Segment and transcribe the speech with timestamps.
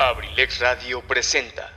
[0.00, 1.76] Abrilex Radio presenta.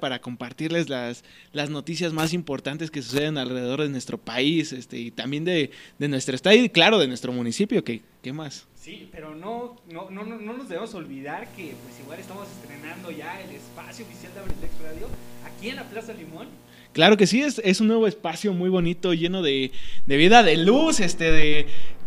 [0.00, 5.10] Para compartirles las, las noticias más importantes que suceden alrededor de nuestro país este, y
[5.10, 7.82] también de, de nuestro estado y, claro, de nuestro municipio.
[7.84, 8.66] ¿Qué, qué más?
[8.74, 13.40] Sí, pero no, no, no, no nos debemos olvidar que pues igual estamos estrenando ya
[13.40, 15.08] el espacio oficial de Abrilex Radio
[15.46, 16.48] aquí en la Plaza Limón.
[16.92, 19.72] Claro que sí, es, es un nuevo espacio muy bonito, lleno de,
[20.06, 21.66] de vida, de luz, este, de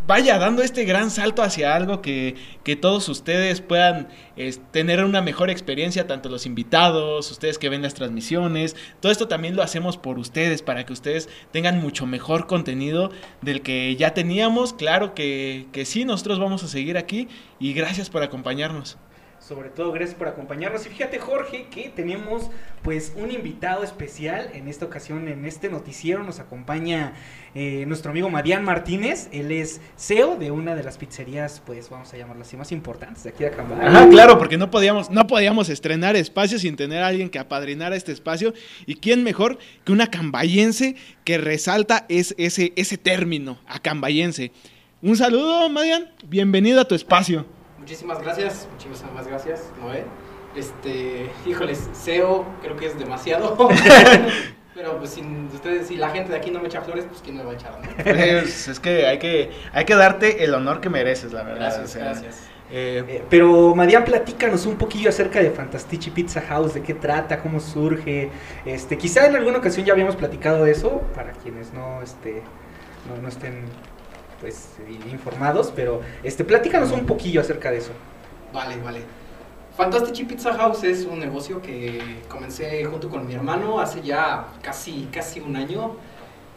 [0.10, 2.34] vaya dando este gran salto hacia algo que,
[2.64, 4.08] que todos ustedes puedan
[4.72, 9.56] tener una mejor experiencia, tanto los invitados, ustedes que ven las transmisiones, todo esto también
[9.56, 13.12] lo hacemos por ustedes, para que ustedes tengan mucho mejor contenido
[13.44, 14.74] del que ya teníamos.
[14.74, 17.28] Claro que, que sí, nosotros vamos a seguir aquí
[17.60, 18.98] y gracias por acompañarnos
[19.50, 20.86] sobre todo gracias por acompañarnos.
[20.86, 22.52] Y fíjate Jorge que tenemos
[22.84, 26.24] pues un invitado especial en esta ocasión en este noticiero.
[26.24, 27.14] Nos acompaña
[27.56, 29.28] eh, nuestro amigo Marian Martínez.
[29.32, 33.24] Él es CEO de una de las pizzerías, pues vamos a llamarla así, más importantes
[33.24, 33.88] de aquí de Acambay.
[33.88, 37.96] Ajá, claro, porque no podíamos, no podíamos estrenar espacio sin tener a alguien que apadrinara
[37.96, 38.54] este espacio.
[38.86, 44.52] Y quién mejor que una cambayense que resalta es, ese, ese término, acambayense.
[45.02, 46.12] Un saludo, Marian.
[46.28, 47.48] Bienvenido a tu espacio.
[47.90, 50.06] Muchísimas gracias, muchísimas gracias, Noé.
[50.56, 53.58] Este, híjoles, SEO creo que es demasiado.
[54.76, 57.38] Pero pues sin ustedes, si la gente de aquí no me echa flores, pues quién
[57.38, 57.90] me va a echar, ¿no?
[58.06, 61.80] Es, es que hay que hay que darte el honor que mereces, la verdad.
[61.80, 62.52] Gracias, o sea, gracias.
[62.70, 67.40] eh, Eh, pero Marian, platícanos un poquillo acerca de Fantastici Pizza House, de qué trata,
[67.42, 68.30] cómo surge.
[68.66, 72.44] Este, quizá en alguna ocasión ya habíamos platicado de eso, para quienes no, este,
[73.08, 73.66] no, no estén
[74.40, 74.70] pues
[75.12, 77.92] informados, pero este, platícanos un poquillo acerca de eso.
[78.54, 79.02] Vale, vale.
[79.76, 85.08] Fantastici Pizza House es un negocio que comencé junto con mi hermano hace ya casi,
[85.12, 85.96] casi un año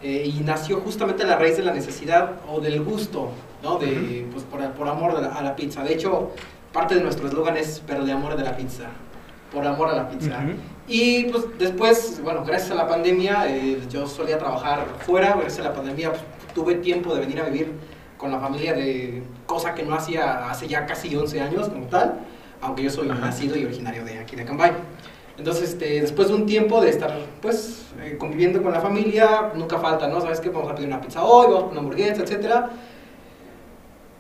[0.03, 3.31] eh, y nació justamente a la raíz de la necesidad o del gusto,
[3.63, 3.79] ¿no?
[3.79, 5.85] De, pues, por, por amor la- a la pizza.
[5.85, 6.33] De hecho,
[6.73, 8.87] parte de nuestro eslogan es pero de amor de la pizza,
[9.53, 10.39] por amor a la pizza.
[10.39, 10.55] Ujú.
[10.89, 15.69] Y pues después, bueno, gracias a la pandemia, eh, yo solía trabajar fuera, gracias a
[15.69, 16.23] la pandemia pues,
[16.55, 17.73] tuve tiempo de venir a vivir
[18.17, 22.21] con la familia de cosa que no hacía hace ya casi 11 años como tal,
[22.61, 24.73] aunque yo soy nacido y originario de aquí de Cambay.
[25.39, 29.79] Entonces, este, después de un tiempo de estar, pues, eh, conviviendo con la familia, nunca
[29.79, 30.21] falta, ¿no?
[30.21, 30.51] ¿Sabes qué?
[30.51, 32.71] Vamos a pedir una pizza hoy, vamos por una hamburguesa, etcétera.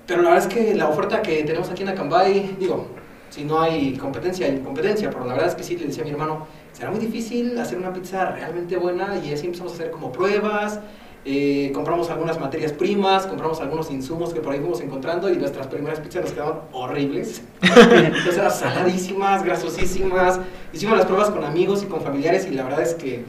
[0.07, 2.87] Pero la verdad es que la oferta que tenemos aquí en Acambay, digo,
[3.31, 6.07] si no hay competencia, hay competencia, pero la verdad es que sí, le decía a
[6.07, 9.91] mi hermano, será muy difícil hacer una pizza realmente buena y así empezamos a hacer
[9.91, 10.81] como pruebas,
[11.25, 15.69] eh, compramos algunas materias primas, compramos algunos insumos que por ahí fuimos encontrando y nuestras
[15.69, 17.43] primeras pizzas nos quedaban horribles.
[17.63, 20.41] Entonces eran saladísimas, grasosísimas.
[20.73, 23.25] Hicimos las pruebas con amigos y con familiares y la verdad es que...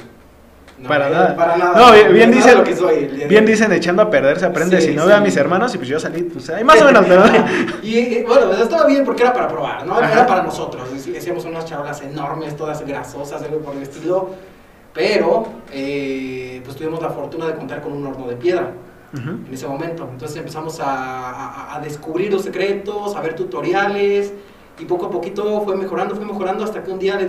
[0.79, 1.35] no, Para eh, nada.
[1.35, 1.77] Para nada.
[1.77, 4.81] No, bien, bien Nada dicen, lo que soy bien dicen echando a perder se aprende.
[4.81, 5.09] Sí, si no sí.
[5.09, 7.23] veo a mis hermanos y pues yo salí, pues ahí más o menos, pero
[7.83, 9.99] Y eh, bueno, pues, estaba bien porque era para probar, ¿no?
[9.99, 10.11] Ajá.
[10.11, 10.89] Era para nosotros.
[11.15, 14.31] Hacíamos unas charolas enormes, todas grasosas, algo por el estilo.
[14.93, 18.73] Pero, eh, pues tuvimos la fortuna de contar con un horno de piedra
[19.13, 19.29] Ujú.
[19.29, 20.07] en ese momento.
[20.11, 24.33] Entonces empezamos a, a- a descubrir los secretos, a ver tutoriales.
[24.79, 27.19] Y poco a poquito fue mejorando, fue mejorando hasta que un día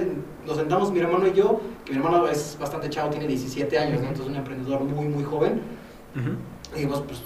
[0.47, 4.01] nos sentamos mi hermano y yo, que mi hermano es bastante chavo, tiene 17 años,
[4.01, 4.09] ¿no?
[4.09, 5.61] entonces un emprendedor muy, muy joven.
[6.17, 6.31] Ujú.
[6.73, 7.21] Y dijimos, pues,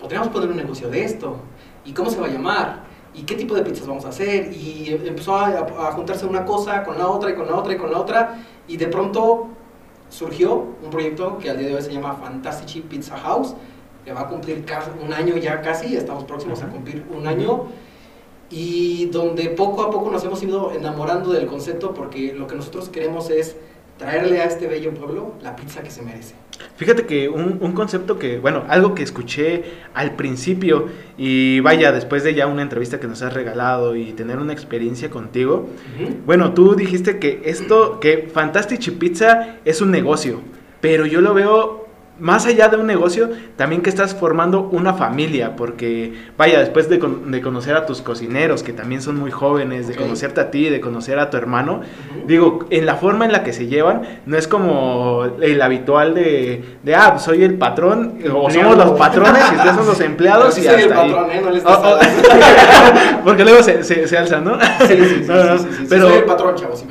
[0.00, 1.36] podríamos poner un negocio de esto.
[1.84, 2.82] ¿Y cómo se va a llamar?
[3.14, 4.52] ¿Y qué tipo de pizzas vamos a hacer?
[4.52, 7.72] Y em- empezó a, a juntarse una cosa con la otra y con la otra
[7.72, 8.42] y con la otra.
[8.66, 9.46] Y de pronto
[10.12, 13.54] surgió un proyecto que al día de hoy se llama Fantastici Pizza House,
[14.04, 14.64] que va a cumplir
[15.02, 17.64] un año ya casi, estamos próximos a cumplir un año.
[18.50, 22.90] Y donde poco a poco nos hemos ido enamorando del concepto porque lo que nosotros
[22.90, 23.56] queremos es
[24.02, 26.34] traerle a este bello pueblo la pizza que se merece.
[26.76, 29.62] Fíjate que un, un concepto que, bueno, algo que escuché
[29.94, 34.38] al principio y vaya, después de ya una entrevista que nos has regalado y tener
[34.38, 35.68] una experiencia contigo,
[36.26, 40.40] bueno, tú dijiste que esto, que Fantastici Pizza es un negocio,
[40.80, 41.81] pero yo lo veo
[42.22, 46.98] más allá de un negocio, también que estás formando una familia, porque vaya, después de,
[47.00, 50.00] con- de conocer a tus cocineros, que también son muy jóvenes, de Ok.
[50.02, 51.80] conocerte a ti, de conocer a tu hermano,
[52.26, 56.64] digo, en la forma en la que se llevan, no es como el habitual de,
[56.84, 60.54] de ah, pues soy el patrón, o somos los patrones y ustedes son los empleados.
[60.54, 61.10] Sí y el hasta ahí.
[61.10, 61.40] ¿eh?
[61.44, 61.98] No les Oh, oh.
[63.24, 64.58] Porque luego se, se, se alzan, ¿no?
[64.60, 66.80] Sí, sí, sí, sí, sí, sí, pero- soy el patrón, chavos.
[66.80, 66.86] si.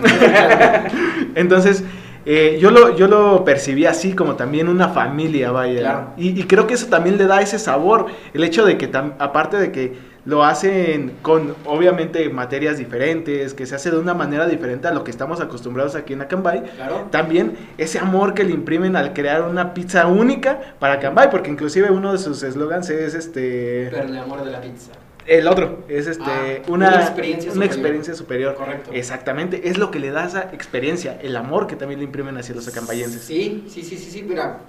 [1.36, 1.84] Entonces,
[2.26, 5.80] eh, yo, lo, yo lo percibí así, como también una familia, vaya.
[5.80, 6.08] Claro.
[6.18, 8.08] Y, y creo que eso también le da ese sabor.
[8.34, 13.66] El hecho de que, tam- aparte de que lo hacen con, obviamente, materias diferentes, que
[13.66, 17.08] se hace de una manera diferente a lo que estamos acostumbrados aquí en Acambay, Claro.
[17.10, 21.90] también ese amor que le imprimen al crear una pizza única para Acambay, porque inclusive
[21.90, 23.88] uno de sus eslogans es este...
[23.90, 24.92] Pero el amor de la pizza.
[25.28, 27.66] El otro es este Ah, una, una experiencia una superior.
[27.66, 28.56] experiencia superior.
[28.56, 28.92] Correcto.
[28.94, 32.56] Exactamente, es lo que le da esa experiencia, el amor que también le imprimen hacia
[32.56, 33.22] los acambayenses.
[33.24, 34.62] Sí, sí, sí, sí, sí, mira,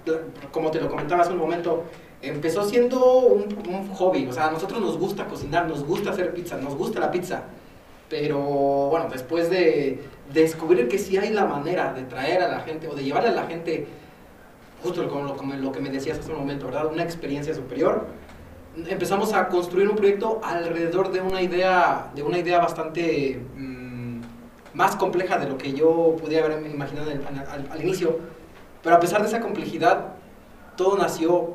[0.50, 1.84] como te lo comentaba hace un momento,
[2.20, 6.32] empezó siendo un, un hobby, o sea, a nosotros nos gusta cocinar, nos gusta hacer
[6.34, 7.42] pizza, nos gusta la pizza,
[8.08, 10.00] pero bueno, después de
[10.32, 13.32] descubrir que sí hay la manera de traer a la gente o de llevarle a
[13.32, 13.86] la gente,
[14.82, 16.86] justo como lo, como lo que me decías hace un momento, ¿verdad?
[16.92, 18.06] Una experiencia superior,
[18.88, 24.20] empezamos a construir un proyecto alrededor de una idea, de una idea bastante mm,
[24.74, 28.18] más compleja de lo que yo podía haber imaginado al, al- al inicio.
[28.82, 30.14] Pero a pesar de esa complejidad,
[30.76, 31.54] todo nació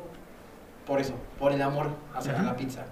[0.86, 2.42] por eso, por el amor hacia Ujú.
[2.44, 2.86] la pizza.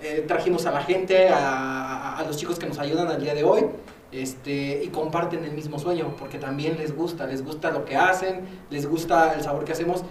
[0.00, 3.34] Eh, trajimos a la gente, a, a- a los chicos que nos ayudan al día
[3.34, 3.66] de hoy,
[4.10, 8.42] este, y comparten el mismo sueño, porque también les gusta, les gusta lo que hacen,
[8.70, 10.04] les gusta el sabor que hacemos,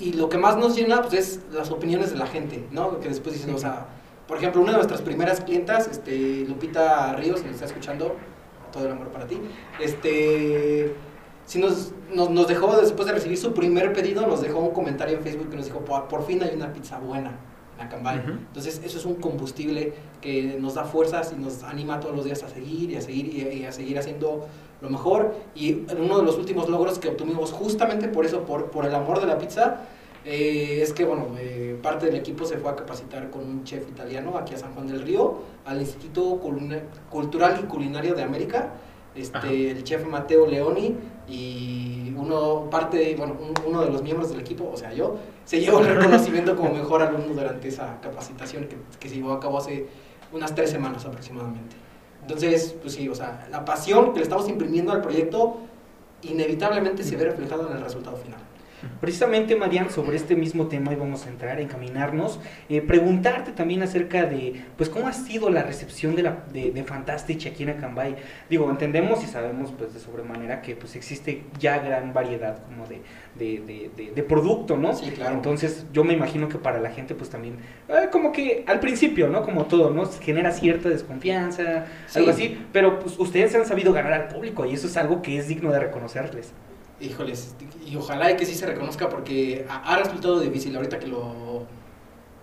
[0.00, 2.98] y lo que más nos llena pues, es las opiniones de la gente, ¿no?
[3.00, 3.86] Que después dicen, o sea,
[4.26, 8.16] por ejemplo, una de nuestras primeras clientas, este, Lupita Ríos, que nos está escuchando,
[8.72, 9.40] todo el amor para ti,
[9.80, 10.94] este,
[11.44, 15.16] sí nos, nos, nos dejó, después de recibir su primer pedido, nos dejó un comentario
[15.16, 17.38] en Facebook que nos dijo, por, por fin hay una pizza buena
[17.76, 18.20] en Acambay.
[18.20, 18.30] Ujú.
[18.30, 22.42] Entonces, eso es un combustible que nos da fuerzas y nos anima todos los días
[22.42, 24.46] a seguir y a seguir y a, y a seguir haciendo
[24.80, 25.34] lo mejor.
[25.54, 29.20] Y uno de los últimos logros que obtuvimos justamente por eso, por, por el amor
[29.20, 29.82] de la pizza,
[30.24, 33.88] eh, es que, bueno, eh, parte del equipo se fue a capacitar con un chef
[33.88, 38.74] italiano aquí a San Juan del Río, al Instituto Culina- Cultural y Culinario de América,
[39.14, 39.50] este, Ajá.
[39.50, 40.94] el chef Mateo Leoni
[41.28, 45.58] y uno, parte, bueno, un- uno de los miembros del equipo, o sea, yo, se
[45.60, 49.58] llevó el reconocimiento como mejor alumno durante esa capacitación que, que se llevó a cabo
[49.58, 49.86] hace
[50.32, 51.76] unas tres semanas aproximadamente.
[52.30, 55.58] Entonces, pues sí, o sea, la pasión que le estamos imprimiendo al proyecto
[56.22, 58.38] inevitablemente se ve reflejado en el resultado final.
[59.00, 64.62] Precisamente, Marian, sobre este mismo tema íbamos a entrar, encaminarnos, eh, preguntarte también acerca de,
[64.76, 68.16] pues, cómo ha sido la recepción de, la, de, de Fantastic aquí en Acambay.
[68.48, 73.00] Digo, entendemos y sabemos, pues, de sobremanera que, pues, existe ya gran variedad como de,
[73.38, 74.94] de, de, de- de producto, ¿no?
[74.94, 75.34] Sí, claro.
[75.34, 77.56] Entonces, yo me imagino que para la gente, pues, también,
[77.88, 79.42] eh, como que al principio, ¿no?
[79.42, 80.04] Como todo, ¿no?
[80.06, 82.18] Genera cierta desconfianza, Sí.
[82.18, 85.38] algo así, pero, pues, ustedes han sabido ganar al público y eso es algo que
[85.38, 86.52] es digno de reconocerles.
[87.00, 87.54] Híjoles,
[87.86, 91.66] y ojalá y que sí se reconozca porque ha, ha resultado difícil ahorita que lo,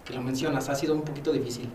[0.08, 1.70] que lo mencionas, ha sido un poquito difícil.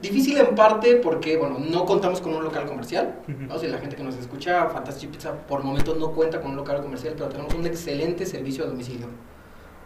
[0.00, 3.20] Difícil en parte porque, bueno, no contamos con un local comercial.
[3.26, 3.58] ¿no?
[3.58, 6.82] Si la gente que nos escucha, Fantastic Pizza por momentos no cuenta con un local
[6.82, 9.06] comercial, pero tenemos un excelente servicio a domicilio.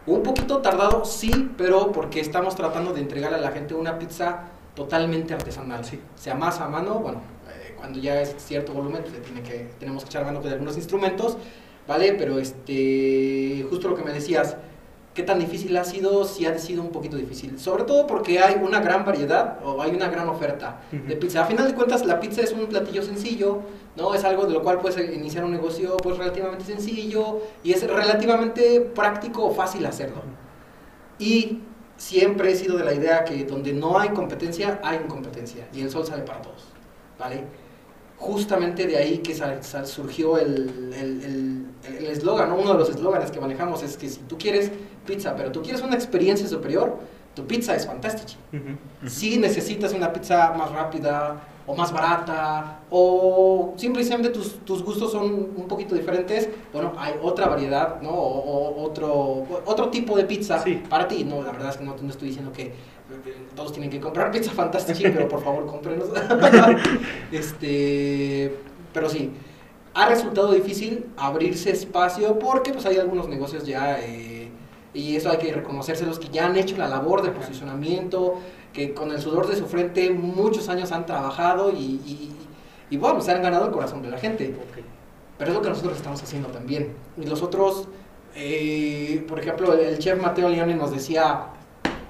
[0.05, 4.49] Un poquito tardado, sí, pero porque estamos tratando de entregarle a la gente una pizza
[4.75, 5.85] totalmente artesanal.
[5.85, 5.99] Sí.
[6.15, 10.03] Sea más a mano, bueno, eh, cuando ya es cierto volumen, pues, tiene que, tenemos
[10.03, 11.37] que echar mano de algunos instrumentos,
[11.89, 12.13] ¿vale?
[12.13, 14.55] Pero este, justo lo que me decías,
[15.15, 16.23] ¿qué tan difícil ha sido?
[16.23, 17.59] Sí ha sido un poquito difícil.
[17.59, 21.41] Sobre todo porque hay una gran variedad o hay una gran oferta de pizza.
[21.41, 23.63] A final de cuentas, la pizza es un platillo sencillo,
[23.97, 24.13] ¿no?
[24.13, 28.81] Es algo de lo cual puedes iniciar un negocio pues relativamente sencillo y es relativamente
[28.81, 30.21] práctico o fácil hacerlo.
[31.17, 31.63] Y
[31.97, 35.89] siempre he sido de la idea que donde no hay competencia, hay incompetencia y el
[35.89, 36.65] sol sale para todos,
[37.17, 37.43] ¿vale?
[38.19, 42.55] Justamente de ahí que sal- sal- surgió el el- el- el eslogan, ¿no?
[42.57, 44.71] uno de los eslóganes que manejamos es que si tú quieres
[45.05, 46.97] pizza, pero tú quieres una experiencia superior,
[47.33, 48.33] tu pizza es fantástica.
[49.07, 55.25] Si necesitas una pizza más rápida o más barata o simplemente tus, tus gustos son
[55.55, 58.09] un poquito diferentes, bueno, hay otra variedad, ¿no?
[58.09, 58.39] O,
[58.79, 60.83] o otro, otro tipo de pizza Sí.
[60.89, 61.23] para ti.
[61.23, 62.73] No, la verdad es que no, no estoy diciendo que
[63.55, 66.09] todos tienen que comprar pizza fantástica, pero por favor cómprenos.
[67.31, 68.55] este,
[68.93, 69.31] pero sí,
[69.93, 74.49] ha resultado difícil abrirse espacio porque pues hay algunos negocios ya eh,
[74.93, 78.39] y eso hay que reconocérselos que ya han hecho la labor de posicionamiento,
[78.73, 81.75] que con el sudor de su frente muchos años han trabajado y,
[82.05, 82.31] y,
[82.89, 84.55] y, bueno, se han ganado el corazón de la gente.
[84.55, 84.83] Ok.
[85.37, 86.93] Pero es lo que nosotros estamos haciendo también.
[87.17, 87.87] Y los otros,
[88.35, 91.47] eh, por ejemplo, el chef Mateo Leone nos decía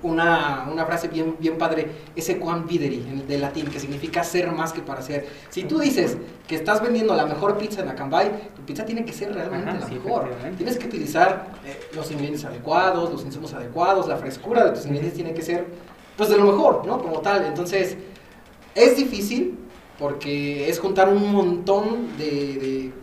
[0.02, 4.52] una, una frase bien, bien padre, ese quan videri, en- de latín, que significa ser
[4.52, 5.28] más que para ser.
[5.50, 9.14] Si tú dices que estás vendiendo la mejor pizza en Acambay, tu pizza tiene que
[9.14, 10.30] ser realmente Ajá, la sí, mejor.
[10.58, 15.14] Tienes que utilizar eh, los ingredientes adecuados, los insumos adecuados, la frescura de tus ingredientes
[15.16, 15.66] tiene que ser,
[16.18, 17.00] pues, de lo mejor, ¿no?
[17.02, 17.46] Como tal.
[17.46, 17.98] Entonces,
[18.76, 19.58] es difícil
[19.98, 22.94] porque es juntar un montón de, de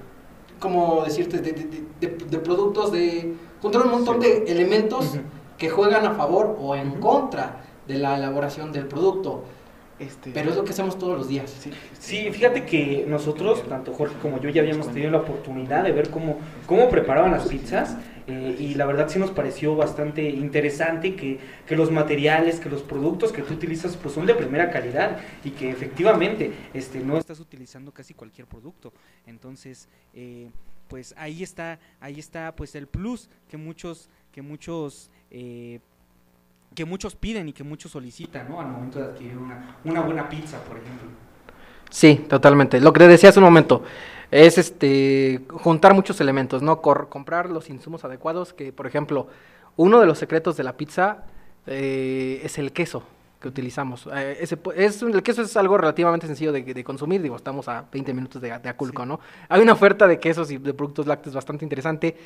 [0.58, 1.38] ¿cómo decirte?
[1.38, 5.18] De, de- de- productos, de juntar un montón de elementos.
[5.58, 7.00] Que juegan a favor o en Ujú.
[7.00, 9.44] contra de la elaboración del producto.
[9.98, 11.50] Este, Pero es lo que hacemos todos los días.
[11.50, 15.92] sí, Sí, fíjate que nosotros, tanto Jorge como yo, ya habíamos tenido la oportunidad de
[15.92, 16.36] ver cómo,
[16.66, 17.96] cómo preparaban las pizzas
[18.26, 22.82] eh, y la verdad sí nos pareció bastante interesante que, que, los materiales, que los
[22.82, 27.40] productos que tú utilizas pues son de primera calidad y que efectivamente este, no estás
[27.40, 28.92] utilizando casi cualquier producto.
[29.26, 30.50] Entonces, eh,
[30.88, 35.80] pues ahí está, ahí está pues el plus que muchos, que muchos eh,
[36.74, 38.58] que muchos piden y que muchos solicitan, ¿no?
[38.58, 41.08] Al momento de adquirir una, una buena pizza, por ejemplo.
[41.90, 42.80] Sí, totalmente.
[42.80, 43.82] Lo que decía hace un momento
[44.30, 46.80] es este juntar muchos elementos, ¿no?
[46.80, 49.28] comprar los insumos adecuados, que por ejemplo,
[49.76, 51.24] uno de los secretos de la pizza
[51.66, 53.02] eh, es el queso
[53.38, 54.08] que utilizamos.
[54.14, 58.14] Eh, ese, es, el queso es algo relativamente sencillo de, consumir, digo, estamos a 20
[58.14, 59.20] minutos de, de Aculco, ¿no?
[59.50, 62.16] Hay una oferta de quesos y de productos lácteos bastante interesante,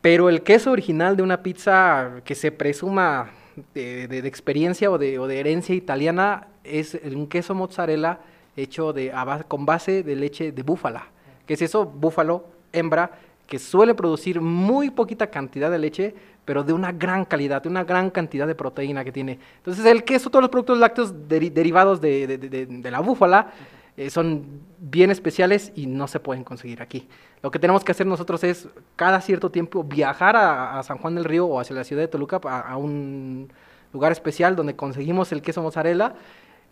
[0.00, 3.30] pero el queso original de una pizza que se presuma
[3.74, 8.20] de, experiencia o de, o de herencia italiana es un queso mozzarella
[8.56, 9.12] hecho de,
[9.48, 11.06] con base de leche de búfala.
[11.46, 11.84] ¿Qué es eso?
[11.84, 13.10] Búfalo, hembra,
[13.46, 16.14] que suele producir muy poquita cantidad de leche,
[16.44, 19.38] pero de una gran calidad, de una gran cantidad de proteína que tiene.
[19.56, 23.52] Entonces el queso, todos los productos lácteos derivados de, la búfala,
[24.00, 27.06] eh, son bien especiales y no se pueden conseguir aquí.
[27.42, 28.66] Lo que tenemos que hacer nosotros es
[28.96, 32.40] cada cierto tiempo viajar a, San Juan del Río o hacia la ciudad de Toluca
[32.42, 33.52] a, un
[33.92, 36.14] lugar especial donde conseguimos el queso mozzarella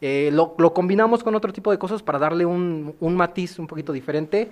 [0.01, 4.51] eh, lo, combinamos con otro tipo de cosas para darle un, matiz un poquito diferente.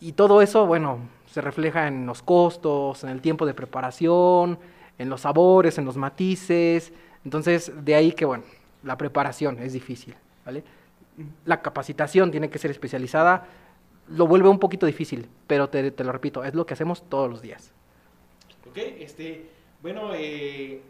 [0.00, 4.58] Y todo eso, bueno, se refleja en los costos, en el tiempo de preparación,
[4.98, 6.92] en los sabores, en los matices.
[7.24, 8.42] Entonces, de ahí que, bueno,
[8.82, 10.64] la preparación es difícil, ¿vale?
[11.44, 13.46] La capacitación tiene que ser especializada,
[14.08, 17.30] lo vuelve un poquito difícil, pero te, te lo repito, es lo que hacemos todos
[17.30, 17.72] los días.
[18.68, 19.50] Ok, este,
[19.82, 20.82] bueno, eh,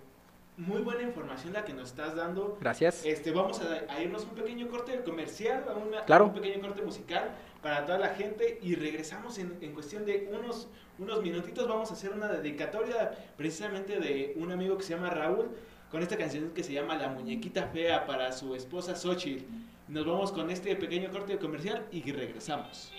[0.57, 2.59] muy buena información la que nos estás dando.
[2.61, 3.05] Gracias.
[3.05, 6.27] Este, vamos a, irnos un pequeño corte comercial, a, claro.
[6.27, 7.31] un pequeño corte musical
[7.63, 10.69] para toda la gente y regresamos en, en, cuestión de unos,
[10.99, 11.69] unos minutitos.
[11.69, 15.49] Vamos a hacer una dedicatoria precisamente de un amigo que se llama Raúl
[15.91, 19.45] con esta canción que se llama La Muñequita Fea para su esposa Xochitl.
[19.89, 22.93] Nos vamos con este pequeño corte comercial y regresamos.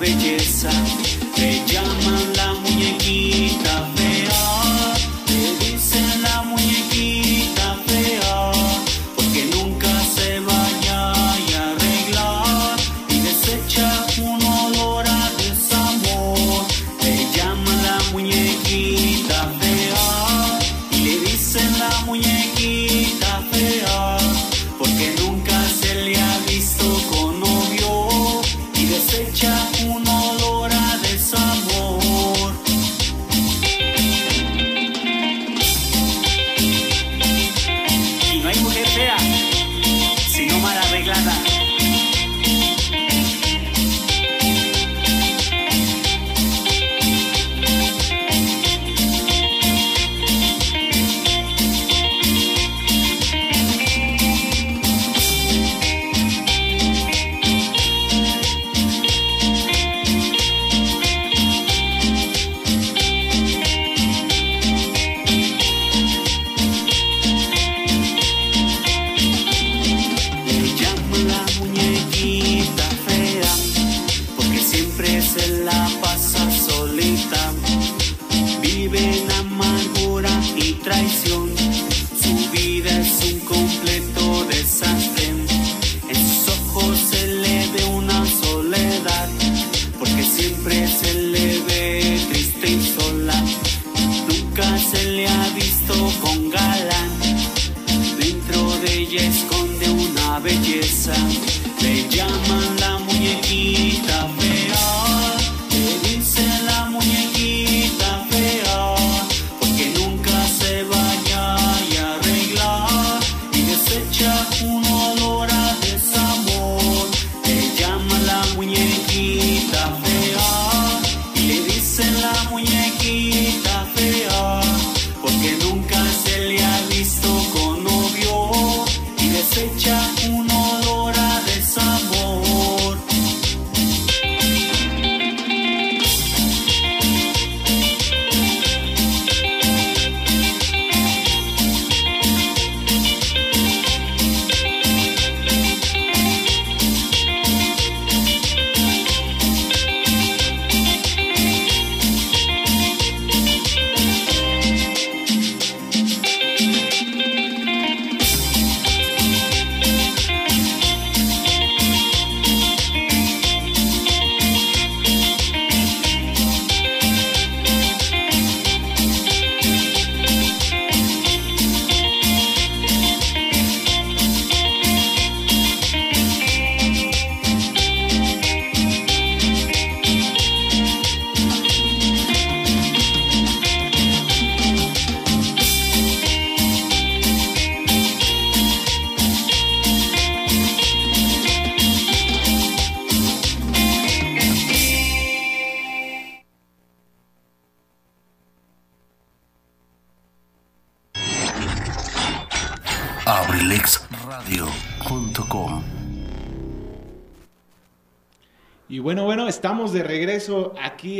[0.00, 0.70] belleza,
[1.36, 2.39] me llaman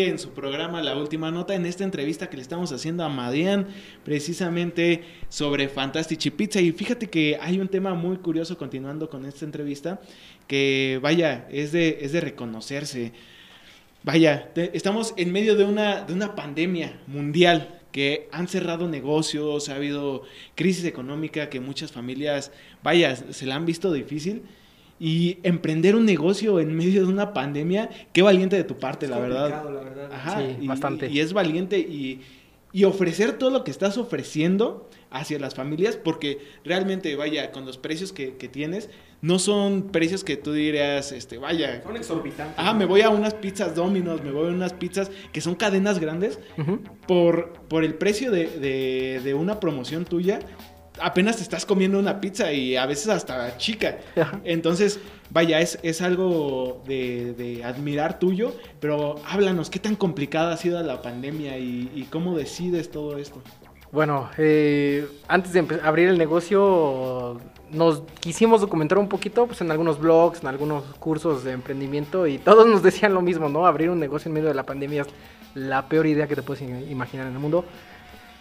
[0.08, 3.66] en su programa La Última Nota, en esta entrevista que le estamos haciendo a Madian,
[4.04, 6.60] precisamente sobre Fantastici Pizza.
[6.60, 10.00] Y fíjate que hay un tema muy curioso continuando con esta entrevista,
[10.46, 13.12] que vaya, es de, es de reconocerse.
[14.02, 19.74] Vaya, estamos en medio de una, de una pandemia mundial que han cerrado negocios, ha
[19.74, 20.22] habido
[20.54, 22.52] crisis económica que muchas familias,
[22.82, 24.42] vaya, se la han visto difícil.
[25.02, 29.10] Y emprender un negocio en medio de una pandemia, qué valiente de tu parte, Es
[29.10, 29.50] la verdad.
[29.62, 30.12] complicado, la verdad.
[30.12, 31.08] Ajá, Sí, y, bastante.
[31.10, 32.20] Y es valiente y,
[32.72, 37.78] y ofrecer todo lo que estás ofreciendo hacia las familias, porque realmente, vaya, con los
[37.78, 38.90] precios que, que tienes,
[39.22, 42.54] no son precios que tú dirías, este, vaya, Son exorbitantes.
[42.58, 45.98] ah, me voy a unas pizzas Domino's, me voy a unas pizzas que son cadenas
[45.98, 46.38] grandes,
[47.08, 50.38] por, por el precio de, de- de una promoción tuya,
[51.00, 53.98] apenas te estás comiendo una pizza y a veces hasta chica.
[54.44, 60.56] Entonces, vaya, es, es algo de, de admirar tuyo, pero háblanos, ¿qué tan complicada ha
[60.56, 63.42] sido la pandemia y, y cómo decides todo esto?
[63.92, 67.40] Bueno, eh, antes de abrir el negocio,
[67.72, 72.38] nos quisimos documentar un poquito pues, en algunos blogs, en algunos cursos de emprendimiento y
[72.38, 73.66] todos nos decían lo mismo, ¿no?
[73.66, 75.08] Abrir un negocio en medio de la pandemia es
[75.54, 77.64] la peor idea que te puedes imaginar en el mundo.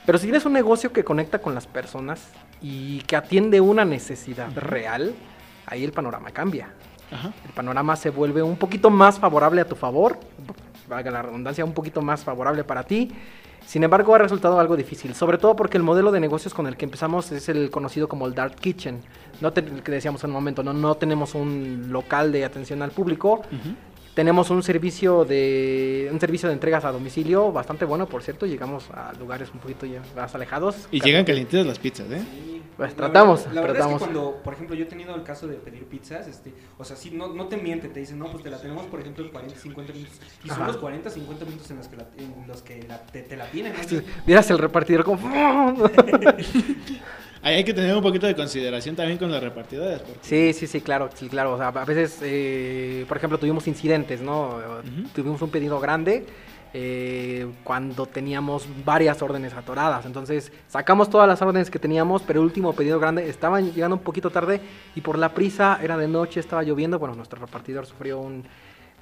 [0.05, 2.29] Pero si tienes un negocio que conecta con las personas
[2.61, 5.13] y que atiende una necesidad real,
[5.65, 6.69] ahí el panorama cambia.
[7.11, 7.31] Ajá.
[7.45, 10.19] El panorama se vuelve un poquito más favorable a tu favor,
[10.87, 13.11] valga la redundancia, un poquito más favorable para ti.
[13.65, 16.75] Sin embargo, ha resultado algo difícil, sobre todo porque el modelo de negocios con el
[16.75, 18.99] que empezamos es el conocido como el Dark Kitchen.
[19.41, 22.89] No te- que decíamos en un momento, no, no tenemos un local de atención al
[22.91, 23.43] público.
[24.19, 28.45] Tenemos un servicio de un servicio de entregas a domicilio bastante bueno, por cierto.
[28.45, 30.89] Llegamos a lugares un poquito ya más alejados.
[30.91, 32.19] Y llegan calientitas las pizzas, ¿eh?
[32.19, 32.61] Sí.
[32.75, 35.23] Pues La tratamos, verdad- La verdad es que cuando, por ejemplo, yo he tenido el
[35.23, 38.29] caso de pedir pizzas, este, o sea, sí, no, no te miente, te dicen, no,
[38.29, 40.17] pues te la tenemos, por ejemplo, en 40, 50 minutos.
[40.43, 40.67] Y son Ajá.
[40.67, 43.45] los 40, 50 minutos en los que, la, en los que la- te, te la
[43.49, 43.71] tienen.
[43.71, 43.79] ¿no?
[44.27, 45.29] Vieras el repartidor como...
[47.41, 50.01] Ahí hay que tener un poquito de consideración también con las repartidoras.
[50.01, 51.53] porque- Sí, sí, sí, claro, sí, claro.
[51.53, 54.59] O sea, a veces, eh, por ejemplo, tuvimos incidentes, ¿no?
[55.15, 56.25] Tuvimos un pedido grande
[56.73, 60.05] eh, cuando teníamos varias órdenes atoradas.
[60.05, 64.03] Entonces, sacamos todas las órdenes que teníamos, pero el último pedido grande estaba llegando un
[64.03, 64.61] poquito tarde
[64.95, 66.99] y por la prisa, era de noche, estaba lloviendo.
[66.99, 68.43] Bueno, nuestro repartidor sufrió un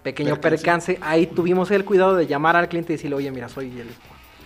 [0.02, 0.93] pequeño Percance.
[0.93, 1.00] percance.
[1.02, 3.89] Ahí tuvimos el cuidado de llamar al cliente y decirle, oye, mira, soy el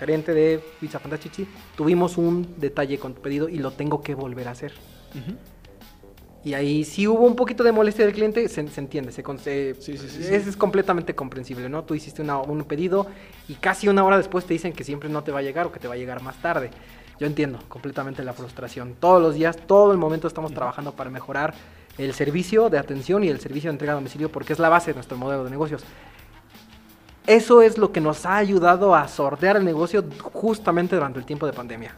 [0.01, 1.47] gerente de Pizza Fantastici.
[1.77, 4.71] Tuvimos un detalle con tu pedido y lo tengo que volver a hacer.
[5.13, 5.37] Ujú.
[6.43, 9.75] Y ahí sí hubo un poquito de molestia del cliente, se, se entiende, se, se-
[9.79, 11.83] Sí, sí, sí, es, es completamente comprensible, ¿no?
[11.83, 13.05] Tú hiciste una- un pedido
[13.47, 15.71] y casi una hora después te dicen que siempre no te va a llegar o
[15.71, 16.71] que te va a llegar más tarde.
[17.19, 18.95] Yo entiendo completamente la frustración.
[18.99, 21.53] Todos los días, todo el momento estamos trabajando para mejorar
[21.99, 24.89] el servicio de atención y el servicio de entrega a domicilio porque es la base
[24.89, 25.83] de nuestro modelo de negocios.
[27.27, 30.03] Eso es lo que nos ha ayudado a sortear el negocio
[30.33, 31.95] justamente durante el tiempo de pandemia.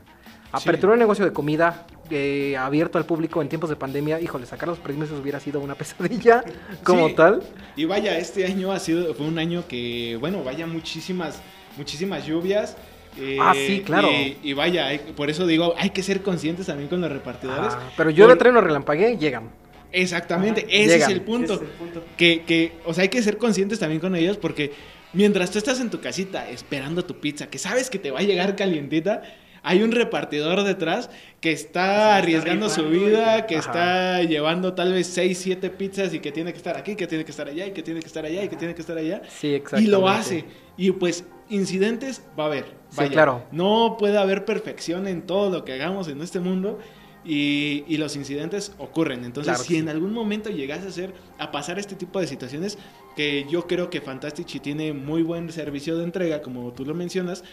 [0.52, 4.68] Apertura un negocio de comida eh, abierto al público en tiempos de pandemia, híjole, sacar
[4.70, 6.44] los premios hubiera sido una pesadilla
[6.84, 7.16] como Sí.
[7.16, 7.42] tal.
[7.76, 11.42] Y vaya, este año ha sido, fue un año que, bueno, vaya muchísimas,
[11.78, 12.78] muchísimas lluvias.
[13.18, 14.10] eh, Ah, sí, claro.
[14.12, 17.74] Y, y vaya, hay- por eso digo, hay que ser conscientes también con los repartidores.
[17.74, 19.50] Ah, pero yo de Por- tren o relampagué, llegan.
[19.92, 20.70] Exactamente, Ajá.
[20.72, 21.10] ese Llegan.
[21.12, 21.54] es el punto.
[21.54, 22.04] Ese es el punto.
[22.18, 24.74] Que, que, o sea, hay que ser conscientes también con ellos porque
[25.14, 28.24] mientras tú estás en tu casita esperando tu pizza, que sabes que te va a
[28.24, 29.22] llegar calientita,
[29.66, 33.72] hay un repartidor detrás que está arriesgando su vida, y- que Ajá.
[33.72, 37.24] está llevando tal vez 6, 7 pizzas y que tiene que estar aquí, que tiene
[37.24, 39.22] que estar allá y que tiene que estar allá y que tiene que estar allá.
[39.30, 39.92] Sí, Y exactamente.
[39.92, 40.44] lo hace.
[40.76, 42.66] Y pues incidentes va a haber.
[42.90, 43.44] Sí, Vaya, claro.
[43.54, 46.80] No puede haber perfección en todo lo que hagamos en este mundo.
[47.26, 49.24] Y, y los incidentes ocurren.
[49.24, 49.80] Entonces, Claro si sí.
[49.80, 52.78] en algún momento llegas a hacer, a pasar este tipo de situaciones,
[53.16, 57.44] que yo creo que Fantastici tiene muy buen servicio de entrega, como tú lo mencionas,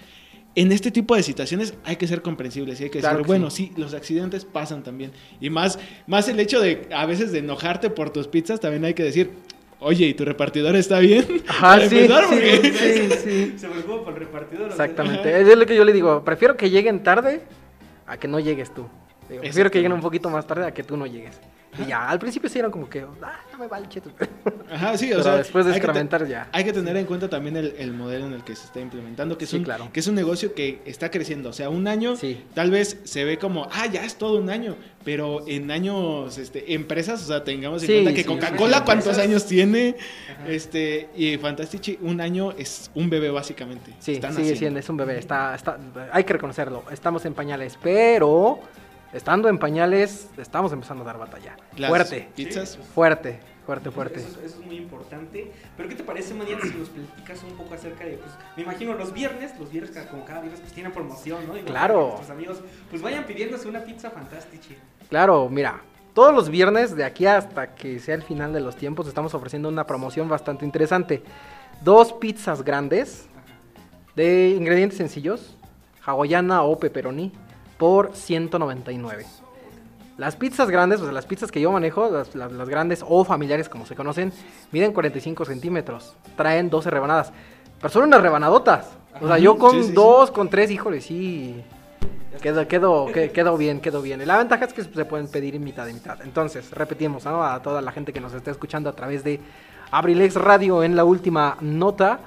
[0.56, 3.32] en este tipo de situaciones hay que ser comprensibles y hay que Claro decir, que
[3.32, 3.70] bueno, sí.
[3.76, 5.12] los accidentes pasan también.
[5.40, 5.78] Y más,
[6.08, 9.30] más el hecho de a veces de enojarte por tus pizzas, también hay que decir,
[9.78, 11.24] oye, ¿y tu repartidor está bien?
[11.46, 13.54] Ajá, sí, empezar, sí, porque- sí, sí.
[13.58, 14.72] Se preocupa por el repartidor.
[14.72, 15.40] o sea, Exactamente.
[15.40, 16.24] Es lo que yo le digo.
[16.24, 17.42] Prefiero que lleguen tarde
[18.08, 18.86] a que no llegues tú.
[19.30, 21.38] Digo, prefiero que lleguen un poquito más tarde a que tú no llegues.
[21.78, 24.10] Y ya, al principio sí eran como que, ah, no me vale, cheto.
[24.72, 26.48] Ajá, sí, o Pero sea, después de incrementar ya.
[26.50, 29.38] Hay que tener en cuenta también el, el modelo en el que se está implementando,
[29.38, 29.88] que es, Sí, un, claro.
[29.92, 31.48] que es un negocio que está creciendo.
[31.50, 32.42] O sea, un año Sí.
[32.54, 36.74] tal vez se ve como, ah, ya es todo un año, pero en años, este,
[36.74, 39.94] empresas, o sea, tengamos en Sí, cuenta que Coca-Cola cuántos años tiene,
[40.28, 40.48] Ajá.
[40.48, 43.92] este, y Fantastici, un año es un bebé básicamente.
[44.00, 45.18] Sí, sigue siendo, es un bebé.
[45.18, 45.78] Está, está,
[46.12, 46.82] hay que reconocerlo.
[46.90, 48.58] Estamos en pañales, pero
[49.12, 51.56] estando en pañales, estamos empezando a dar batalla.
[51.76, 52.76] Las Fuerte, Pizzas.
[52.94, 54.20] Fuerte, fuerte, fuerte.
[54.20, 55.50] Eso, es- eso es muy importante.
[55.76, 58.94] Pero ¿qué te parece, Mariana, si nos platicas un poco acerca de, pues, me imagino
[58.94, 61.54] los viernes, los viernes como cada viernes, pues tienen promoción, ¿no?
[61.54, 62.06] Digo, Claro.
[62.08, 64.74] Nuestros amigos, pues vayan pidiéndose una pizza fantástica.
[65.08, 65.80] Claro, mira,
[66.14, 69.68] todos los viernes de aquí hasta que sea el final de los tiempos estamos ofreciendo
[69.68, 71.22] una promoción bastante interesante.
[71.82, 73.26] Dos pizzas grandes
[74.16, 75.56] de ingredientes sencillos,
[76.04, 77.32] hawaiana o pepperoni,
[77.80, 79.24] por 199.
[80.18, 83.24] Las pizzas grandes, o sea, las pizzas que yo manejo, las, las- las grandes o
[83.24, 84.32] familiares como se conocen,
[84.70, 87.32] miden 45 centímetros, traen 12 rebanadas.
[87.78, 88.90] Pero son unas rebanadotas.
[89.20, 89.92] O sea, yo con Sí, sí, sí.
[89.94, 91.64] dos, con tres, híjole, sí.
[92.42, 94.24] Quedó, quedó, que- quedó bien, quedó bien.
[94.26, 96.18] La ventaja es que se pueden pedir mitad de mitad.
[96.22, 97.42] Entonces, repetimos, ¿no?
[97.42, 99.40] A toda la gente que nos está escuchando a través de
[99.90, 102.20] Abrilex Radio en la última nota.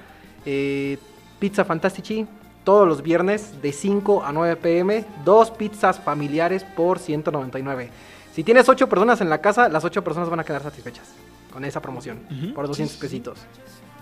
[0.46, 0.98] eh,
[1.40, 2.26] Pizza Fantastici,
[2.64, 5.06] todos los viernes de 5 a 9 pm.
[5.24, 7.90] Dos pizzas familiares por 199.
[8.34, 11.08] Si tienes 8 personas en la casa, las 8 personas van a quedar satisfechas
[11.52, 12.20] con esa promoción.
[12.56, 13.40] Por 200 pesitos.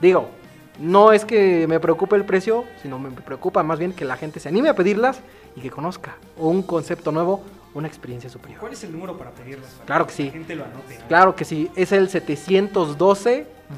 [0.01, 0.29] Digo,
[0.79, 4.39] no es que me preocupe el precio, sino me preocupa más bien que la gente
[4.39, 5.19] se anime a pedirlas
[5.55, 7.43] y que conozca un concepto nuevo,
[7.73, 8.59] una experiencia superior.
[8.59, 9.69] ¿Cuál es el número para pedirlas?
[9.71, 10.29] Para Claro que la sí.
[10.31, 10.97] gente lo anote.
[10.99, 11.07] ¿no?
[11.07, 12.09] Claro que sí, es el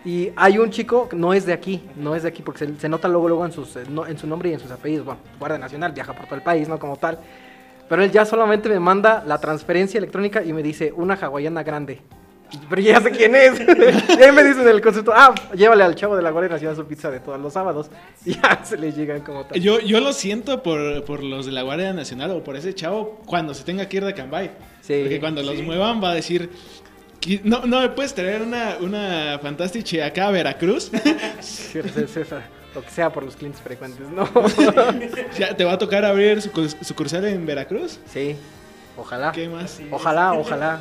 [0.04, 2.80] Y hay un chico, que no es de aquí, no es de aquí, porque se,
[2.80, 5.04] se nota luego, luego en, sus, no- en su nombre y en sus apellidos.
[5.04, 6.78] Bueno, Guardia Nacional viaja por todo el país, ¿no?
[6.78, 7.20] Como tal.
[7.90, 12.00] Pero él ya solamente me manda la transferencia electrónica y me dice una hawaiana grande.
[12.68, 13.60] Pero ya sé quién es.
[14.18, 16.86] y ahí me dicen el concepto, ah, llévale al chavo de la Guardia Nacional su
[16.86, 17.90] pizza de todos los sábados.
[18.24, 19.60] Y ya se le llegan como tal.
[19.60, 23.20] Yo, yo lo siento por, por los de la Guardia Nacional o por ese chavo
[23.26, 24.52] cuando se tenga que ir de Cambay.
[24.82, 26.48] Sí, Porque cuando los muevan va a decir,
[27.20, 30.92] "Qui- no, no me puedes traer una, una acá a Veracruz.
[32.74, 34.28] Lo que sea por los clientes frecuentes, ¿no?
[35.38, 36.50] Ya, ¿Te va a tocar abrir su
[36.82, 37.98] sucursal en Veracruz?
[38.06, 38.36] Sí,
[38.96, 39.32] ojalá.
[39.32, 39.80] ¿Qué más?
[39.90, 40.80] Ojalá, ojalá.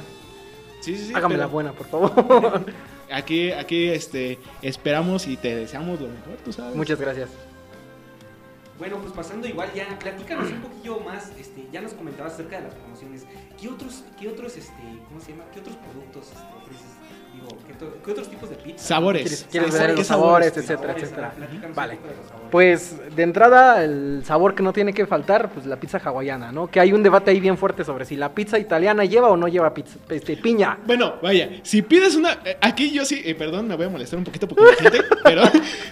[0.82, 1.14] Sí, sí, sí.
[1.16, 2.66] Hágame la buena, por favor.
[3.12, 6.76] Aquí, aquí este, esperamos y te deseamos lo mejor, tú sabes.
[6.76, 7.28] Muchas gracias.
[8.78, 12.64] Bueno, pues pasando igual ya, platícanos un poquillo más, este, ya nos comentabas acerca de
[12.68, 13.26] las promociones.
[13.60, 15.44] ¿Qué otros, qué otros, este, cómo se llama?
[15.52, 16.89] ¿Qué otros productos este, ofreces?
[17.68, 18.80] ¿Qué, to- qué otros tipos de pizza?
[18.88, 19.22] Sabores.
[19.24, 20.58] ¿Quieres, quieres Sabores, ver los ¿qué sabores, sabores?
[20.70, 21.74] etcétera, Sabores, etcétera?
[21.76, 21.94] Vale.
[21.94, 22.00] de.
[22.52, 26.68] Pues de entrada, el sabor que no tiene que faltar, pues la pizza hawaiana, ¿no?
[26.68, 29.48] Que hay un debate ahí bien fuerte sobre si la pizza italiana lleva o no
[29.48, 30.78] lleva pizza, este, piña.
[30.88, 32.40] Bueno, vaya, si pides una.
[32.46, 35.04] eh, Aquí yo sí, eh, perdón, me voy a molestar un poquito porque la gente,
[35.24, 35.44] pero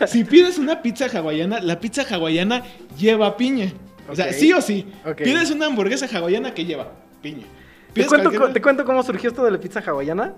[0.07, 2.63] si pides una pizza hawaiana, la pizza hawaiana
[2.97, 3.71] lleva piña.
[4.09, 4.85] O sea, sí o sí.
[5.05, 5.17] Ok.
[5.17, 6.87] Pides una hamburguesa hawaiana que lleva
[7.21, 7.45] piña.
[8.03, 10.33] ¿Te cuento, cualquier- ¿Te cuento cómo surgió esto de la pizza hawaiana?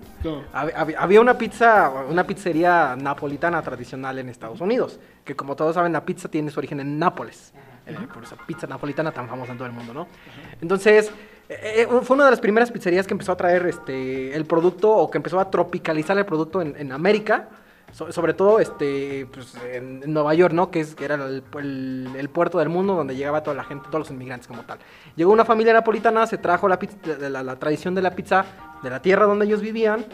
[0.98, 6.04] Había una pizza, una pizzería napolitana tradicional en Estados Unidos, que como todos saben, la
[6.04, 7.52] pizza tiene su origen en Nápoles,
[7.86, 10.06] eh, por esa pizza napolitana tan famosa en todo el mundo, ¿no?
[10.60, 11.10] Entonces,
[11.48, 14.90] eh, eh, fue una de las primeras pizzerías que empezó a traer este, el producto
[14.90, 17.48] o que empezó a tropicalizar el producto en, en América.
[17.92, 20.70] So- sobre todo este, pues, en, en Nueva York, ¿no?
[20.70, 23.86] Que, es, que era el, el- el puerto del mundo donde llegaba toda la gente,
[23.88, 24.78] todos los inmigrantes como tal.
[25.16, 28.44] Llegó una familia napolitana, se trajo la, pizza- la- la- la tradición de la pizza
[28.82, 30.04] de la tierra donde ellos vivían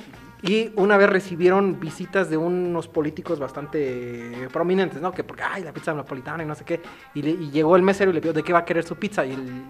[0.43, 5.11] y una vez recibieron visitas de unos políticos bastante prominentes, ¿no?
[5.12, 6.81] Que porque, ay, la pizza napolitana y no sé qué.
[7.15, 8.97] Y, le- y llegó el mesero y le pidió, ¿de qué va a querer su
[8.97, 9.25] pizza?
[9.25, 9.62] Y el,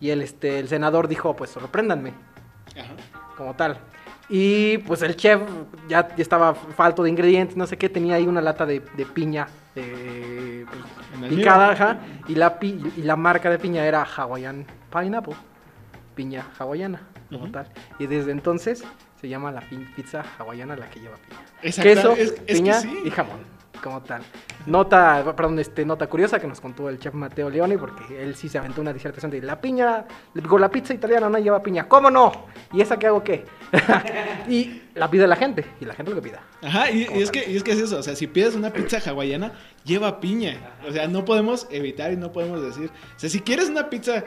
[0.00, 2.12] y el, este, el senador dijo, pues sorpréndanme,
[2.78, 2.92] Ajá.
[3.36, 3.78] como tal.
[4.28, 5.40] Y pues el chef
[5.88, 9.06] ya, ya estaba falto de ingredientes, no sé qué, tenía ahí una lata de, de
[9.06, 9.86] piña pues,
[11.22, 14.64] En picada, ajá, y la, pi- y la marca de piña era Hawaiian
[14.96, 15.34] Pineapple,
[16.14, 17.68] piña hawaiana, como tal.
[17.98, 18.84] Y desde entonces
[19.20, 21.40] se llama la pi- pizza hawaiana la que lleva piña.
[21.62, 22.96] Exacto, Queso, es- piña sí.
[23.04, 23.38] y jamón,
[23.84, 24.22] como tal.
[24.64, 28.48] Nota, perdón, este, nota curiosa que nos contó el chef Mateo Leoni, porque él sí
[28.48, 32.10] se aventó una disertación de la piña, digo, la pizza italiana no lleva piña, ¿cómo
[32.10, 32.32] no?
[32.72, 33.44] ¿Y esa qué hago qué?
[34.48, 36.40] y la pide la gente, y la gente lo que pida.
[36.62, 38.70] Ajá, y, y es que, y es que es eso, o sea, si pides una
[38.70, 39.52] pizza hawaiana,
[39.84, 40.56] lleva piña.
[40.88, 42.90] O sea, no podemos evitar y no podemos decir.
[43.16, 44.24] O sea, si quieres una pizza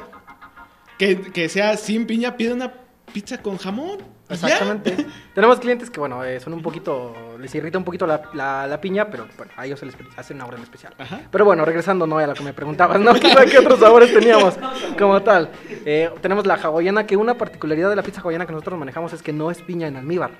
[1.00, 2.74] que, que sea sin piña, pide una
[3.12, 4.17] pizza con jamón.
[4.30, 4.36] Ya.
[4.36, 5.06] Exactamente.
[5.34, 8.82] Tenemos clientes que, bueno, eh, son un poquito, les irrita un poquito la, la- la
[8.82, 10.94] piña, pero bueno, a ellos se les hace una orden especial.
[10.98, 11.22] Ajá.
[11.32, 13.14] Pero bueno, regresando no a lo que me preguntabas, ¿no?
[13.20, 14.56] ¿Qué, qué otros sabores teníamos
[14.98, 15.50] como tal?
[15.86, 19.22] Eh, tenemos la hawaiana, que una particularidad de la pizza hawaiana que nosotros manejamos es
[19.22, 20.32] que no es piña en almíbar,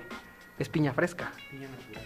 [0.58, 1.32] es piña fresca,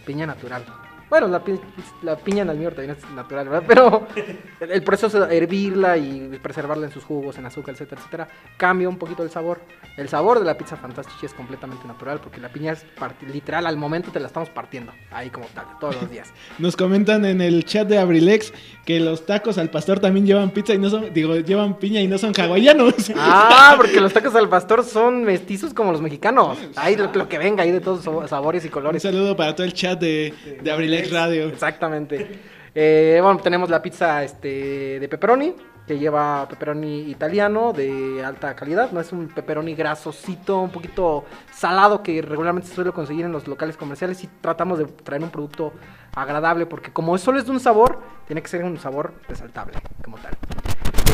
[0.07, 0.65] piña natural.
[1.13, 1.61] Bueno, la, pi-
[2.01, 3.65] la piña en almíbar también es natural, ¿verdad?
[3.69, 4.07] Pero
[4.61, 8.97] el, proceso de hervirla y preservarla en sus jugos, en azúcar, etcétera, etcétera, cambia un
[8.97, 9.61] poquito el sabor.
[9.99, 13.67] El sabor de la pizza Fantastici es completamente natural porque la piña es parti- literal,
[13.67, 16.33] al momento te la estamos partiendo, ahí como tal, todos los días.
[16.59, 18.51] Nos comentan en el chat de Abrilex
[18.87, 22.09] que los tacos al pastor también llevan pizza y no son, digo, llevan piña y
[22.09, 22.95] no son hawaianos.
[23.19, 26.57] Ah, porque los tacos al pastor son mestizos como los mexicanos.
[26.77, 29.03] Ahí lo, lo que venga, ahí de todos sabores y Un colores.
[29.03, 31.49] saludo para todo el chat de, de Abrilex Radio.
[31.49, 32.41] Exactamente.
[32.75, 35.55] Eh, bueno, tenemos la pizza este, de pepperoni,
[35.87, 38.93] que lleva pepperoni italiano de alta calidad.
[38.93, 43.47] No es un pepperoni grasosito, un poquito salado que regularmente se suele conseguir en los
[43.47, 44.23] locales comerciales.
[44.25, 45.73] Y tratamos de traer un producto
[46.15, 50.19] agradable, porque como solo es de un sabor, tiene que ser un sabor resaltable, como
[50.19, 50.33] tal.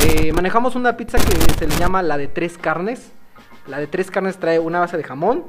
[0.05, 3.11] Eh, manejamos una pizza que se le llama la de tres carnes.
[3.67, 5.43] La de tres carnes trae una base de jamón,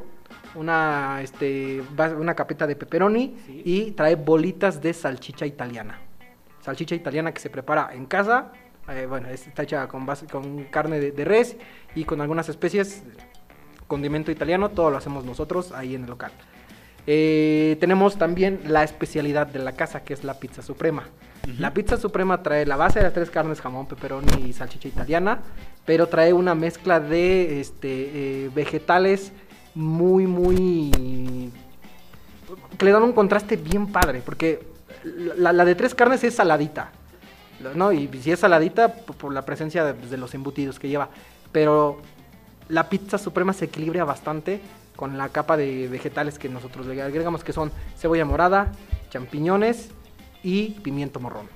[0.54, 1.82] una, este,
[2.18, 3.62] una capita de pepperoni Sí.
[3.64, 5.98] y trae bolitas de salchicha italiana.
[6.60, 8.52] Salchicha italiana que se prepara en casa.
[8.88, 11.56] eh, bueno, es- está hecha con, base, con carne de, de res
[11.94, 13.04] y con algunas especies,
[13.86, 16.32] condimento italiano, todo lo hacemos nosotros ahí en el local.
[17.06, 21.04] Eh, tenemos también la especialidad de la casa, que es la pizza suprema.
[21.58, 25.40] La pizza suprema trae la base de las tres carnes, jamón, pepperoni y salchicha italiana,
[25.84, 29.32] pero trae una mezcla de este, eh, vegetales
[29.74, 31.50] muy, muy...
[32.76, 34.66] que le dan un contraste bien padre, porque
[35.04, 36.92] la, la de tres carnes es saladita,
[37.74, 37.92] ¿no?
[37.92, 41.08] Y si es saladita, por, por la presencia de, de los embutidos que lleva,
[41.52, 42.00] pero
[42.68, 44.60] la pizza suprema se equilibra bastante
[44.96, 48.72] con la capa de vegetales que nosotros le agregamos, que son cebolla morada,
[49.10, 49.90] champiñones
[50.42, 51.48] y pimiento morrón.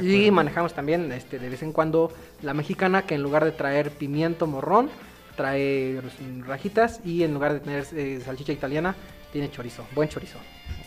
[0.00, 3.90] Y manejamos también este, de vez en cuando la mexicana, que en lugar de traer
[3.90, 4.90] pimiento morrón,
[5.36, 6.00] trae
[6.46, 8.94] rajitas y en lugar de tener eh, salchicha italiana,
[9.32, 10.38] tiene chorizo, buen chorizo.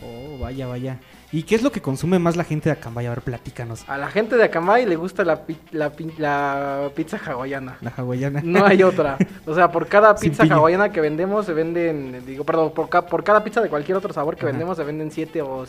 [0.03, 0.99] Oh, vaya, vaya.
[1.31, 3.05] ¿Y qué es lo que consume más la gente de Acambay?
[3.07, 3.83] A ver, platícanos.
[3.89, 7.77] A la gente de Acambay le gusta la, pi- la, pi- la pizza hawaiana.
[7.81, 8.41] La hawaiana.
[8.45, 9.17] No hay otra.
[9.45, 13.23] O sea, por cada pizza hawaiana que vendemos se venden, digo, perdón, por, ca- por
[13.25, 14.51] cada pizza de cualquier otro sabor que Ajá.
[14.51, 15.65] vendemos se venden siete o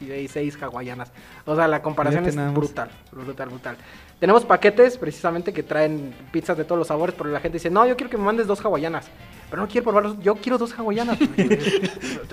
[0.00, 1.12] se- seis, seis hawaianas.
[1.44, 3.76] O sea, la comparación es brutal, brutal, brutal.
[4.18, 7.86] Tenemos paquetes precisamente que traen pizzas de todos los sabores, pero la gente dice, no,
[7.86, 9.06] yo quiero que me mandes dos hawaianas.
[9.48, 11.18] Pero no quiero probarlos, yo quiero dos hawaianas.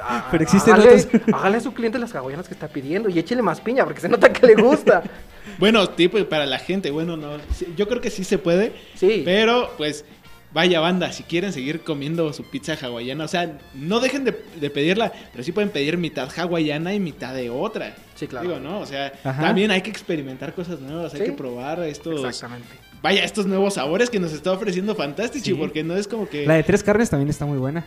[0.02, 1.22] Ah, Pero existen hágale- otras.
[1.34, 4.08] Hágale a su cliente las hawaianas que está pidiendo y échele más piña porque se
[4.10, 5.04] nota que le gusta.
[5.60, 7.38] Bueno, tipo para la gente, bueno, no.
[7.76, 9.24] Yo creo que sí se puede, Sí.
[9.26, 10.06] pero pues
[10.54, 14.70] vaya banda, si quieren seguir comiendo su pizza hawaiana, o sea, no dejen de, de
[14.70, 17.96] pedirla, pero sí pueden pedir mitad hawaiana y mitad de otra.
[18.16, 18.48] Sí, claro.
[18.48, 18.80] Digo, ¿no?
[18.80, 19.42] O sea, Ajá.
[19.42, 21.26] también hay que experimentar cosas nuevas, hay Sí.
[21.28, 22.68] que probar estos, Exactamente.
[23.02, 25.54] vaya, estos nuevos sabores que nos está ofreciendo Fantastici, Sí.
[25.54, 27.86] porque no es como que La la, de tres carnes también está muy buena.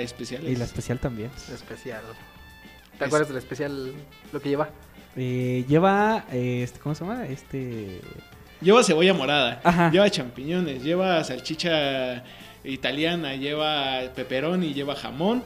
[0.00, 0.46] especial.
[0.48, 1.30] Y la especial también.
[1.52, 2.02] Especial.
[2.98, 3.92] ¿Te Es- acuerdas del especial
[4.32, 4.68] lo que lleva?
[5.16, 7.26] Eh, lleva, eh, este, ¿cómo se llama?
[7.26, 8.00] Este...
[8.60, 9.90] Lleva cebolla morada, Ajá.
[9.90, 12.24] lleva champiñones, lleva salchicha
[12.64, 15.42] italiana, lleva pepperoni, lleva jamón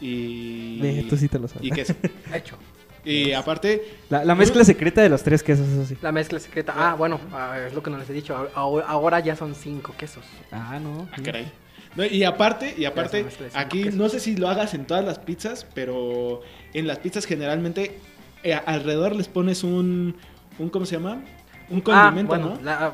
[0.00, 1.66] y, tú sí te lo sabes.
[1.66, 1.94] y queso.
[2.34, 2.56] Hecho.
[3.04, 5.96] Y aparte, La, la mezcla secreta de los tres quesos, eso sí.
[6.00, 6.72] La mezcla secreta.
[6.74, 8.48] Ah, bueno, ah, es lo que no les he dicho.
[8.54, 10.24] Ahora, ahora ya son cinco quesos.
[10.50, 11.06] Ah, no.
[11.12, 11.50] ah, caray.
[11.96, 13.94] No, y aparte, y aparte, aquí quesos.
[13.98, 16.40] no sé si lo hagas en todas las pizzas, pero
[16.72, 17.98] en las pizzas generalmente
[18.42, 20.16] eh, alrededor les pones un,
[20.58, 21.22] un ¿cómo se llama?
[21.70, 22.62] Un condimento, ah, bueno, ¿no?
[22.62, 22.92] la-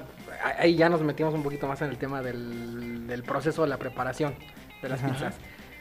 [0.59, 3.77] ahí ya nos metimos un poquito más en el tema del, del proceso de la
[3.77, 4.35] preparación
[4.83, 5.13] de las Ajá.
[5.13, 5.35] pizzas.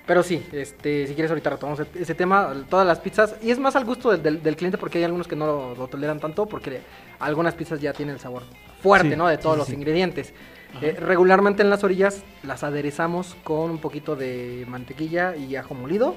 [0.05, 3.75] Pero sí, este, si quieres ahorita retomamos ese tema, todas las pizzas, y es más
[3.75, 6.47] al gusto del, del- del cliente porque hay algunos que no lo, lo toleran tanto
[6.47, 6.81] porque
[7.19, 8.41] algunas pizzas ya tienen el sabor
[8.81, 9.27] fuerte, Sí, ¿no?
[9.27, 9.73] De todos sí, los sí.
[9.75, 10.33] ingredientes.
[10.81, 16.15] Eh, regularmente en las orillas las aderezamos con un poquito de mantequilla y ajo molido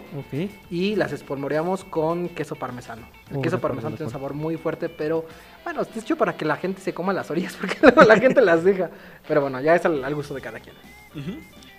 [0.70, 3.02] y las espolvoreamos con queso parmesano.
[3.30, 5.24] El Oh, queso parmesano tiene un sabor muy fuerte, pero
[5.64, 8.40] bueno, está hecho para que la gente se coma las orillas porque luego la gente
[8.42, 8.90] las deja.
[9.26, 10.74] Pero bueno, ya es al, al gusto de cada quien.
[11.16, 11.38] Ujú.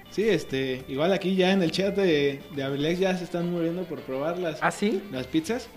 [0.10, 3.84] Sí, este, igual aquí ya en el chat de, de Abrilex ya se están muriendo
[3.84, 5.02] por probar las, ¿Ah, sí?
[5.12, 5.68] las pizzas.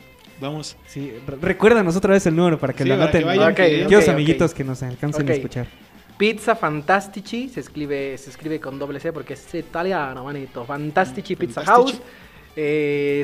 [0.41, 0.77] Vamos.
[0.87, 3.23] Sí, recuérdanos otra vez el número para que Sí, lo anoten.
[3.55, 3.85] que.
[3.85, 5.67] Aquellos amiguitos que nos alcancen a escuchar.
[6.17, 10.65] Pizza Fantastici se escribe, se escribe con doble C porque es italiano, manito.
[10.65, 11.99] Fantastici Pizza Fantastici.
[11.99, 12.03] House.
[12.57, 13.23] eh,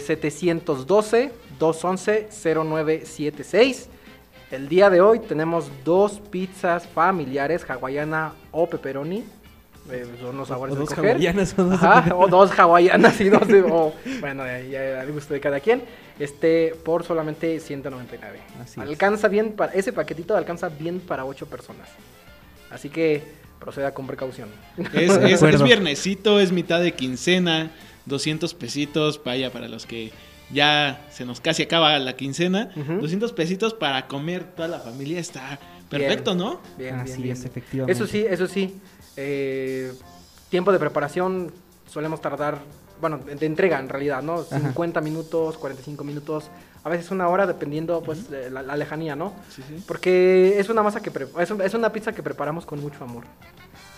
[2.59, 3.87] 712-211-0976.
[4.51, 9.25] El día de hoy tenemos dos pizzas familiares, hawaiana o pepperoni.
[9.91, 11.13] Eh, son los sabores O dos escoger.
[11.17, 15.11] hawaianas o dos Ajá, o dos hawaianas y dos de- o, bueno, ya, ya al
[15.11, 15.83] gusto de cada quien.
[16.19, 18.39] Este por solamente 199.
[18.63, 18.87] Así es.
[18.87, 21.89] alcanza bien para ese paquetito alcanza bien para ocho personas.
[22.73, 23.23] Así que
[23.61, 24.49] proceda con precaución.
[24.93, 27.71] Es, viernesito, es mitad de quincena,
[28.07, 30.11] 200 pesitos, vaya, para los que
[30.51, 33.01] ya se nos casi acaba la quincena, Ujú.
[33.01, 35.59] 200 pesitos para comer toda la familia está
[35.89, 36.61] perfecto, ¿no?
[36.77, 37.93] Bien, Así bien, bien, es, efectivamente.
[37.93, 38.81] Eso sí, eso sí.
[39.17, 39.93] eh,
[40.49, 41.53] tiempo de preparación
[41.91, 42.59] solemos tardar,
[43.03, 44.37] bueno, de entrega en realidad, ¿no?
[44.51, 44.59] Ajá.
[44.61, 46.49] 50 minutos, 45 minutos,
[46.85, 49.35] a veces una hora dependiendo pues de la, la lejanía, ¿no?
[49.55, 49.85] Sí, sí.
[49.87, 51.11] Porque es una masa que
[51.41, 53.25] es, un- es una pizza que preparamos con mucho amor.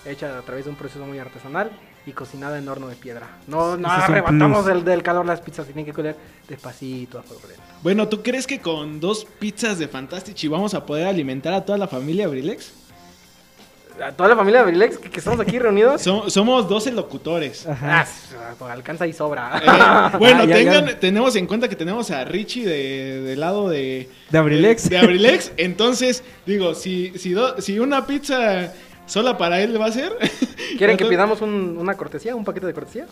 [0.07, 1.71] Hecha a través de un proceso muy artesanal
[2.07, 3.27] y cocinada en horno de piedra.
[3.47, 6.15] No, no arrebatamos del, del calor las pizzas, tienen que coler
[6.49, 7.63] despacito a fuego lento.
[7.83, 11.79] Bueno, ¿tú crees que con dos pizzas de Fantastici vamos a poder alimentar a toda
[11.79, 12.73] la familia Abrilex?
[14.03, 16.03] A toda la familia de Brilex que, que estamos aquí reunidos.
[16.03, 17.67] So- somos 12 locutores.
[17.67, 18.01] Ajá.
[18.01, 18.35] Ah, s-
[18.71, 19.61] alcanza y sobra.
[20.13, 20.99] Eh, bueno, Ah, ya, tengan- ya.
[21.01, 24.89] tenemos en cuenta que tenemos a Richie de, del lado de, De Abrilex.
[24.91, 25.53] De, Abrilex.
[25.57, 28.73] Entonces, digo, si, si, do- si una pizza
[29.07, 30.39] sola para él va a ser, ¿Quieren
[30.79, 33.07] que entonces, pidamos un- una cortesía, un paquete de cortesía?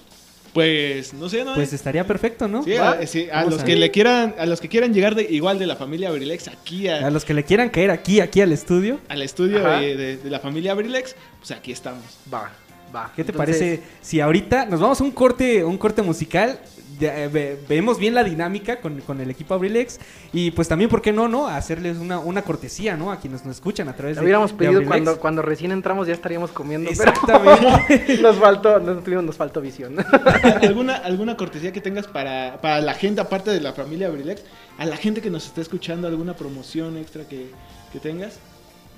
[0.53, 1.55] Pues, no sé, ¿no?
[1.55, 2.63] Pues estaría perfecto, ¿no?
[2.63, 5.23] Sí, a, sí, a los a- que le quieran, a los que quieran llegar de
[5.23, 8.41] igual de la familia Abrilex aquí a- A los que le quieran caer aquí, aquí
[8.43, 8.99] al estudio.
[9.09, 12.05] al estudio de, de- de la familia Abrilex, pues aquí estamos.
[12.33, 12.51] Va,
[12.95, 13.13] va.
[13.17, 16.59] ¿Qué te Entonces, parece si ahorita nos vamos a un corte, un corte musical?
[16.99, 19.99] Ya, eh, ve- vemos bien la dinámica con, con el equipo Abrilex
[20.33, 21.47] y pues también, ¿por qué no, no?
[21.47, 23.11] Hacerles una, una cortesía, ¿no?
[23.13, 24.91] A quienes nos escuchan a través Lo de hubiéramos de pedido Abrilex.
[25.05, 26.91] cuando, cuando recién entramos, ya estaríamos comiendo.
[26.97, 28.19] pero Exactamente.
[28.23, 29.97] nos faltó, nos, tuvimos- nos faltó visión.
[30.63, 34.43] ¿Alguna, ¿Alguna cortesía que tengas para, para la gente, aparte de la familia Abrilex?
[34.79, 37.51] A la gente que nos está escuchando, ¿alguna promoción extra que,
[37.93, 38.39] que tengas?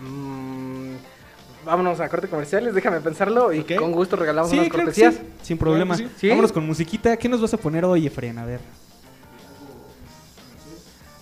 [0.01, 0.95] Mm,
[1.65, 3.75] vámonos a corte comerciales, déjame pensarlo y Ok.
[3.77, 5.15] con gusto regalamos Sí, unas claro cortesías.
[5.15, 5.95] sí, sin problema.
[5.97, 6.21] Claro que sí.
[6.23, 6.29] ¿Sí?
[6.29, 7.17] Vámonos con musiquita.
[7.17, 8.39] ¿Qué nos vas a poner hoy, Efren?
[8.39, 8.61] A ver.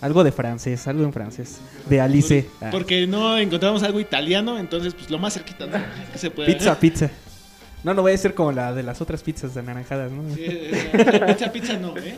[0.01, 1.59] Algo de francés, algo en francés.
[1.89, 2.49] De Alice.
[2.61, 2.67] Ah.
[2.71, 5.77] Porque no encontramos algo italiano, entonces pues lo más cerquita ¿no?
[6.11, 6.53] que se puede.
[6.53, 7.09] Pizza, pizza.
[7.85, 10.23] No, no voy a ser como la de las otras pizzas anaranjadas, ¿no?
[10.35, 12.17] Sí, eh, pizza, pizza no, ¿eh?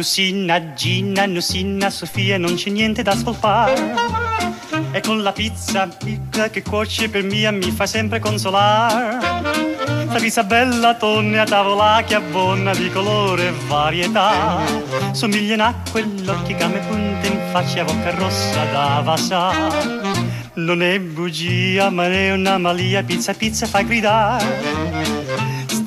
[0.00, 3.92] Nussina, Gina, Nussina, Sofia, non c'è niente da spolpare.
[4.92, 9.18] E con la pizza picca che cuoce per mia mi fa sempre consolare.
[10.06, 14.62] La pizza bella, tonne a tavola che abbonna di colore e varietà.
[15.12, 19.50] Somigliano a quell'occhio che mi punta in faccia bocca rossa da vasà.
[20.54, 25.19] Non è bugia, ma è una malia, pizza, pizza fa gridare.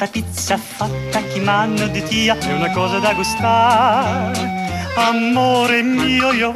[0.03, 4.51] Sta pizza fatta chi mano di tia è una cosa da gustare.
[4.95, 6.51] Amore mio io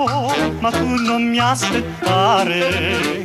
[0.60, 3.24] ma tu non mi aspettare.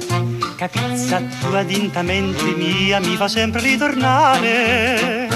[0.56, 5.31] Che pizza tua dintamente mia mi fa sempre ritornare.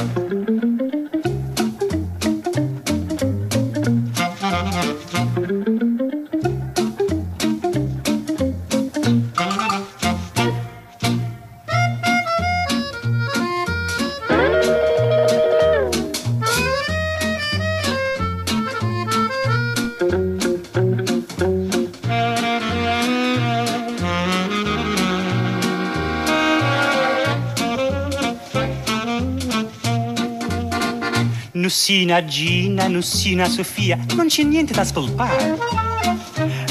[31.88, 35.56] Nussina Gina, Nussina Sofia, non c'è niente da spolpare.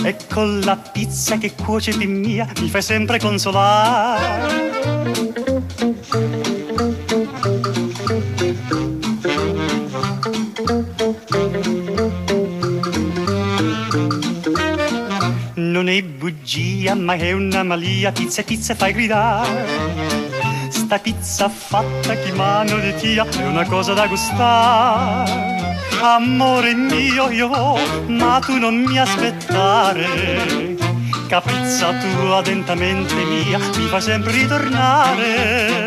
[0.04, 4.74] E con la pizza che cuoce di mia mi fai sempre consolare.
[15.54, 20.15] Non è bugia, ma è una malia, pizza pizza fai gridare.
[20.96, 25.76] Sta pizza fatta chi mano di tia è una cosa da gustare.
[26.02, 27.50] Amore mio io
[28.08, 30.78] ma tu non mi aspettare.
[31.28, 35.85] Che pizza tua dentamente mia mi fa sempre ritornare.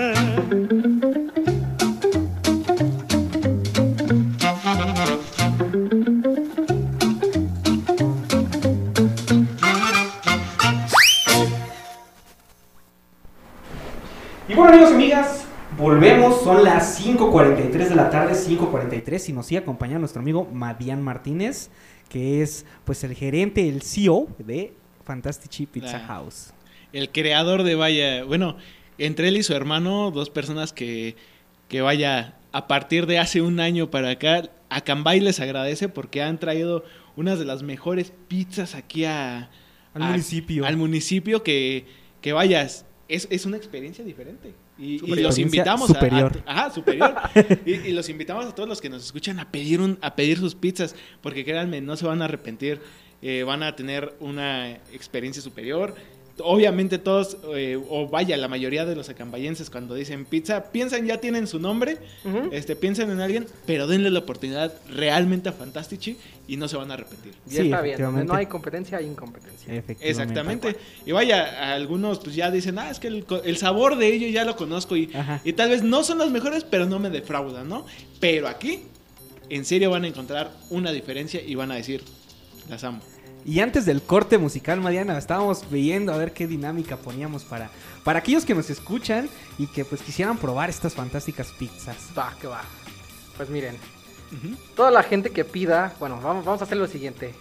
[17.79, 21.71] 5.43 de la tarde, 5.43 y nos sigue acompañando nuestro amigo Madian Martínez,
[22.09, 24.73] que es pues el gerente, el CEO de
[25.05, 26.01] Fantastici Pizza.
[26.01, 26.53] House.
[26.93, 28.57] El creador de Vaya, bueno,
[28.99, 31.17] entre él y su hermano, dos personas que,
[31.69, 36.23] que vaya, a partir de hace un año para acá, a Cambay les agradece porque
[36.23, 36.85] han traído
[37.17, 39.51] unas de las mejores pizzas aquí a,
[39.95, 40.67] Al a- municipio.
[40.67, 41.87] Al municipio que,
[42.23, 44.55] que vayas, es, es una experiencia diferente.
[44.79, 46.43] Y, los invitamos Superior.
[46.47, 47.15] a, a- ajá, superior.
[47.67, 50.39] y, y los invitamos a todos los que nos escuchan a pedir un, a pedir
[50.39, 52.81] sus pizzas, porque créanme, no se van a arrepentir,
[53.21, 55.95] eh, van a tener una experiencia superior.
[56.43, 61.19] Obviamente todos, eh, o vaya, la mayoría de los acambayenses cuando dicen pizza, piensan ya
[61.19, 61.99] tienen su nombre,
[62.53, 66.17] este, piensan en alguien, pero denle la oportunidad realmente a Fantastici
[66.47, 67.35] y no se van a arrepentir.
[67.47, 68.27] Y Sí, está bien.
[68.27, 69.73] No hay competencia, hay incompetencia.
[69.73, 70.09] Efectivamente.
[70.09, 70.77] Exactamente.
[71.07, 74.57] Y vaya, algunos pues ya dicen, ah, es que el, sabor de ello ya lo
[74.57, 75.41] conozco y, Ajá.
[75.45, 77.85] y tal vez no son los mejores, pero no me defraudan, ¿no?
[78.21, 78.81] Pero aquí,
[79.51, 82.03] en serio van a encontrar una diferencia y van a decir,
[82.69, 83.01] las amo.
[83.49, 87.71] Y antes del corte musical, Mariana, estábamos viendo a ver qué dinámica poníamos para,
[88.05, 89.27] para aquellos que nos escuchan
[89.57, 91.97] y que pues quisieran probar estas fantásticas pizzas.
[92.17, 92.61] Va, que va.
[93.39, 93.75] Pues miren,
[94.77, 97.35] toda la gente que pida, bueno, vamos, vamos a hacer lo siguiente.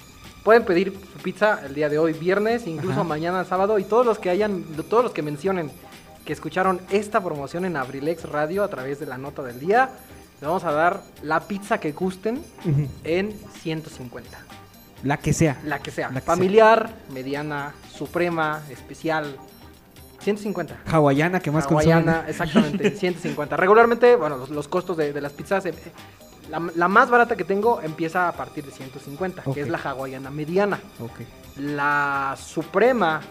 [0.46, 3.04] Pueden pedir su pizza el día de hoy, viernes, incluso Ajá.
[3.04, 5.70] mañana, sábado, y todos los que hayan, todos los que mencionen
[6.24, 9.90] que escucharon esta promoción en Abrilex Radio a través de la nota del día,
[10.40, 12.88] le vamos a dar la pizza que gusten Ujú.
[13.04, 14.47] en 150.
[15.04, 15.58] La que sea.
[15.64, 16.10] La que sea.
[16.10, 19.36] La que Familiar, mediana, suprema, especial.
[20.20, 20.78] 150.
[20.92, 22.30] Hawaiana que más Hawaiana, consumen.
[22.30, 23.56] exactamente, 150.
[23.56, 25.74] Regularmente, bueno, los, los costos de, de las pizzas, eh,
[26.50, 29.54] la, la más barata que tengo empieza a partir de 150, Ok.
[29.54, 30.80] que es la hawaiana mediana.
[31.00, 31.22] Ok.
[31.60, 33.22] La suprema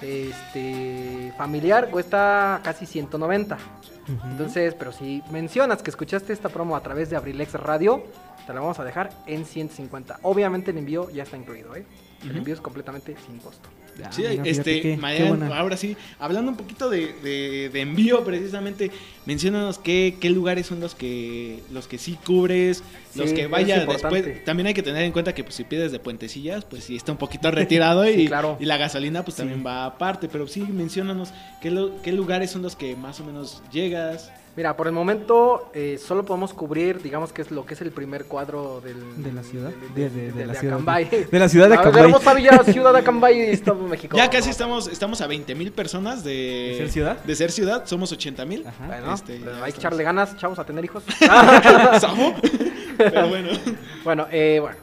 [0.00, 3.56] este, familiar cuesta casi 190.
[3.56, 4.26] Ujú.
[4.28, 8.02] Entonces, pero si mencionas que escuchaste esta promo a través de Abrilex Radio,
[8.48, 10.20] te la vamos a dejar en 150.
[10.22, 11.84] Obviamente el envío ya está incluido, ¿eh?
[12.24, 13.68] El envío es completamente sin costo.
[14.10, 18.90] Sí, mira, este, qué- Marian, ahora sí, hablando un poquito de, de- de envío precisamente,
[19.26, 22.82] menciónanos qué, qué lugares son los que los que sí cubres,
[23.16, 24.44] los que vaya después.
[24.44, 27.12] También hay que tener en cuenta que pues, si pides de Puentecillas, pues sí está
[27.12, 28.56] un poquito retirado Sí, y, claro.
[28.60, 29.42] y la gasolina pues Sí.
[29.42, 33.24] también va aparte, pero sí, menciónanos qué, lo- qué lugares son los que más o
[33.24, 34.32] menos llegas.
[34.58, 37.92] Mira, por el momento eh, solo podemos cubrir, digamos que es lo que es el
[37.92, 39.70] primer cuadro del, De la ciudad.
[39.94, 40.74] de, De- de- de la de ciudad.
[40.74, 41.04] Acambay.
[41.30, 42.02] De la ciudad de La Acambay.
[42.02, 44.16] hermosa villa ciudad de Acambay, Estado México.
[44.16, 46.32] ya casi estamos estamos a 20 mil personas de,
[46.72, 47.18] ¿De ser ciudad?
[47.24, 48.66] De ser ciudad, somos 80 mil.
[48.66, 48.84] Ajá.
[48.88, 49.68] Bueno, Este, hay que estamos.
[49.78, 51.04] echarle ganas, chavos, a tener hijos.
[52.00, 52.34] ¿Samo?
[52.96, 53.50] Pero bueno.
[54.02, 54.76] Bueno, eh, bueno,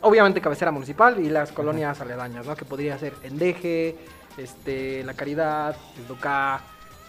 [0.00, 2.56] obviamente cabecera municipal y las colonias aledañas, ¿no?
[2.56, 3.96] Que podría ser Endeje,
[4.36, 5.76] este, La Caridad,
[6.08, 6.60] Ducá,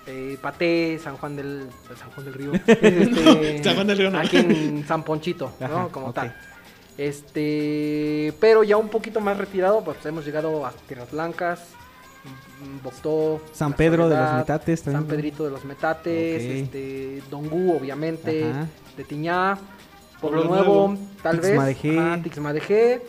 [0.07, 1.67] eh, Paté, San Juan del
[1.99, 4.19] San Juan del Río, este, San Juan del Río no.
[4.19, 5.89] aquí en San Ponchito, ¿no?
[5.89, 6.35] Como tal.
[6.97, 11.61] Este, pero ya un poquito más retirado, pues hemos llegado a Tierras Blancas,
[12.83, 15.01] Boctó, San Pedro de los Metates también.
[15.01, 16.49] San Pedrito de los Metates, Ok.
[16.49, 18.67] este, Dongú, obviamente, Ajá.
[18.95, 19.57] de Tiñá,
[20.21, 21.89] Pueblo, Nuevo, Nuevo, tal Tixmadejé.
[21.89, 23.01] vez, ajá, Tixmadejé,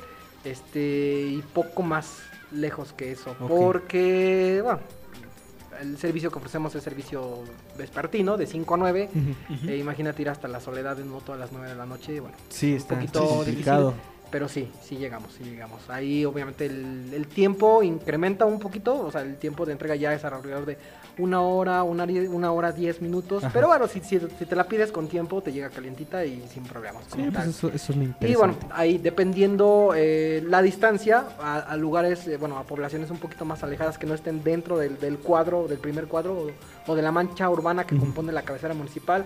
[0.44, 4.80] este, y poco más lejos que eso, porque, bueno,
[5.80, 7.40] el servicio que ofrecemos es servicio
[7.78, 9.68] vespertino, de 5 a 9, Ujú.
[9.70, 12.36] e imagínate ir hasta la soledad en moto a las 9 de la noche, bueno,
[12.48, 13.46] Sí, está, poquito está difícil.
[13.54, 13.94] complicado.
[14.30, 15.88] pero sí, sí llegamos, sí llegamos.
[15.90, 20.12] Ahí obviamente el, el tiempo incrementa un poquito, o sea, el tiempo de entrega ya
[20.14, 20.76] es alrededor de
[21.18, 23.44] una hora, una, hora diez minutos.
[23.44, 23.52] Ajá.
[23.52, 26.64] Pero bueno, si, si, si te la pides con tiempo, te llega calientita y sin
[26.64, 27.04] problemas.
[27.14, 28.32] Sí, pues eso, eso me interesa.
[28.32, 33.18] Y bueno, ahí dependiendo eh, la distancia a, a lugares, eh, bueno, a poblaciones un
[33.18, 36.50] poquito más alejadas que no estén dentro del, del cuadro, del primer cuadro o,
[36.92, 39.24] o de la mancha urbana que compone la cabecera municipal,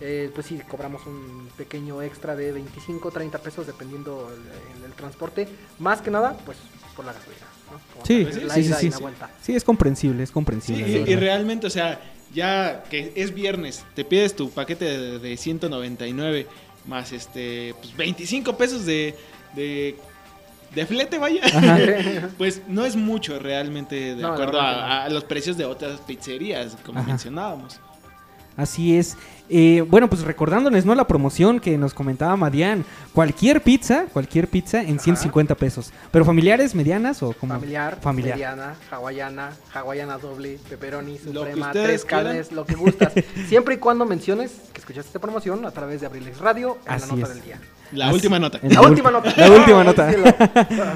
[0.00, 4.92] eh, pues sí, cobramos un pequeño extra de 25, 30 pesos dependiendo el, el- el
[4.92, 5.48] transporte.
[5.78, 6.56] Más que nada, pues
[6.94, 7.80] por la gasolina, ¿no?
[7.92, 9.02] Como Sí, sí, la sí, ida sí, y la sí.
[9.02, 9.30] vuelta.
[9.42, 11.04] Sí, es comprensible, es comprensible.
[11.06, 12.00] y, realmente, o sea,
[12.34, 16.46] ya que es viernes, te pides tu paquete de, de 199
[16.86, 19.14] más este, pues 25 pesos de,
[19.54, 19.96] de,
[20.74, 21.42] de flete, vaya.
[22.38, 24.60] pues no es mucho realmente de No, acuerdo no.
[24.60, 27.08] a, a los precios de otras pizzerías, como Ajá.
[27.08, 27.80] mencionábamos.
[28.58, 29.16] Así es.
[29.48, 30.94] Eh, bueno, pues recordándoles, ¿no?
[30.94, 32.84] La promoción que nos comentaba Madian.
[33.14, 35.92] Cualquier pizza, cualquier pizza en 150 pesos.
[36.10, 37.54] Pero familiares, medianas o como...
[37.54, 38.34] Familiar, Familiar.
[38.36, 42.26] mediana, hawaiana, hawaiana doble, pepperoni, suprema, tres quieran.
[42.26, 43.12] carnes, lo que gustas.
[43.48, 47.08] Siempre y cuando menciones que escuchaste esta promoción a través de Abrilex Radio en Así
[47.08, 47.34] la nota es.
[47.36, 47.60] del día.
[47.92, 48.58] La Así- última nota.
[48.62, 49.32] La última nota.
[49.36, 50.12] La última nota.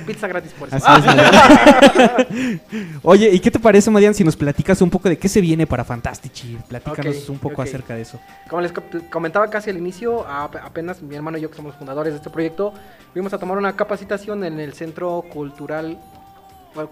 [0.06, 0.76] Pizza gratis por eso.
[0.86, 2.60] Así es, Madian.
[3.02, 5.66] Oye, ¿y qué te parece, Madian, si nos platicas un poco de qué se viene
[5.66, 6.58] para Fantastici?
[6.68, 8.20] Platícanos un poco acerca de eso.
[8.48, 11.74] Como les co- comentaba casi al inicio, a- apenas mi hermano y yo que somos
[11.76, 12.72] fundadores de este proyecto,
[13.12, 15.98] fuimos a tomar una capacitación en el Centro Cultural,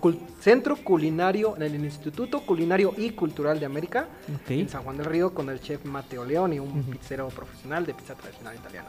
[0.01, 4.07] cul- Centro Culinario, en el Instituto Culinario y Cultural de América,
[4.49, 6.91] en San Juan del Río, con el chef Matteo Leoni, un Ujú.
[6.93, 8.89] pizzero profesional de pizza tradicional italiana.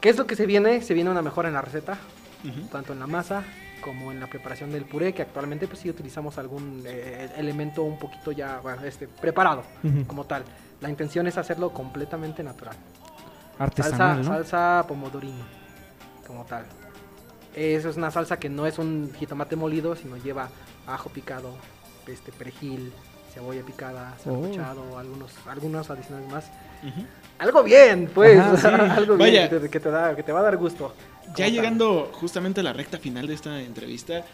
[0.00, 0.80] ¿Qué es lo que se viene?
[0.82, 1.98] Se viene una mejora en la receta,
[2.44, 2.66] Ujú.
[2.68, 3.42] tanto en la masa
[3.80, 7.98] como en la preparación del puré, que actualmente pues sí utilizamos algún eh, elemento un
[7.98, 10.06] poquito ya bueno, este, preparado Ujú.
[10.06, 10.44] como tal.
[10.80, 12.76] La intención es hacerlo completamente natural.
[13.58, 14.24] Artesanal, salsa, ¿no?
[14.24, 15.44] salsa pomodorino,
[16.26, 16.64] como tal.
[17.54, 20.48] Eso es una salsa que no es un jitomate molido, sino lleva
[20.86, 21.56] ajo picado,
[22.06, 22.92] este perejil,
[23.34, 24.42] cebolla picada, Oh.
[24.42, 26.44] sancochado, algunos, algunos adicionales más.
[26.84, 27.04] Ujú.
[27.38, 28.66] Algo bien, pues, Ajá, sí.
[28.66, 29.48] algo bien Vaya.
[29.50, 30.94] que te, que te da, que te va a dar gusto.
[31.36, 31.52] Ya tal.
[31.52, 34.24] llegando justamente a la recta final de esta entrevista.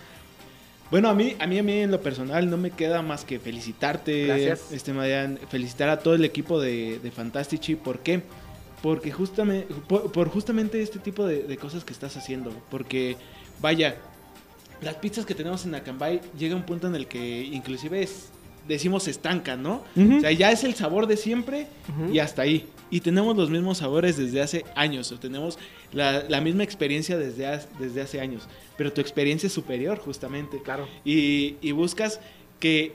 [0.91, 3.39] Bueno, a mí, a mí, a mí en lo personal no me queda más que
[3.41, 4.71] felicitarte, Gracias.
[4.73, 7.75] este Marian, felicitar a todo el equipo de, de Fantastici.
[7.75, 8.23] ¿Por qué?
[8.83, 12.53] Porque justamente, por, por justamente este tipo de, de cosas que estás haciendo.
[12.71, 13.17] Porque,
[13.61, 13.97] vaya,
[14.83, 18.29] las pizzas que tenemos en Acambay llega un punto en el que inclusive es-
[18.69, 19.83] decimos se estancan, ¿no?
[20.19, 21.67] O sea, ya es el sabor de siempre
[22.13, 22.67] y hasta ahí.
[22.91, 25.59] Y tenemos los mismos sabores desde hace años, o tenemos
[25.93, 28.47] la, la misma experiencia desde, hace- desde hace años,
[28.77, 30.61] pero tu experiencia es superior justamente.
[30.63, 30.87] Claro.
[31.05, 32.21] Y, y buscas
[32.61, 32.93] que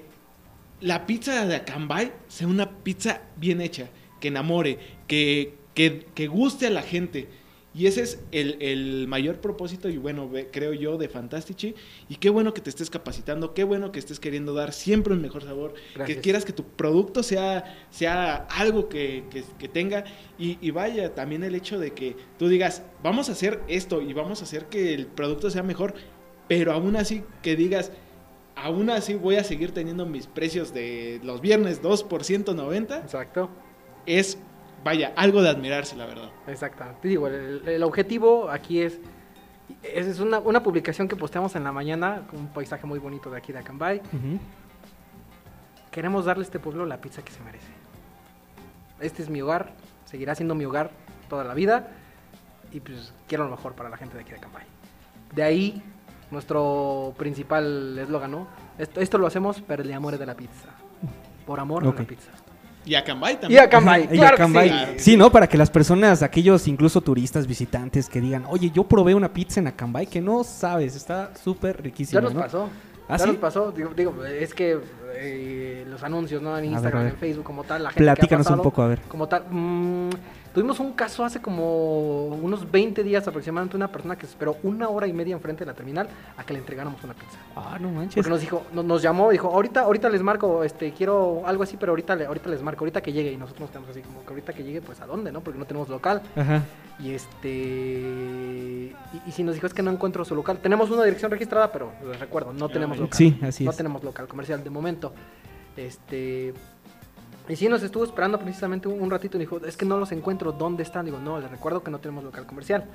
[0.81, 3.89] la pizza de Acambay sea una pizza bien hecha,
[4.21, 7.27] que enamore, que, que, que guste a la gente.
[7.71, 11.75] Y ese es el, el mayor propósito y bueno, creo yo, de Fantastici.
[12.09, 15.21] Y qué bueno que te estés capacitando, qué bueno que estés queriendo dar siempre un
[15.21, 16.15] mejor sabor, Gracias.
[16.17, 20.03] que quieras que tu producto sea, sea algo que, que- que tenga.
[20.39, 24.13] Y, y vaya, también el hecho de que tú digas, vamos a hacer esto y
[24.13, 25.93] vamos a hacer que el producto sea mejor,
[26.47, 27.91] pero aún así que digas,
[28.55, 33.51] aún así voy a seguir teniendo mis precios de los viernes 2 por 190, Exacto.
[34.07, 34.39] es,
[34.83, 36.29] vaya, algo de admirarse, la verdad.
[36.47, 36.83] Exacto.
[37.01, 38.99] Te digo, el, el objetivo aquí es.
[39.83, 43.29] Es es una, una publicación que posteamos en la mañana, con un paisaje muy bonito
[43.29, 44.01] de aquí de Acambay.
[45.91, 47.67] Queremos darle a este pueblo la pizza que se merece.
[48.99, 49.73] Este es mi hogar,
[50.05, 50.91] seguirá siendo mi hogar
[51.29, 51.87] toda la vida.
[52.71, 54.65] Y pues quiero lo mejor para la gente de aquí de Acambay.
[55.33, 55.81] De ahí
[56.31, 58.47] nuestro principal eslogan, ¿no?
[58.77, 60.69] Esto, esto lo hacemos por el amor de la pizza.
[61.45, 61.95] Por amor Ok.
[61.97, 62.31] a la pizza.
[62.85, 63.63] Y Acambay Y también.
[63.63, 64.69] Acambay, Y claro Acambay.
[64.69, 65.11] que sí.
[65.11, 65.31] Sí, ¿no?
[65.31, 69.59] Para que las personas, aquellos incluso turistas, visitantes, que digan, oye, yo probé una pizza
[69.59, 72.21] en Acambay que no sabes, está súper riquísima.
[72.21, 72.41] Ya nos ¿no?
[72.41, 72.69] pasó.
[73.07, 73.29] ¿Ah, ya sí?
[73.31, 73.71] nos pasó.
[73.71, 74.79] Digo, digo, es que
[75.15, 76.57] eh, los anuncios, ¿no?
[76.57, 77.13] En Instagram, a ver.
[77.13, 79.01] en Facebook, como tal, la gente que ha Platícanos un poco, a ver.
[79.07, 79.43] Como tal.
[79.49, 80.09] mm,
[80.53, 84.89] Tuvimos un caso hace como unos 20 días aproximadamente, una persona que se esperó una
[84.89, 87.37] hora y media enfrente de la terminal a que le entregáramos una pizza.
[87.55, 88.15] Ah, no manches.
[88.15, 91.77] Porque nos dijo, nos, nos llamó, dijo, ahorita, ahorita les marco, este, quiero algo así,
[91.77, 93.31] pero ahorita, le- ahorita les marco, ahorita que llegue.
[93.31, 95.41] Y nosotros nos quedamos así como que ahorita que llegue, pues a dónde, ¿no?
[95.41, 96.21] Porque no tenemos local.
[96.35, 96.63] Ajá.
[96.99, 97.49] Y este.
[97.49, 98.95] Y,
[99.27, 100.57] y si nos dijo es que no encuentro su local.
[100.59, 103.15] Tenemos una dirección registrada, pero les recuerdo, no tenemos local.
[103.17, 103.77] Sí, así No es.
[103.77, 105.13] tenemos local comercial de momento.
[105.77, 106.53] Este.
[107.49, 110.51] Y sí, nos estuvo esperando precisamente un, ratito y dijo, es que no los encuentro,
[110.51, 111.05] ¿dónde están?
[111.05, 112.85] Digo, no, les recuerdo que no tenemos local comercial.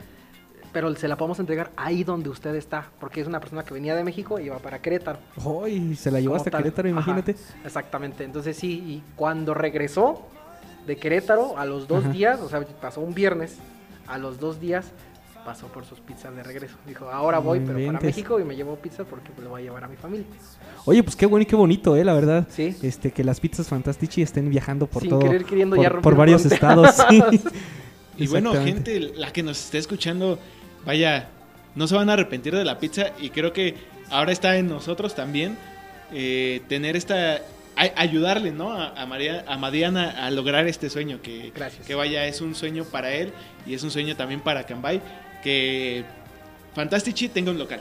[0.73, 3.97] Pero se la podemos entregar ahí donde usted está, porque es una persona que venía
[3.97, 5.19] de México y iba para Querétaro.
[5.65, 6.63] Ay, se la llevó hasta tal.
[6.63, 7.37] Querétaro, Ajá, imagínate.
[7.65, 8.25] exactamente.
[8.25, 10.23] Entonces sí, y cuando regresó
[10.87, 12.13] de Querétaro, a los dos Ajá.
[12.13, 13.59] días, o sea, pasó un viernes,
[14.07, 14.93] a los dos días
[15.45, 16.77] pasó por sus pizzas de regreso.
[16.87, 18.01] Dijo, ahora voy, pero para.
[18.01, 20.27] México y me llevo pizza porque pues, le voy a llevar a mi familia.
[20.87, 22.47] Oye, pues qué bueno y qué bonito, eh, la verdad.
[22.51, 22.75] Sí.
[22.83, 25.21] Este, que las pizzas Fantastici estén viajando por Sin todo.
[25.21, 26.95] querer queriendo por, ya por varios estados.
[27.11, 27.23] sí.
[28.17, 30.39] Y bueno, gente, la que nos esté escuchando,
[30.87, 31.29] vaya,
[31.75, 33.75] no se van a arrepentir de la pizza y creo que
[34.11, 35.57] ahora está en nosotros también
[36.13, 37.37] eh, tener esta,
[37.77, 38.73] a- ayudarle, ¿no?
[38.73, 41.85] A, a María, a Madiana a lograr este sueño, que, Gracias.
[41.87, 43.33] que vaya, es un sueño para él
[43.67, 45.01] y es un sueño también para Cambay,
[45.45, 46.05] que
[46.75, 47.81] Fantastici tenga un local.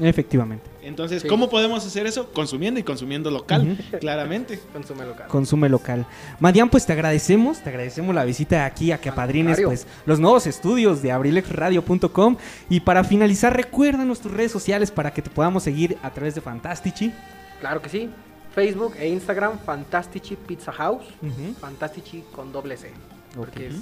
[0.00, 0.68] Efectivamente.
[0.82, 1.28] Entonces, Sí.
[1.28, 2.32] ¿cómo podemos hacer eso?
[2.32, 4.58] Consumiendo y consumiendo local, claramente.
[4.72, 5.28] Consume local.
[5.28, 6.04] Consume local.
[6.40, 10.48] Madian, pues te agradecemos, te agradecemos la visita aquí a que apadrines pues los nuevos
[10.48, 12.36] estudios de abrilexradio.com
[12.68, 16.40] y para finalizar recuérdanos tus redes sociales para que te podamos seguir a través de
[16.40, 17.12] Fantastici.
[17.60, 18.10] Claro que sí.
[18.52, 21.06] Facebook e Instagram, Fantastici Pizza House.
[21.22, 21.54] Ujú.
[21.60, 22.90] Fantastici con doble C.
[23.36, 23.74] Porque es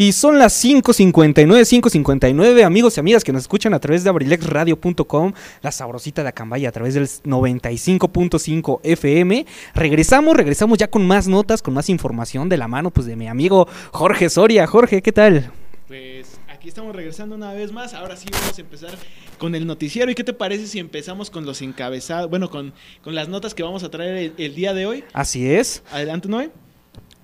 [0.00, 5.34] Y son las 5.59, 5.59, amigos y amigas que nos escuchan a través de abrilexradio.com,
[5.60, 9.44] la sabrosita de Acambaya a través del 95.5 FM.
[9.74, 13.28] Regresamos, regresamos ya con más notas, con más información de la mano pues de mi
[13.28, 14.66] amigo Jorge Soria.
[14.66, 15.52] Jorge, ¿qué tal?
[15.86, 17.92] Pues aquí estamos regresando una vez más.
[17.92, 18.92] Ahora sí vamos a empezar
[19.36, 20.10] con el noticiero.
[20.10, 22.30] ¿Y qué te parece si empezamos con los encabezados?
[22.30, 22.72] Bueno, con,
[23.04, 25.04] con las notas que vamos a traer el, el día de hoy.
[25.12, 25.82] Así es.
[25.92, 26.50] Adelante, Noé.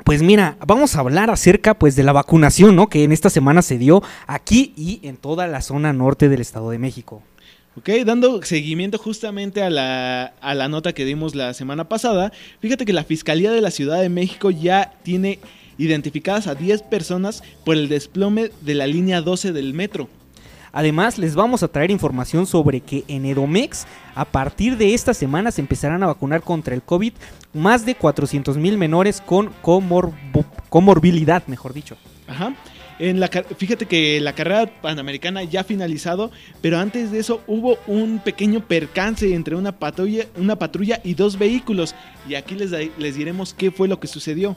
[0.05, 2.89] Pues mira, vamos a hablar acerca pues de la vacunación, ¿no?
[2.89, 6.71] Que en esta semana se dio aquí y en toda la zona norte del Estado
[6.71, 7.23] de México.
[7.77, 12.87] Ok, dando seguimiento justamente a la, a la nota que dimos la semana pasada, fíjate
[12.87, 15.41] que la Fiscalía de la Ciudad de México ya tiene
[15.77, 20.09] identificadas a 10 personas por el desplome de la línea 12 del metro.
[20.77, 25.51] Además, les vamos a traer información sobre que en Edomex, a partir de esta semana,
[25.51, 27.15] se empezarán a vacunar contra el COVID
[27.55, 31.97] más de 400 mil menores con comorbo- comorbilidad, mejor dicho.
[32.29, 32.55] Ajá.
[32.99, 37.79] En la, fíjate que la carrera panamericana ya ha finalizado, pero antes de eso hubo
[37.87, 41.95] un pequeño percance entre una patrulla, una patrulla y dos vehículos.
[42.29, 44.57] Y aquí les, les diremos qué fue lo que sucedió.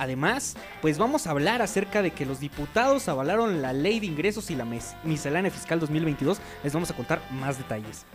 [0.00, 4.50] Además, pues vamos a hablar acerca de que los diputados avalaron la ley de ingresos
[4.50, 6.40] y la mes- miscelánea fiscal 2022.
[6.64, 8.06] Les vamos a contar más detalles.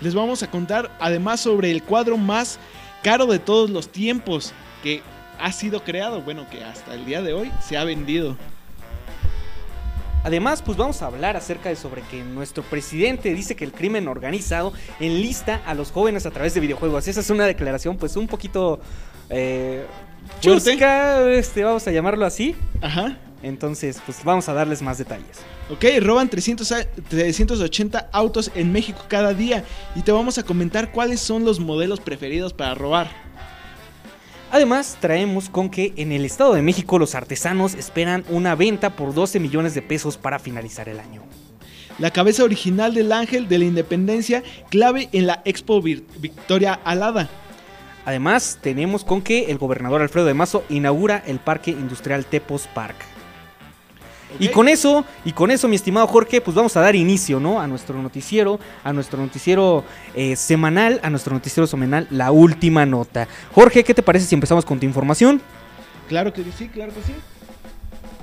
[0.00, 2.58] Les vamos a contar además sobre el cuadro más
[3.02, 5.02] caro de todos los tiempos que
[5.38, 8.34] ha sido creado, bueno, que hasta el día de hoy se ha vendido.
[10.24, 14.08] Además, pues vamos a hablar acerca de sobre que nuestro presidente dice que el crimen
[14.08, 17.06] organizado enlista a los jóvenes a través de videojuegos.
[17.06, 18.80] Esa es una declaración pues un poquito
[19.30, 19.84] eh.
[20.40, 22.54] Chusca, este, vamos a llamarlo así.
[22.80, 23.16] Ajá.
[23.42, 25.38] Entonces, pues vamos a darles más detalles.
[25.70, 29.64] Ok, roban 300 a- 380 autos en México cada día
[29.94, 33.10] y te vamos a comentar cuáles son los modelos preferidos para robar.
[34.50, 39.12] Además, traemos con que en el Estado de México los artesanos esperan una venta por
[39.12, 41.22] 12 millones de pesos para finalizar el año.
[41.98, 47.28] La cabeza original del ángel de la independencia, clave en la Expo Victoria Alada.
[48.08, 52.96] Además, tenemos con que el gobernador Alfredo de Mazo inaugura el Parque Industrial Tepos Park.
[54.38, 57.60] Y con eso, y con eso, mi estimado Jorge, pues vamos a dar inicio, ¿no?
[57.60, 59.84] A nuestro noticiero, a nuestro noticiero
[60.14, 63.28] eh, semanal, a nuestro noticiero semanal, la última nota.
[63.52, 65.42] Jorge, ¿qué te parece si empezamos con tu información?
[66.08, 67.12] Claro que sí, claro que sí.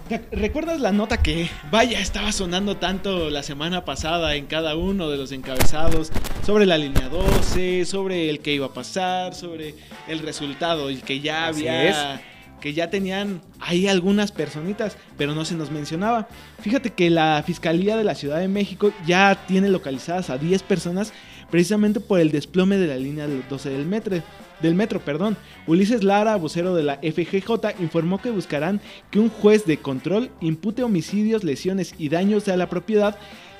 [0.09, 5.09] ¿Te- ¿Recuerdas la nota que, vaya, estaba sonando tanto la semana pasada en cada uno
[5.09, 6.11] de los encabezados
[6.45, 9.73] sobre la línea 12, sobre el que iba a pasar, sobre
[10.07, 12.21] el resultado y que ya Así había,
[12.61, 16.27] que ya tenían ahí algunas personitas, pero no se nos mencionaba.
[16.61, 21.13] Fíjate que la Fiscalía de la Ciudad de México ya tiene localizadas a 10 personas
[21.49, 24.17] precisamente por el desplome de la línea 12 del metro.
[24.61, 25.35] Del metro, perdón.
[25.67, 28.79] Ulises Lara, vocero de la FGJ, informó que buscarán
[29.11, 33.17] que un juez de control impute homicidios, lesiones y daños a la propiedad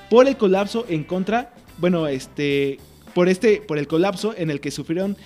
[0.10, 2.80] por el colapso en contra, bueno, este,
[3.14, 5.18] por este, por el colapso en el que sufrieron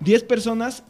[0.00, 0.82] 10 personas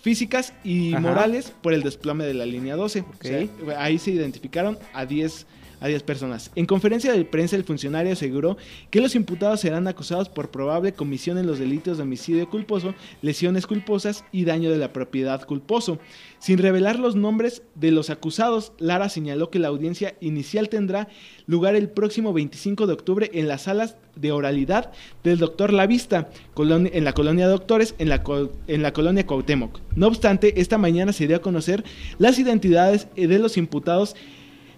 [0.00, 1.00] físicas y Ajá.
[1.00, 3.00] morales por el desplome de la línea 12.
[3.00, 3.70] O sea, Ok.
[3.78, 5.46] ahí se identificaron a 10
[5.84, 6.50] a 10 personas.
[6.54, 8.56] En conferencia de prensa, el funcionario aseguró
[8.90, 13.66] que los imputados serán acusados por probable comisión en los delitos de homicidio culposo, lesiones
[13.66, 15.98] culposas y daño de la propiedad culposo.
[16.38, 21.08] Sin revelar los nombres de los acusados, Lara señaló que la audiencia inicial tendrá
[21.46, 24.90] lugar el próximo 25 de octubre en las salas de oralidad
[25.22, 28.22] del doctor Lavista, colon- en la colonia Doctores, en la,
[28.68, 29.80] en la colonia Cuauhtémoc.
[29.96, 31.84] No obstante, esta mañana se dio a conocer
[32.18, 34.14] las identidades de los imputados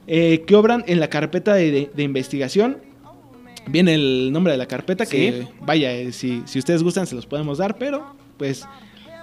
[0.07, 2.79] eh, que obran en la carpeta de, de- de investigación.
[3.69, 5.31] Viene el nombre de la carpeta, que
[5.61, 8.65] vaya, eh, si, si ustedes gustan se los podemos dar, pero pues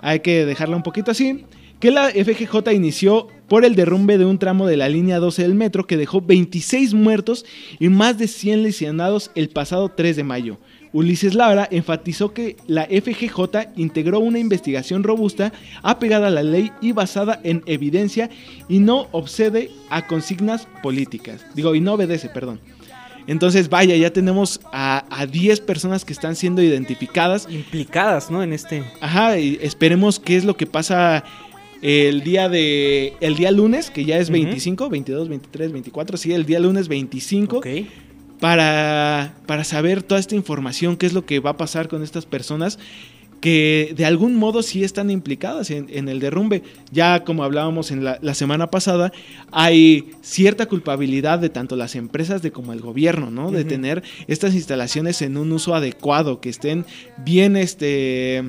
[0.01, 1.45] hay que dejarla un poquito así.
[1.79, 5.53] Que la FGJ inició por el derrumbe de un tramo de la línea 12 del
[5.53, 7.45] metro que dejó 26 muertos
[7.79, 10.57] y más de 100 lesionados el pasado 3 de mayo.
[10.93, 16.91] Ulises Lara enfatizó que la FGJ integró una investigación robusta, apegada a la ley y
[16.91, 18.29] basada en evidencia
[18.69, 21.45] y no obsede a consignas políticas.
[21.55, 22.59] Digo, y no obedece, perdón.
[23.25, 27.47] Entonces, vaya, ya tenemos a, a 10 personas que están siendo identificadas.
[27.49, 28.43] Implicadas, ¿no?
[28.43, 28.83] En este...
[29.01, 31.23] Ajá, y esperemos qué es lo que pasa
[31.81, 34.33] el día de el día lunes, que ya es Ujú.
[34.33, 37.67] 25, 22, 23, 24, sí, el día lunes 25 Ok.
[38.43, 42.25] Para para saber toda esta información, qué es lo que va a pasar con estas
[42.25, 42.77] personas
[43.39, 46.61] que de algún modo sí están implicadas en, en el derrumbe.
[46.91, 49.13] Ya como hablábamos en la, la semana pasada,
[49.53, 53.49] hay cierta culpabilidad de tanto las empresas de como el gobierno, ¿no?
[53.49, 56.85] De tener estas instalaciones en un uso adecuado, que estén
[57.23, 58.43] bien, este,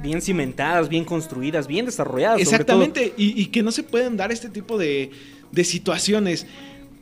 [0.00, 2.40] Bien cimentadas, bien construidas, bien desarrolladas.
[2.40, 5.10] sobre Exactamente, y, y que no se pueden dar este tipo de,
[5.50, 6.46] de situaciones.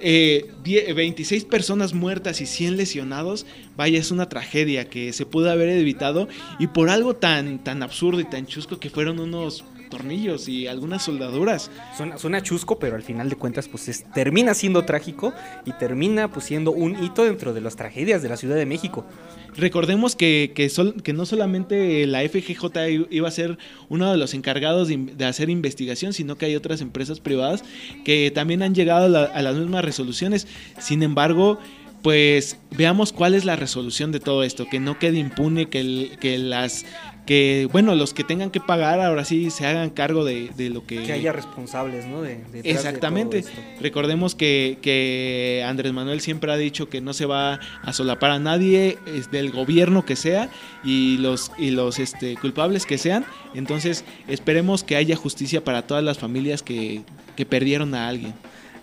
[0.00, 3.46] Eh, die- 26 personas muertas y 100 lesionados,
[3.76, 6.28] vaya, es una tragedia que se pudo haber evitado
[6.60, 11.02] y por algo tan, tan absurdo y tan chusco que fueron unos tornillos y algunas
[11.04, 11.70] soldaduras.
[11.96, 15.32] Suena, suena chusco, pero al final de cuentas, pues es- termina siendo trágico
[15.64, 19.06] y termina pues siendo un hito dentro de las tragedias de la Ciudad de México.
[19.56, 23.58] Recordemos que, que, sol- que no solamente la FGJ iba a ser
[23.88, 27.64] uno de los encargados de, hacer investigación, sino que hay otras empresas privadas
[28.04, 30.46] que también han llegado a, la- a las mismas resoluciones.
[30.78, 31.58] Sin embargo,
[32.02, 36.18] pues veamos cuál es la resolución de todo esto, que no quede impune, que, el-
[36.20, 36.84] que las
[37.28, 40.86] que bueno los que tengan que pagar ahora sí se hagan cargo de, de lo
[40.86, 42.22] que Que haya responsables, ¿no?
[42.22, 43.44] De, de Exactamente.
[43.82, 48.38] Recordemos que, que Andrés Manuel siempre ha dicho que no se va a solapar a
[48.38, 50.48] nadie, es del gobierno que sea
[50.82, 53.26] y los, y los este, culpables que sean.
[53.54, 57.02] Entonces esperemos que haya justicia para todas las familias que,
[57.36, 58.32] que perdieron a alguien.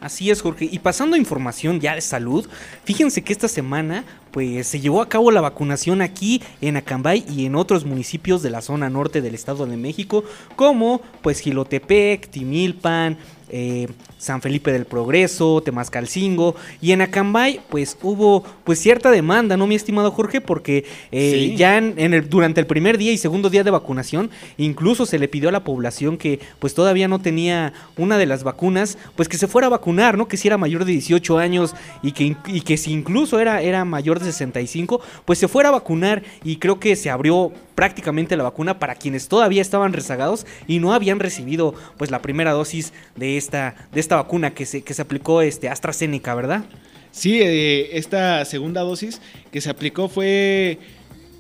[0.06, 0.70] Así es, Jorge.
[0.72, 2.48] Y pasando a información ya de salud,
[2.84, 7.48] fíjense que esta semana pues se llevó a cabo la vacunación aquí en Acambay y
[7.48, 10.24] en otros municipios de la zona norte del Estado de México,
[10.56, 13.18] como pues Gilotepec, Timilpan,
[13.50, 13.88] eh,
[14.18, 19.76] San Felipe del Progreso, Temascalcingo y en Acambay pues hubo pues cierta demanda, ¿no mi
[19.76, 20.42] estimado Jorge?
[20.42, 21.56] Porque eh, Sí.
[21.58, 25.20] ya en, en el, durante el primer día y segundo día de vacunación incluso se
[25.20, 29.28] le pidió a la población que pues todavía no tenía una de las vacunas pues
[29.28, 30.28] que se fuera a vacunar, ¿no?
[30.28, 33.86] Que si era mayor de 18 años y que, y que si incluso era, era
[33.86, 38.44] mayor de 65 pues se fuera a vacunar y creo que se abrió prácticamente la
[38.44, 43.36] vacuna para quienes todavía estaban rezagados y no habían recibido pues la primera dosis de
[43.36, 46.64] esta, de esta vacuna que se, que se aplicó este AstraZeneca, ¿verdad?
[47.12, 50.80] Sí, eh, esta segunda dosis que se aplicó fue,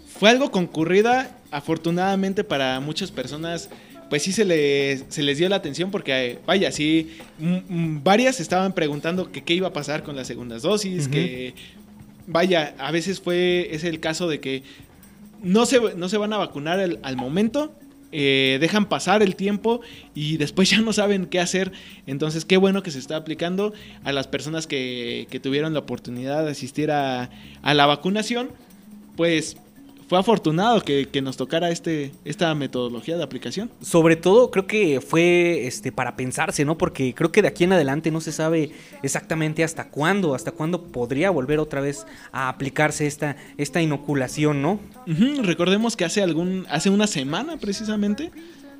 [0.08, 3.70] fue algo concurrida, afortunadamente para muchas personas.
[4.10, 8.74] Pues sí se les, se les dio la atención porque, eh, vaya, sí, varias estaban
[8.74, 11.56] preguntando que qué iba a pasar con las segundas dosis, que,
[12.28, 14.62] vaya, a veces fue, es el caso de que
[15.42, 17.74] no se, no se van a vacunar al momento,
[18.18, 19.82] eh, dejan pasar el tiempo
[20.14, 21.74] y después ya no saben qué hacer.
[22.08, 23.74] Entonces, qué bueno que se está aplicando
[24.06, 27.30] a las personas que, que tuvieron la oportunidad de asistir a,
[27.62, 28.52] a la vacunación.
[29.18, 29.58] Pues
[30.08, 33.72] fue afortunado que, que nos tocara este, esta metodología de aplicación.
[33.82, 36.78] Sobre todo creo que fue este para pensarse, ¿no?
[36.78, 38.72] Porque creo que de aquí en adelante no se sabe
[39.04, 44.80] exactamente hasta cuándo, hasta cuándo podría volver otra vez a aplicarse esta, esta inoculación, ¿no?
[45.44, 48.32] Recordemos que hace algún hace una semana precisamente,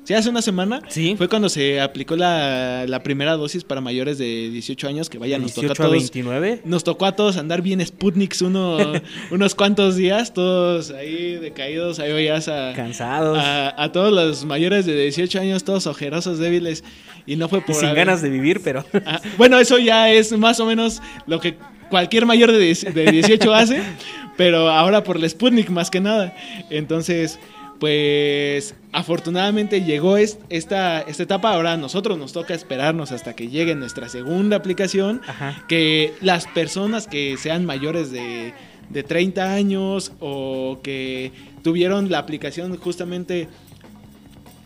[0.06, 1.14] sí, hace una semana Sí.
[1.18, 5.38] fue cuando se aplicó la, la primera dosis para mayores de 18 años, que vaya,
[5.38, 6.60] nos tocó a 18 a todos 29.
[6.64, 8.78] Nos tocó a todos andar bien Sputniks uno,
[9.30, 13.38] unos cuantos días, todos ahí decaídos, ahí veías a, Cansados.
[13.38, 16.84] a, a todos los mayores de 18 años, todos ojerosos, débiles,
[17.26, 17.74] y no fue por...
[17.74, 21.40] sin haber- ganas de vivir, pero Ah, bueno, eso ya es más o menos lo
[21.40, 21.56] que
[21.90, 23.82] cualquier mayor de, 10 de 18 hace,
[24.36, 26.34] pero ahora por el Sputnik más que nada.
[26.70, 27.38] Entonces,
[27.78, 33.48] pues afortunadamente llegó est- esta, esta etapa, ahora a nosotros nos toca esperarnos hasta que
[33.48, 35.64] llegue nuestra segunda aplicación, Ajá.
[35.68, 38.54] que las personas que sean mayores de,
[38.90, 43.48] de 30 años o que tuvieron la aplicación justamente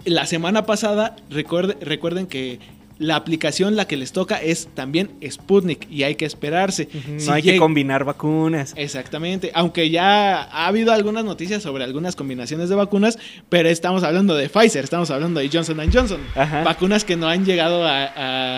[0.04, 2.58] la semana pasada, recuerde- recuerden que
[3.00, 6.86] la aplicación la que les toca es también Sputnik y hay que esperarse.
[7.08, 8.74] no Si hay que combinar vacunas.
[8.76, 14.34] Exactamente, aunque ya ha habido algunas noticias sobre algunas combinaciones de vacunas, pero estamos hablando
[14.36, 16.62] de Pfizer, estamos hablando de Johnson Johnson, Ajá.
[16.62, 18.04] vacunas que no han llegado a,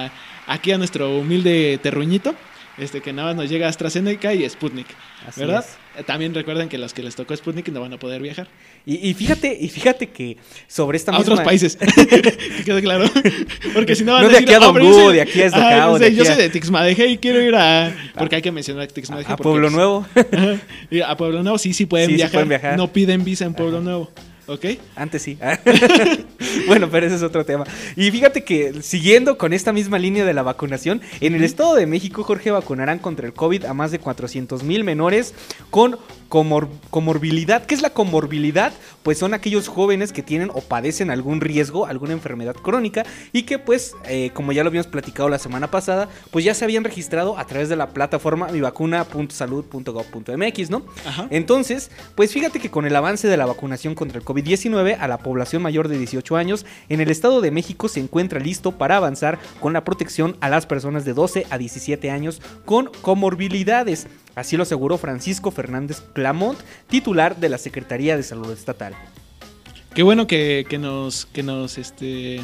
[0.06, 0.12] a-
[0.48, 2.34] aquí a nuestro humilde terruñito,
[2.78, 4.86] este que nada más nos llega AstraZeneca y Sputnik,
[5.26, 5.64] Así ¿verdad?
[5.96, 6.06] es.
[6.06, 8.48] También recuerden que los que les tocó Sputnik no van a poder viajar
[8.86, 11.34] Y, y fíjate, y fíjate que sobre esta a misma...
[11.34, 11.76] otros países,
[12.56, 13.04] que quede claro,
[13.74, 15.44] porque si no van No a de decir, aquí a "Ah, Dongú, de aquí a
[15.44, 18.36] Ah, Estacao, yo de soy- yo a- soy de Tixmadeje y quiero ir a, porque
[18.36, 20.06] hay que mencionar Tixmadeje a porque, Pueblo Nuevo.
[20.16, 20.58] Ajá.
[21.06, 22.32] A Pueblo Nuevo sí, sí pueden, Sí, sí viajar.
[22.32, 22.76] pueden viajar.
[22.78, 24.10] No piden visa en Pueblo Nuevo.
[24.46, 24.64] ¿Ok?
[24.96, 25.38] Antes sí.
[26.66, 27.64] bueno, pero ese es otro tema.
[27.96, 31.86] Y fíjate que siguiendo con esta misma línea de la vacunación, en el Estado de
[31.86, 35.34] México, Jorge, vacunarán contra el COVID a más de 400 mil menores
[35.70, 35.96] con
[36.32, 37.66] comor- comorbilidad.
[37.66, 38.72] ¿Qué es la comorbilidad?
[39.02, 43.04] Pues son aquellos jóvenes que tienen o padecen algún riesgo, alguna enfermedad crónica
[43.34, 46.64] y que pues, eh, como ya lo habíamos platicado la semana pasada, pues ya se
[46.64, 50.86] habían registrado a través de la plataforma mivacuna.salud.gov.mx, ¿no?
[51.06, 51.26] Ajá.
[51.30, 55.18] Entonces, pues fíjate que con el avance de la vacunación contra el COVID-19 a la
[55.18, 59.38] población mayor de 18 años, en el Estado de México se encuentra listo para avanzar
[59.60, 64.06] con la protección a las personas de 12 a 17 años con comorbilidades.
[64.34, 66.58] Así lo aseguró Francisco Fernández Clamont,
[66.88, 68.94] titular de la Secretaría de Salud Estatal.
[69.94, 72.40] Qué bueno que, que nos, que nos, este,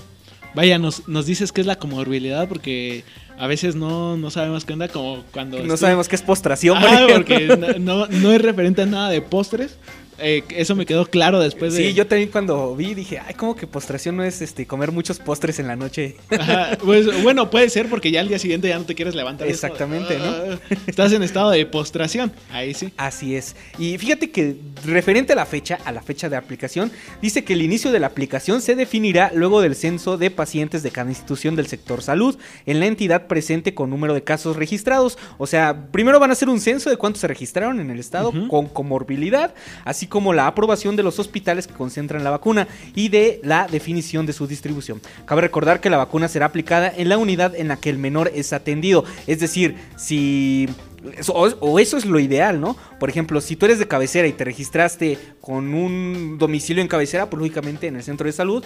[0.54, 3.04] vaya, nos, nos dices qué es la comorbilidad porque
[3.38, 5.62] a veces no, no sabemos qué onda, como cuando...
[5.62, 6.76] No sabemos qué es postración.
[6.78, 9.78] Ah, porque no, no, no es referente a nada de postres.
[10.20, 11.88] Eh, eso me quedó claro después de...
[11.88, 15.18] Sí, yo también cuando vi dije, ay, como que postración no es este comer muchos
[15.18, 16.16] postres en la noche.
[16.36, 19.46] Ajá, pues, bueno, puede ser porque ya al día siguiente ya no te quieres levantar.
[19.48, 20.24] Exactamente, ¿no?
[20.24, 22.32] "Ah", Estás en estado de postración.
[22.50, 22.92] Ahí sí.
[22.96, 23.54] Así es.
[23.78, 26.90] Y fíjate que referente a la fecha, a la fecha de aplicación,
[27.22, 30.90] dice que el inicio de la aplicación se definirá luego del censo de pacientes de
[30.90, 35.16] cada institución del sector salud en la entidad presente con número de casos registrados.
[35.38, 38.32] O sea, primero van a hacer un censo de cuántos se registraron en el estado
[38.48, 39.54] con comorbilidad,
[39.84, 44.26] así como la aprobación de los hospitales que concentran la vacuna y de la definición
[44.26, 45.00] de su distribución.
[45.26, 48.30] Cabe recordar que la vacuna será aplicada en la unidad en la que el menor
[48.34, 49.04] es atendido.
[49.26, 50.68] Es decir, si
[51.16, 52.76] eso- o, o eso es lo ideal, ¿no?
[52.98, 57.30] Por ejemplo, si tú eres de cabecera y te registraste con un domicilio en cabecera,
[57.30, 58.64] pues lógicamente en el centro de salud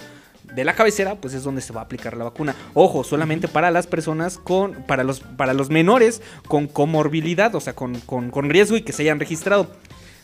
[0.55, 2.53] de la cabecera, pues es donde se va a aplicar la vacuna.
[2.73, 7.73] Ojo, solamente para las personas con, para los, para los menores con comorbilidad, o sea,
[7.73, 9.67] con, con- con riesgo y que se hayan registrado.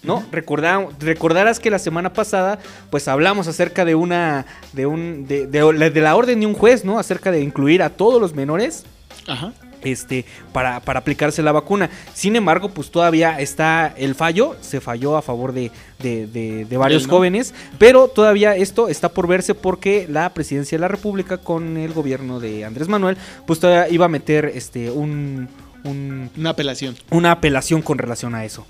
[0.01, 0.23] ¿No?
[0.31, 5.89] Recorda- recordarás que la semana pasada, pues hablamos acerca de una, de un, de, de-
[5.89, 6.99] de la orden de un juez, ¿no?
[6.99, 8.85] Acerca de incluir a todos los menores
[9.27, 9.51] Ajá.
[9.83, 10.23] este,
[10.53, 11.89] para, para aplicarse la vacuna.
[12.13, 15.69] Sin embargo, pues todavía está el fallo, se falló a favor de,
[16.01, 17.15] de- de- de varios no.
[17.15, 21.91] jóvenes, pero todavía esto está por verse porque la presidencia de la República con el
[21.91, 25.49] gobierno de Andrés Manuel, pues todavía iba a meter este, un,
[25.83, 26.95] un- Una apelación.
[27.11, 28.65] una apelación con relación a eso.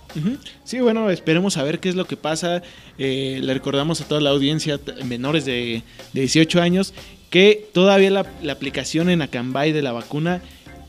[0.63, 2.61] Sí, bueno, esperemos a ver qué es lo que pasa.
[2.97, 5.83] Eh, le recordamos a toda la audiencia, menores de,
[6.13, 6.93] de 18 años,
[7.29, 10.41] que todavía la, la aplicación en Acambay de la vacuna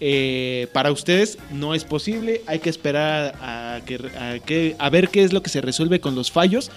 [0.02, 2.40] eh, para ustedes no es posible.
[2.46, 6.00] Hay que esperar a, que, a, que- a ver qué es lo que se resuelve
[6.00, 6.70] con los fallos.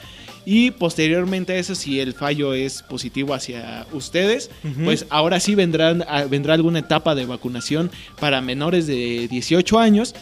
[0.45, 4.49] Y posteriormente a eso, si el fallo es positivo hacia ustedes,
[4.83, 7.89] pues ahora sí vendrán, vendrá alguna etapa de vacunación
[8.19, 10.13] para menores de 18 años.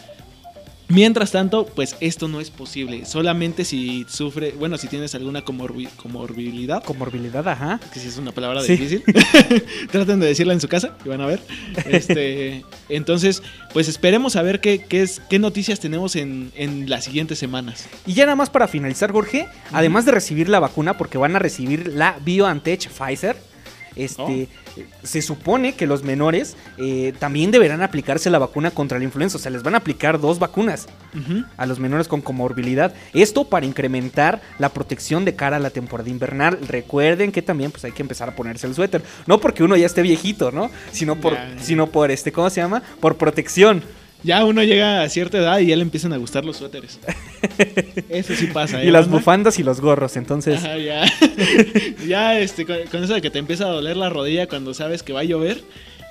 [0.92, 3.06] Mientras tanto, pues esto no es posible.
[3.06, 7.80] Solamente si sufre, bueno, si tienes alguna comorbi- comorbilidad, Comorbilidad, ajá.
[7.94, 8.72] que si es una palabra Sí.
[8.76, 9.02] difícil,
[9.90, 11.40] traten de decirla en su casa y van a ver.
[11.86, 17.04] Este, entonces, pues esperemos a ver qué, qué, es, qué noticias tenemos en, en las
[17.04, 17.86] siguientes semanas.
[18.06, 21.38] Y ya nada más para finalizar, Jorge, además de recibir la vacuna, porque van a
[21.38, 23.36] recibir la BioNTech Pfizer,
[23.96, 24.48] este,
[25.02, 29.36] se supone que los menores eh, también deberán aplicarse la vacuna contra la influenza.
[29.36, 30.86] O sea, les van a aplicar dos vacunas
[31.56, 32.94] a los menores con comorbilidad.
[33.12, 36.58] Esto para incrementar la protección de cara a la temporada invernal.
[36.68, 39.02] Recuerden que también pues, hay que empezar a ponerse el suéter.
[39.26, 40.70] No porque uno ya esté viejito, ¿no?
[40.92, 42.82] Sino por, sino por este, ¿cómo se llama?
[43.00, 43.82] Por protección.
[44.24, 46.98] Ya uno llega a cierta edad y ya le empiezan a gustar los suéteres.
[48.08, 48.82] Eso sí pasa.
[48.84, 50.16] Y ¿eh, las bufandas y los gorros.
[50.16, 51.04] Entonces, Ajá, ya.
[52.06, 55.02] ya, este, con, con eso de que te empieza a doler la rodilla cuando sabes
[55.02, 55.62] que va a llover,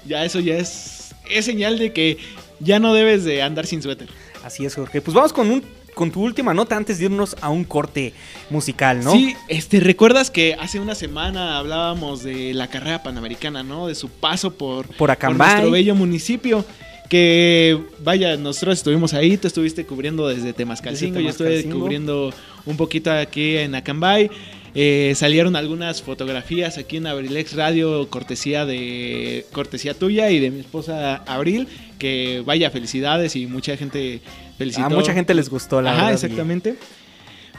[0.06, 2.18] ya eso ya es, es señal de que
[2.60, 4.10] ya no debes de andar sin suéter.
[4.44, 5.02] Así es, Jorge.
[5.02, 8.14] Pues vamos con un con tu última nota antes de irnos a un corte
[8.50, 9.12] musical, ¿no?
[9.12, 13.88] Sí, este, ¿recuerdas que hace una semana hablábamos de la carrera panamericana, ¿no?
[13.88, 15.50] De su paso por, Por Acambay.
[15.50, 16.66] nuestro bello municipio.
[17.12, 22.34] Que, vaya, nosotros estuvimos ahí, tú estuviste cubriendo desde Temascalcingo, Desde yo estuve cubriendo
[22.66, 24.32] un poquito aquí en Acambay.
[24.76, 30.62] Eh, salieron algunas fotografías aquí en Abrilex Radio, cortesía de cortesía tuya y de mi
[30.62, 31.68] esposa Abril,
[32.00, 34.22] que vaya felicidades y mucha gente
[34.58, 34.86] felicitó.
[34.86, 36.76] A mucha gente les gustó, la Ajá, verdad, exactamente.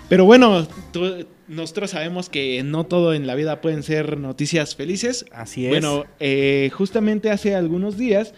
[0.08, 5.26] Pero bueno, tú- nosotros sabemos que no todo en la vida pueden ser noticias felices.
[5.30, 5.70] Así es.
[5.72, 8.32] Bueno, eh, justamente hace algunos días,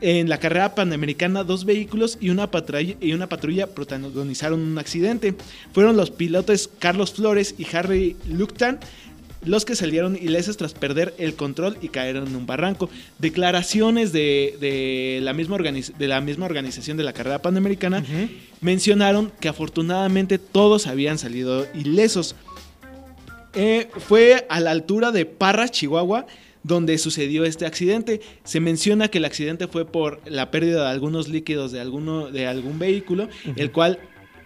[0.00, 5.34] en la carrera panamericana, dos vehículos y una, patrulla, y una patrulla protagonizaron un accidente.
[5.72, 8.78] Fueron los pilotos Carlos Flores y Harry Luctan
[9.44, 12.90] los que salieron ilesos tras perder el control y caer en un barranco.
[13.20, 18.04] Declaraciones de, de la, misma organiz- de la misma organización de la carrera panamericana
[18.60, 22.34] mencionaron que afortunadamente todos habían salido ilesos.
[23.54, 26.26] Eh, fue a la altura de Parras, Chihuahua,
[26.68, 28.20] donde sucedió este accidente.
[28.44, 32.46] Se menciona que el accidente fue por la pérdida de algunos líquidos de, alguno, de
[32.46, 33.98] algún vehículo, el cual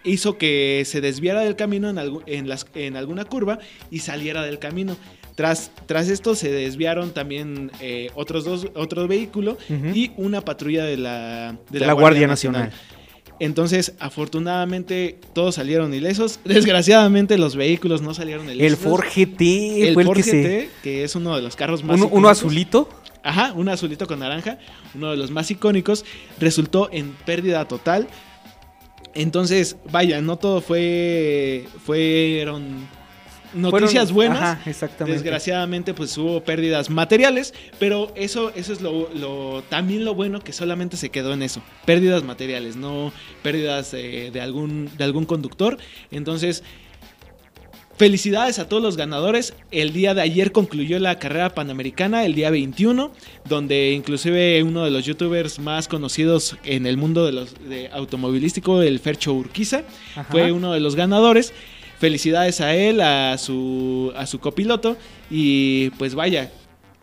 [0.05, 3.59] hizo que se desviara del camino en, algu- en las- en alguna curva
[3.91, 4.97] y saliera del camino.
[5.35, 9.57] Tras, tras esto se desviaron también eh, otros dos otro vehículo
[9.95, 12.71] y una patrulla de la, De la Guardia Nacional.
[13.43, 16.39] Entonces, afortunadamente, todos salieron ilesos.
[16.45, 18.79] Desgraciadamente, los vehículos no salieron El ilesos.
[18.79, 20.71] Ford GT El fue el Ford que GT, se...
[20.81, 22.89] que es uno de los carros más Uno, uno azulito.
[23.25, 24.59] Ajá, un azulito con naranja,
[24.95, 26.05] uno de los más icónicos,
[26.39, 28.07] resultó en pérdida total.
[29.13, 32.87] Entonces, vaya, no todo fue fueron
[33.55, 34.43] noticias Fueron- buenas.
[34.59, 35.15] Ajá, exactamente.
[35.21, 40.53] Desgraciadamente, pues hubo pérdidas materiales, pero eso, eso es lo, lo- también lo bueno que
[40.53, 41.63] solamente se quedó en eso.
[41.85, 45.79] Pérdidas materiales, no pérdidas eh, de, algún, de algún conductor.
[46.11, 46.63] Entonces,
[47.97, 49.55] felicidades a todos los ganadores.
[49.71, 53.13] El día de ayer concluyó la carrera panamericana, el día 21,
[53.49, 58.83] donde inclusive uno de los youtubers más conocidos en el mundo de los de automovilístico,
[58.83, 59.83] el Fercho Urquiza,
[60.17, 60.25] Ajá.
[60.31, 61.53] fue uno de los ganadores.
[62.03, 64.97] Felicidades a él, a su, a su copiloto.
[65.31, 66.51] Y pues vaya,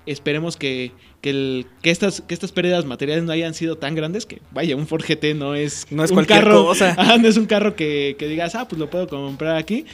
[0.06, 0.91] esperemos que,
[1.22, 4.26] que, el- que estas, que estas pérdidas materiales no hayan sido tan grandes.
[4.26, 6.66] Que vaya, un Ford GT no es, No es un cualquier carro.
[6.66, 6.95] cosa.
[6.97, 9.86] Ajá, no es un carro que, que digas, ah, pues lo puedo comprar aquí.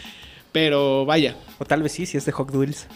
[0.51, 2.88] Pero vaya, O tal vez sí, si es de Hot Wheels.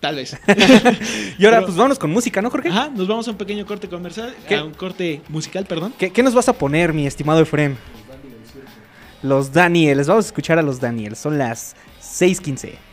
[0.00, 0.34] tal vez.
[1.38, 2.70] Y ahora, Pero- pues vámonos con música, ¿no, Jorge?
[2.70, 4.54] Ajá, nos vamos a un pequeño corte comercial, ¿Qué?
[4.54, 5.92] a un corte musical, perdón.
[5.98, 7.76] ¿Qué, qué nos vas a poner, mi estimado Efrem?
[9.22, 10.08] Los Daniels.
[10.08, 11.18] Vamos a escuchar a los Daniels.
[11.18, 12.91] Son las 6:15.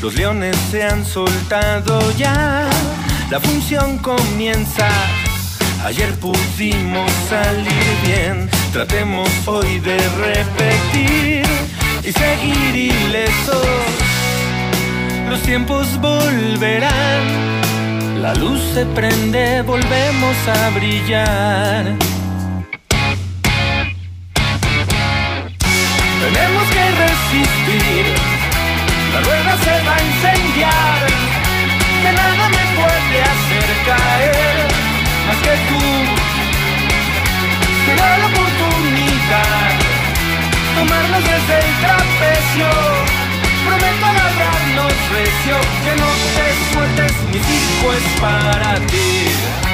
[0.00, 2.66] Los leones se han soltado ya.
[3.30, 4.88] La función comienza.
[5.84, 11.44] Ayer pudimos salir bien, tratemos hoy de repetir
[12.02, 13.66] y seguir ilesos.
[15.28, 17.22] Los tiempos volverán,
[18.22, 21.84] la luz se prende, volvemos a brillar.
[26.20, 28.17] Tenemos que resistir,
[29.68, 31.06] se va a incendiar,
[32.02, 34.56] que nada me puede hacer caer,
[35.26, 35.82] más que tú.
[37.84, 39.70] Será la oportunidad,
[40.76, 42.68] tomarnos desde el trapecio,
[43.66, 49.67] prometo agarrarnos recio, que no te sueltes, mi circo es para ti.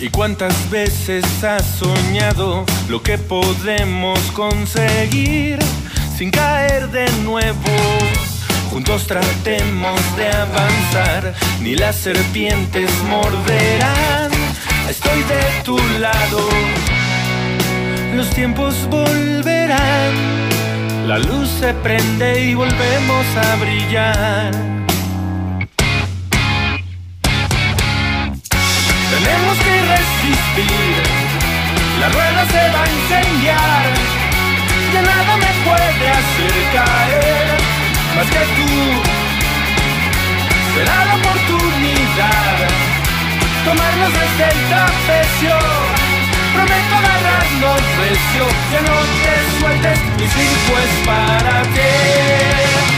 [0.00, 5.58] ¿Y cuántas veces has soñado lo que podemos conseguir
[6.16, 7.58] sin caer de nuevo?
[8.70, 14.30] Juntos tratemos de avanzar, ni las serpientes morderán.
[14.88, 16.48] Estoy de tu lado,
[18.14, 20.14] los tiempos volverán.
[21.08, 24.77] La luz se prende y volvemos a brillar.
[29.28, 31.02] Tenemos que resistir,
[32.00, 33.84] la rueda se va a incendiar,
[34.94, 37.48] ya nada me puede hacer caer,
[38.16, 38.68] más que tú,
[40.74, 42.56] será la oportunidad,
[43.66, 45.56] tomarnos desde el trapecio,
[46.54, 51.92] prometo agarrarnos recio, ya no te sueltes, mi circo es para ti,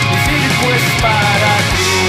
[0.07, 2.00] mi circo es para ti.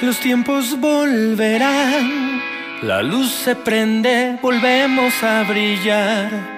[0.00, 2.40] Los tiempos volverán,
[2.82, 6.57] la luz se prende, volvemos a brillar.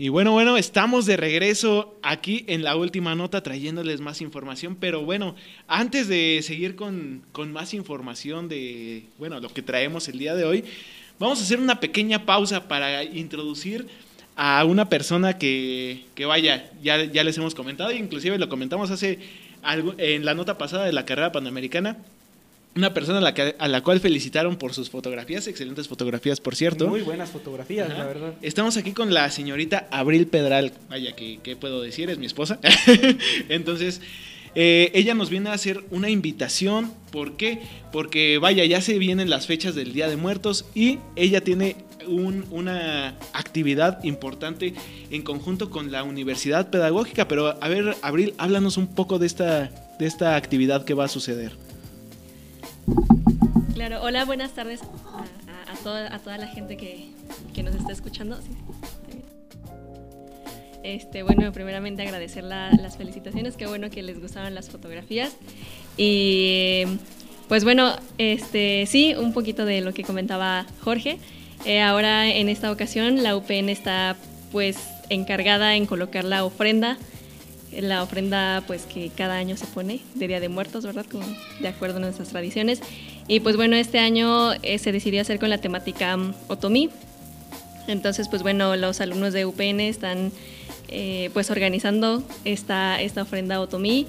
[0.00, 5.02] Y bueno, bueno, estamos de regreso aquí en la última nota trayéndoles más información, pero
[5.02, 5.36] bueno,
[5.68, 10.44] antes de seguir con, con más información de, bueno, lo que traemos el día de
[10.44, 10.64] hoy,
[11.18, 13.88] vamos a hacer una pequeña pausa para introducir
[14.36, 19.18] a una persona que, que vaya, ya, ya les hemos comentado, inclusive lo comentamos hace
[19.60, 21.98] algo, en la nota pasada de la carrera panamericana,
[22.76, 26.54] una persona a la, que- a la cual felicitaron por sus fotografías, excelentes fotografías, por
[26.54, 26.86] cierto.
[26.88, 27.98] Muy buenas fotografías, Ajá.
[27.98, 28.34] la verdad.
[28.42, 30.72] Estamos aquí con la señorita Abril Pedral.
[30.88, 32.10] Vaya, ¿qué, qué puedo decir?
[32.10, 32.60] Es mi esposa.
[33.48, 34.00] Entonces,
[34.54, 36.92] eh, ella nos viene a hacer una invitación.
[37.10, 37.60] ¿Por qué?
[37.92, 41.76] Porque, vaya, ya se vienen las fechas del Día de Muertos y ella tiene
[42.06, 44.74] un- una actividad importante
[45.10, 47.26] en conjunto con la Universidad Pedagógica.
[47.28, 51.08] Pero, a ver, Abril, háblanos un poco de esta, de esta actividad que va a
[51.08, 51.52] suceder.
[53.74, 57.08] Claro, hola, buenas tardes a, toda, la gente que,
[57.62, 58.36] nos está escuchando.
[58.36, 59.22] Sí.
[60.82, 65.36] Este, bueno, primeramente agradecer la- las felicitaciones, qué bueno que les gustaron las fotografías.
[65.96, 66.84] Y
[67.48, 71.18] pues bueno, este, sí, un poquito de lo que comentaba Jorge.
[71.64, 74.16] Eh, ahora en esta ocasión la UPN está
[74.52, 74.78] pues
[75.10, 76.96] encargada en colocar la ofrenda
[77.72, 81.06] la ofrenda pues que cada año se pone de Día de Muertos, ¿verdad?
[81.10, 81.24] Como
[81.60, 82.80] de acuerdo a nuestras tradiciones.
[83.28, 86.90] Y pues bueno, este año eh, se decidió hacer con la temática mm, Otomí.
[87.86, 90.32] Entonces pues bueno, los alumnos de UPN están
[90.88, 94.06] eh, pues organizando esta, esta ofrenda Otomí.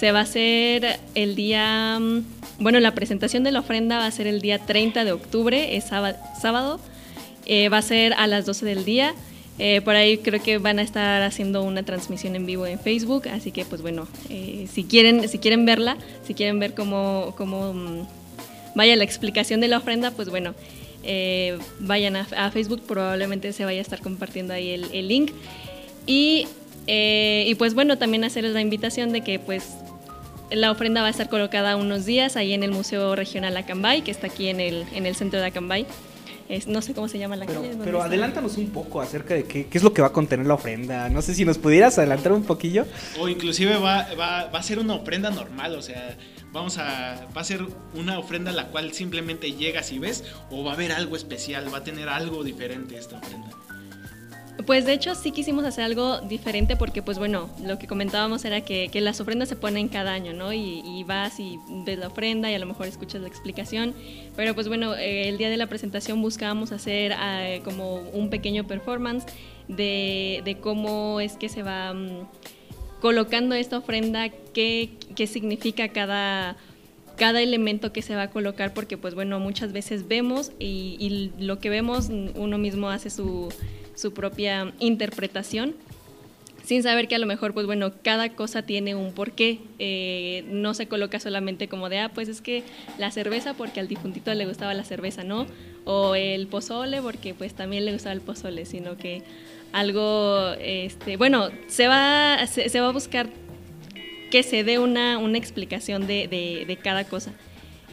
[0.00, 2.24] Se va a hacer el día, mm,
[2.58, 5.84] bueno, la presentación de la ofrenda va a ser el día 30 de octubre, es
[5.84, 6.80] sábado.
[7.46, 9.14] Eh, va a ser a las 12 del día.
[9.58, 13.28] Eh, por ahí creo que van a estar haciendo una transmisión en vivo en Facebook,
[13.28, 15.96] así que pues bueno, eh, si quieren si quieren verla,
[16.26, 18.06] si quieren ver cómo, cómo mm,
[18.74, 20.54] vaya la explicación de la ofrenda, pues bueno,
[21.02, 25.32] eh, vayan a, a Facebook, probablemente se vaya a estar compartiendo ahí el, el link.
[26.06, 26.46] Y,
[26.86, 29.74] eh, y pues bueno, también hacerles la invitación de que pues
[30.50, 34.10] la ofrenda va a estar colocada unos días ahí en el Museo Regional Acambay, que
[34.10, 35.86] está aquí en el, en el centro de Acambay.
[36.48, 37.70] Es- no sé cómo se llama la Pero, calle.
[37.72, 38.08] ¿dónde pero está?
[38.08, 41.08] adelántanos un poco acerca de qué, qué es lo que va a contener la ofrenda.
[41.08, 42.86] No sé si nos pudieras adelantar un poquillo.
[43.18, 46.16] O inclusive va, va, va a ser una ofrenda normal, o sea,
[46.52, 47.64] vamos a, va a ser
[47.94, 51.72] una ofrenda a la cual simplemente llegas y ves, o va a haber algo especial,
[51.72, 53.50] va a tener algo diferente esta ofrenda.
[54.64, 58.62] Pues de hecho sí quisimos hacer algo diferente porque pues bueno, lo que comentábamos era
[58.62, 60.52] que, las ofrendas se ponen cada año, ¿no?
[60.52, 63.94] Y, vas y ves la ofrenda y a lo mejor escuchas la explicación.
[64.34, 68.66] Pero pues bueno, eh, el día de la presentación buscábamos hacer eh, como un pequeño
[68.66, 69.26] performance
[69.68, 72.26] de, de cómo es que se va mm,
[73.00, 76.56] colocando esta ofrenda, qué, qué significa cada
[77.16, 81.42] cada elemento que se va a colocar porque pues bueno muchas veces vemos y, y
[81.42, 83.48] lo que vemos mm, uno mismo hace su,
[83.96, 85.74] su propia interpretación
[86.64, 90.74] sin saber que a lo mejor pues bueno cada cosa tiene un porqué Eh, no
[90.74, 92.62] se coloca solamente como de ah pues es que
[92.98, 95.46] la cerveza porque al difuntito le gustaba la cerveza no
[95.84, 99.22] o el pozole porque pues también le gustaba el pozole sino que
[99.72, 103.28] algo este bueno se va se, va a buscar
[104.30, 107.32] que se dé una, una explicación de, de- de cada cosa.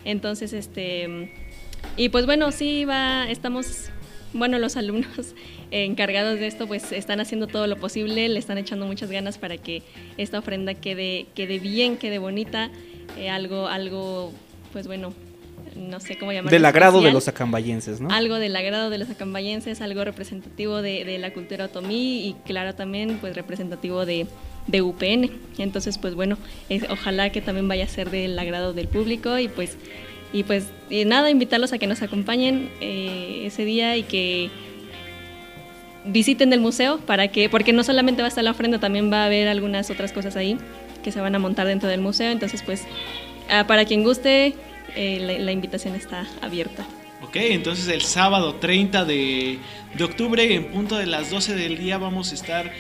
[0.03, 1.31] Entonces, este,
[1.95, 3.89] y pues bueno, sí va, estamos,
[4.33, 5.35] bueno, los alumnos
[5.71, 9.57] encargados de esto pues están haciendo todo lo posible, le están echando muchas ganas para
[9.57, 9.81] que
[10.17, 12.69] esta ofrenda quede, quede bien, quede bonita,
[13.17, 14.31] eh, algo, algo,
[14.71, 15.13] pues bueno,
[15.75, 16.51] no sé cómo llamarlo.
[16.51, 18.09] Del agrado de los acambayenses, ¿no?
[18.11, 22.75] algo del agrado de los acambayenses, algo representativo de, de la cultura otomí y claro
[22.75, 24.27] también pues representativo de,
[24.67, 25.31] de UPN.
[25.57, 26.37] Entonces pues bueno,
[26.69, 29.77] es- ojalá que también vaya a ser del agrado del público y pues
[30.33, 30.65] y pues
[31.05, 34.49] nada, invitarlos a que nos acompañen eh, ese día y que
[36.05, 39.23] visiten el museo para que, porque no solamente va a estar la ofrenda, también va
[39.23, 40.57] a haber algunas otras cosas ahí
[41.03, 42.31] que se van a montar dentro del museo.
[42.31, 42.83] Entonces pues
[43.49, 44.53] ah, para quien guste,
[44.95, 46.85] eh, la- la invitación está abierta.
[47.21, 49.57] Ok, entonces el sábado 30 de,
[49.97, 52.71] de octubre, en punto de las 12 del día, vamos a estar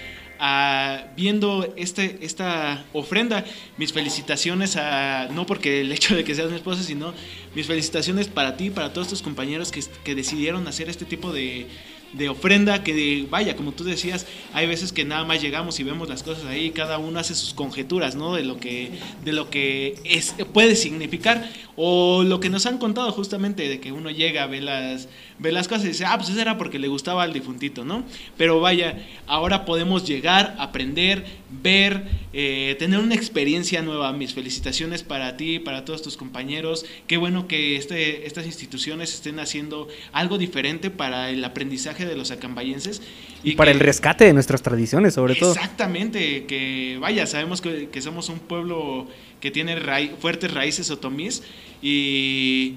[1.15, 3.45] viendo este, esta ofrenda.
[3.77, 7.13] Mis felicitaciones a, no porque el hecho de que seas mi esposa, sino
[7.55, 11.67] mis felicitaciones para ti, para todos tus compañeros que, que decidieron hacer este tipo de,
[12.13, 15.83] de ofrenda, que de- vaya, como tú decías, hay veces que nada más llegamos y
[15.83, 18.33] vemos las cosas ahí, cada uno hace sus conjeturas, ¿no?
[18.35, 18.91] De lo que,
[19.23, 21.49] de lo que es, puede significar.
[21.75, 25.07] O lo que nos han contado justamente de que uno llega, ve las,
[25.39, 28.03] ve las cosas y dice, ah, pues eso era porque le gustaba al difuntito, ¿no?
[28.37, 28.97] Pero vaya,
[29.27, 31.25] ahora podemos llegar, aprender,
[31.61, 32.03] ver,
[32.33, 34.13] eh, tener una experiencia nueva.
[34.13, 36.85] Mis felicitaciones para ti, para todos tus compañeros.
[37.07, 42.31] Qué bueno que este, estas instituciones estén haciendo algo diferente para el aprendizaje de los
[42.31, 43.01] acambayenses.
[43.43, 45.51] Y, para que- el rescate de nuestras tradiciones, sobre todo.
[45.53, 49.07] Exactamente, que vaya, sabemos que, que somos un pueblo
[49.41, 49.75] que tiene
[50.19, 51.43] fuertes raíces otomís
[51.81, 52.75] y,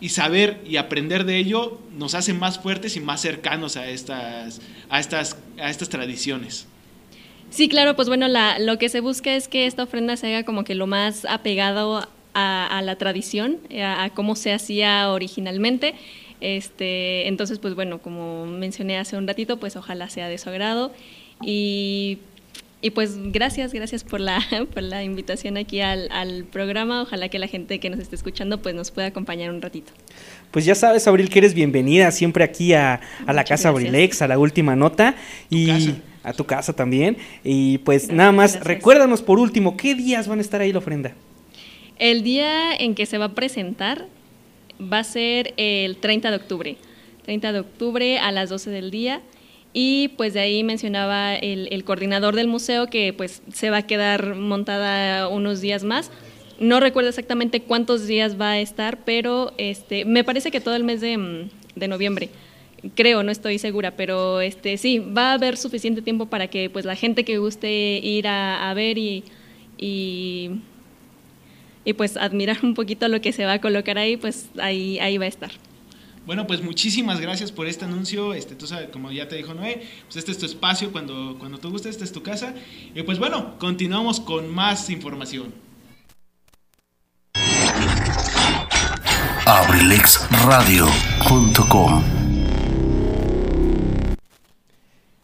[0.00, 4.60] y saber y aprender de ello nos hace más fuertes y más cercanos a estas,
[4.88, 6.66] a estas, a estas tradiciones.
[7.50, 8.26] Sí, claro, pues bueno,
[8.58, 12.06] lo que se busca es que esta ofrenda se haga como que lo más apegado
[12.34, 15.94] a, la tradición, a, a cómo se hacía originalmente.
[16.40, 20.92] Este, entonces, pues bueno, como mencioné hace un ratito, pues ojalá sea de su agrado.
[21.42, 22.18] Y,
[22.80, 24.40] y pues gracias, gracias por la,
[24.74, 27.02] por la invitación aquí al, al programa.
[27.02, 29.92] Ojalá que la gente que nos esté escuchando pues nos pueda acompañar un ratito.
[30.50, 33.88] Pues ya sabes, Abril, que eres bienvenida siempre aquí a, a la Casa gracias.
[33.88, 35.16] Abrilex, a la última nota.
[35.50, 36.02] Y casa.
[36.22, 37.16] a tu casa también.
[37.42, 38.66] Y pues Gracias, nada más, gracias.
[38.66, 41.14] recuérdanos por último, ¿qué días van a estar ahí la ofrenda?
[41.98, 44.06] El día en que se va a presentar
[44.80, 46.76] va a ser el 30 de octubre.
[47.24, 49.20] 30 de octubre a las 12 del día.
[49.80, 54.34] Y pues de ahí mencionaba el, coordinador del museo que pues se va a quedar
[54.34, 56.10] montada unos días más.
[56.58, 60.82] No recuerdo exactamente cuántos días va a estar, pero este, me parece que todo el
[60.82, 62.28] mes de, mm, de noviembre.
[62.96, 66.84] Creo, no estoy segura, pero este sí, va a haber suficiente tiempo para que pues
[66.84, 69.22] la gente que guste ir a, a ver y,
[69.78, 70.50] y
[71.84, 75.18] y pues admirar un poquito lo que se va a colocar ahí, pues ahí, ahí
[75.18, 75.52] va a estar.
[76.28, 78.34] Bueno, pues muchísimas gracias por este anuncio.
[78.34, 81.56] Este, tú sabes, como ya te dijo Noé, pues este es tu espacio cuando, cuando
[81.56, 82.54] tú gustes, esta es tu casa.
[82.94, 85.54] Y pues bueno, continuamos con más información.
[89.46, 92.04] abrilexradio.com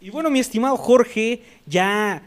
[0.00, 2.22] Y bueno, mi estimado Jorge, ya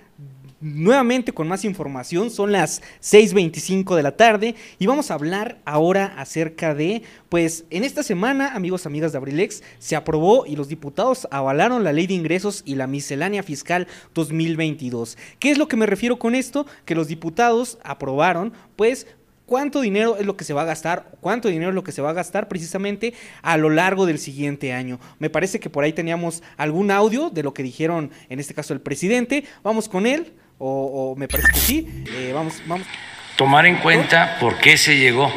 [0.59, 6.13] nuevamente con más información, son las 6.25 de la tarde y vamos a hablar ahora
[6.17, 11.27] acerca de, pues en esta semana, amigos, amigas de Abrilex, se aprobó y los diputados
[11.31, 15.17] avalaron la ley de ingresos y la miscelánea fiscal 2022.
[15.39, 16.65] ¿Qué es lo que me refiero con esto?
[16.85, 19.07] Que los diputados aprobaron, pues,
[19.47, 22.01] cuánto dinero es lo que se va a gastar, cuánto dinero es lo que se
[22.01, 24.99] va a gastar precisamente a lo largo del siguiente año.
[25.19, 28.73] Me parece que por ahí teníamos algún audio de lo que dijeron, en este caso
[28.73, 29.45] el presidente.
[29.63, 32.03] Vamos con él, o, me parece que sí.
[32.09, 32.87] Eh, vamos, vamos.
[33.35, 35.31] tomar en cuenta por qué se llegó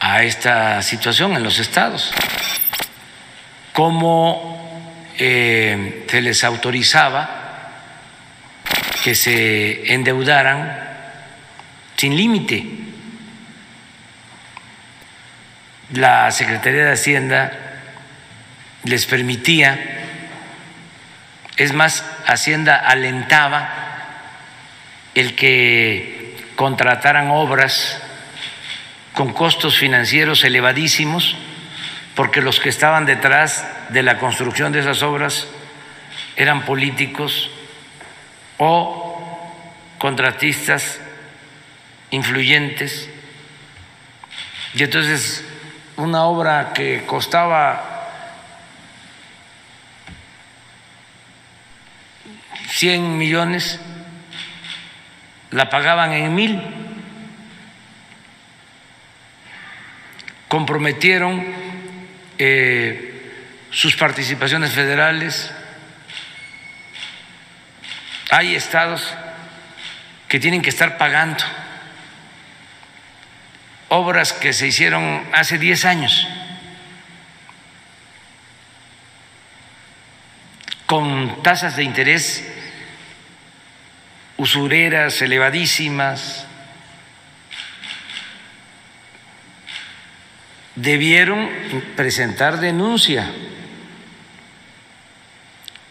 [0.00, 2.10] a esta situación en los estados,
[3.72, 4.58] cómo
[5.18, 7.40] eh, se les autorizaba
[9.04, 10.88] que se endeudaran
[11.96, 12.66] sin límite.
[15.92, 17.52] La Secretaría de Hacienda
[18.84, 20.09] les permitía,
[21.60, 23.68] es más, Hacienda alentaba
[25.14, 28.00] el que contrataran obras
[29.12, 31.36] con costos financieros elevadísimos,
[32.14, 35.48] porque los que estaban detrás de la construcción de esas obras
[36.34, 37.50] eran políticos
[38.56, 39.46] o
[39.98, 40.98] contratistas
[42.10, 43.10] influyentes.
[44.72, 45.44] Y entonces
[45.98, 47.99] una obra que costaba
[52.70, 53.80] 100 millones
[55.50, 56.62] la pagaban en mil.
[60.48, 61.44] Comprometieron
[62.38, 63.32] eh,
[63.70, 65.52] sus participaciones federales.
[68.30, 69.12] Hay estados
[70.28, 71.44] que tienen que estar pagando
[73.88, 76.28] obras que se hicieron hace 10 años
[80.86, 82.44] con tasas de interés
[84.40, 86.46] usureras elevadísimas,
[90.74, 91.50] debieron
[91.94, 93.30] presentar denuncia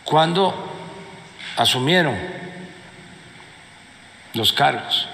[0.03, 0.67] cuando
[1.57, 2.17] asumieron
[4.33, 5.07] los cargos.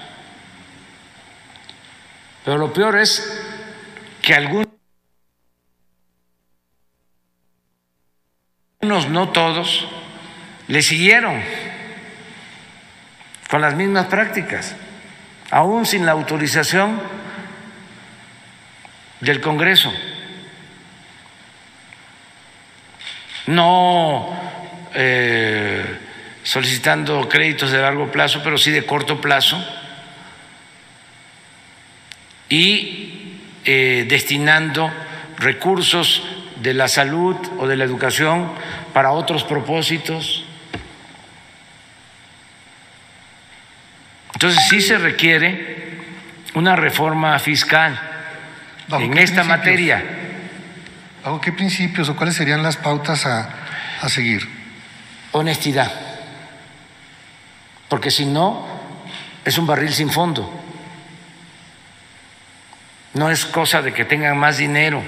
[2.42, 3.38] Pero lo peor es
[4.22, 4.66] que algunos,
[8.80, 9.86] no todos,
[10.68, 11.42] le siguieron
[13.48, 14.74] con las mismas prácticas,
[15.50, 17.00] aún sin la autorización
[19.20, 19.92] del Congreso.
[23.46, 24.36] No
[24.94, 25.84] eh,
[26.42, 29.62] solicitando créditos de largo plazo, pero sí de corto plazo
[32.48, 34.90] y eh, destinando
[35.38, 36.22] recursos
[36.62, 38.50] de la salud o de la educación
[38.92, 40.45] para otros propósitos.
[44.36, 45.96] Entonces sí se requiere
[46.52, 47.98] una reforma fiscal
[48.86, 49.46] ¿Bajo en esta principios?
[49.46, 50.04] materia.
[51.24, 53.48] ¿Bajo qué principios o cuáles serían las pautas a,
[54.02, 54.46] a seguir?
[55.32, 55.90] Honestidad.
[57.88, 58.66] Porque si no,
[59.42, 60.52] es un barril sin fondo.
[63.14, 65.02] No es cosa de que tengan más dinero.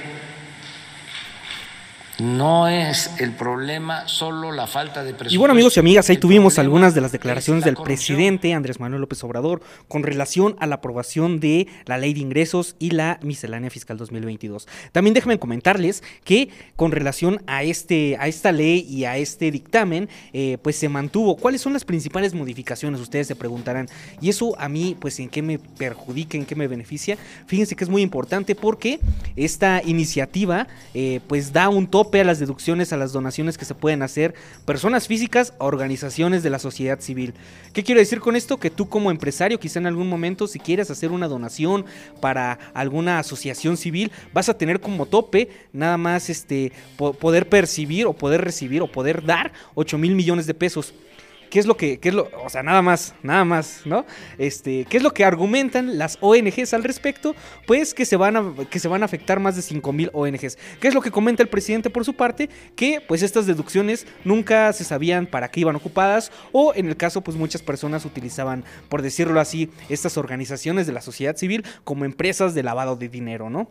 [2.19, 5.35] No es el problema solo la falta de presupuesto.
[5.35, 7.77] Y bueno amigos y amigas, ahí El tuvimos algunas de las es declaraciones la del
[7.77, 12.74] presidente Andrés Manuel López Obrador con relación a la aprobación de la ley de ingresos
[12.81, 14.66] y la miscelánea fiscal 2022.
[14.90, 20.09] También déjenme comentarles que con relación a, este, a esta ley y a este dictamen,
[20.32, 21.36] eh, pues se mantuvo.
[21.36, 23.01] ¿Cuáles son las principales modificaciones?
[23.01, 23.89] Ustedes se preguntarán.
[24.20, 27.16] Y eso a mí, pues en qué me perjudica, en qué me beneficia.
[27.47, 28.99] Fíjense que es muy importante porque
[29.36, 31.86] esta iniciativa eh, pues da un
[32.16, 36.51] a las deducciones, a las donaciones que se pueden hacer personas físicas a organizaciones de
[36.51, 37.35] la sociedad civil.
[37.72, 38.56] ¿Qué quiero decir con esto?
[38.59, 41.85] Que tú como empresario, quizá en algún momento, si quieres hacer una donación
[42.20, 48.06] para alguna asociación civil, vas a tener como tope nada más este po- poder percibir
[48.06, 50.94] o poder recibir o poder dar 8 mil millones de pesos.
[51.50, 54.04] ¿Qué es lo que, qué es lo, o sea, nada más, nada más, ¿no?
[54.36, 57.34] Este, ¿qué es lo que argumentan las ONGs al respecto?
[57.66, 60.58] Pues que se van a, que se van a afectar más de 5 mil ONGs.
[60.80, 62.48] ¿Qué es lo que comenta el presidente por su parte?
[62.76, 67.22] Que pues estas deducciones nunca se sabían para qué iban ocupadas o en el caso
[67.22, 72.54] pues muchas personas utilizaban, por decirlo así, estas organizaciones de la sociedad civil como empresas
[72.54, 73.70] de lavado de dinero, ¿no?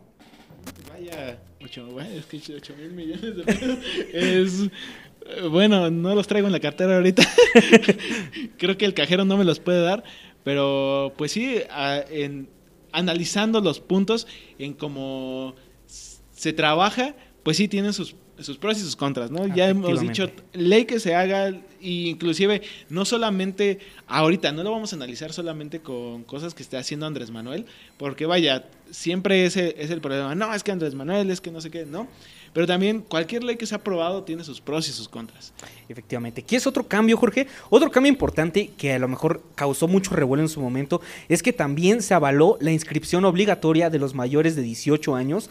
[0.89, 1.39] Vaya,
[1.91, 3.77] bueno, es que 8 mil millones de pesos
[4.13, 4.69] es...
[5.29, 7.23] eh, Bueno, no los traigo en la cartera ahorita.
[8.57, 10.03] Creo que el cajero no me los puede dar.
[10.43, 12.49] Pero pues sí, a- en,
[12.91, 14.27] analizando los puntos
[14.59, 15.55] en cómo
[16.31, 19.45] se trabaja, pues sí tienen sus, sus pros y sus contras, ¿no?
[19.53, 21.49] Ya hemos dicho, ley que se haga,
[21.81, 26.77] y inclusive no solamente ahorita, no lo vamos a analizar solamente con cosas que esté
[26.77, 27.65] haciendo Andrés Manuel,
[27.97, 31.59] porque vaya, siempre ese es el problema, no, es que Andrés Manuel, es que no
[31.59, 32.07] sé qué, ¿no?
[32.53, 35.53] Pero también cualquier ley que se ha aprobado tiene sus pros y sus contras.
[35.89, 36.41] Efectivamente.
[36.41, 37.47] ¿Qué es otro cambio, Jorge?
[37.69, 41.53] Otro cambio importante que a lo mejor causó mucho revuelo en su momento es que
[41.53, 45.49] también se avaló la inscripción obligatoria de los mayores de 18 años.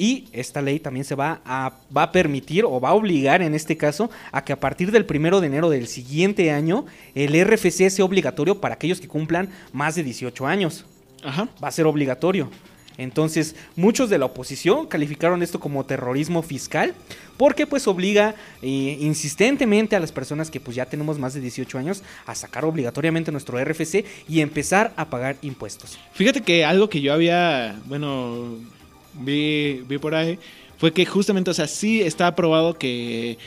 [0.00, 3.52] Y esta ley también se va a, va a permitir o va a obligar en
[3.52, 6.86] este caso a que a partir del primero de enero del siguiente año
[7.16, 10.84] el RFC sea obligatorio para aquellos que cumplan más de 18 años.
[11.24, 11.48] Ajá.
[11.62, 12.48] Va a ser obligatorio.
[12.98, 16.94] Entonces, muchos de la oposición calificaron esto como terrorismo fiscal
[17.36, 21.78] porque pues obliga eh, insistentemente a las personas que pues ya tenemos más de 18
[21.78, 25.98] años a sacar obligatoriamente nuestro RFC y empezar a pagar impuestos.
[26.12, 28.56] Fíjate que algo que yo había, bueno,
[29.14, 30.38] vi, vi por ahí,
[30.78, 33.38] fue que justamente, o sea, sí está aprobado que,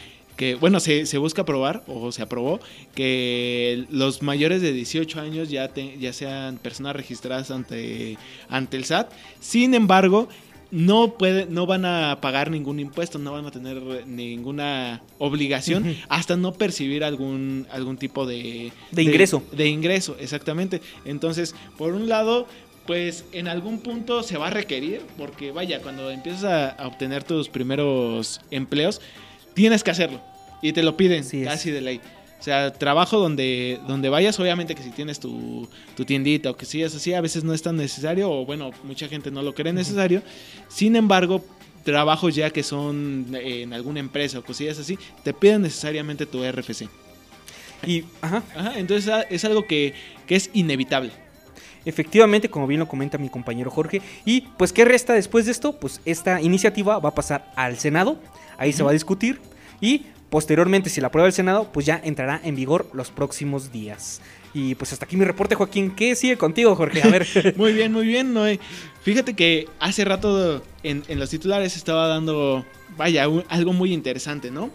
[0.41, 2.59] que bueno, se, se busca aprobar, o se aprobó,
[2.95, 8.17] que los mayores de 18 años ya, te- ya sean personas registradas ante,
[8.49, 9.11] ante el SAT.
[9.39, 10.29] Sin embargo,
[10.71, 16.35] no, puede, no van a pagar ningún impuesto, no van a tener ninguna obligación hasta
[16.37, 19.43] no percibir algún, algún tipo de, De ingreso.
[19.51, 20.81] De ingreso, exactamente.
[21.05, 22.47] Entonces, por un lado,
[22.87, 27.23] pues en algún punto se va a requerir, porque vaya, cuando empiezas a, a obtener
[27.23, 29.01] tus primeros empleos,
[29.53, 30.19] tienes que hacerlo.
[30.61, 31.47] Y te lo piden Así es.
[31.47, 32.01] casi de ley.
[32.39, 36.65] O sea, trabajo donde, donde vayas, obviamente que si tienes tu, tu tiendita o que
[36.65, 39.53] si es así, a veces no es tan necesario, o bueno, mucha gente no lo
[39.53, 40.23] cree necesario.
[40.67, 41.45] Sin embargo,
[41.83, 46.43] trabajos ya que son eh, en alguna empresa o cosillas así, te piden necesariamente tu
[46.43, 46.89] RFC.
[47.85, 49.93] Y, ajá, Ajá, entonces ah, es algo que,
[50.25, 51.11] que es inevitable.
[51.85, 54.01] Efectivamente, como bien lo comenta mi compañero Jorge.
[54.25, 55.73] Y pues, ¿qué resta después de esto?
[55.79, 58.19] Pues esta iniciativa va a pasar al Senado,
[58.57, 59.39] ahí se va a discutir
[59.79, 64.21] y posteriormente, si la aprueba el Senado, pues ya entrará en vigor los próximos días.
[64.53, 65.91] Y pues hasta aquí mi reporte, Joaquín.
[65.91, 67.03] ¿Qué sigue contigo, Jorge?
[67.03, 67.53] A ver.
[67.57, 68.59] Muy bien, muy bien, Noé.
[69.03, 72.65] Fíjate que hace rato en, en los titulares estaba dando,
[72.97, 74.71] vaya, un- algo muy interesante, ¿no?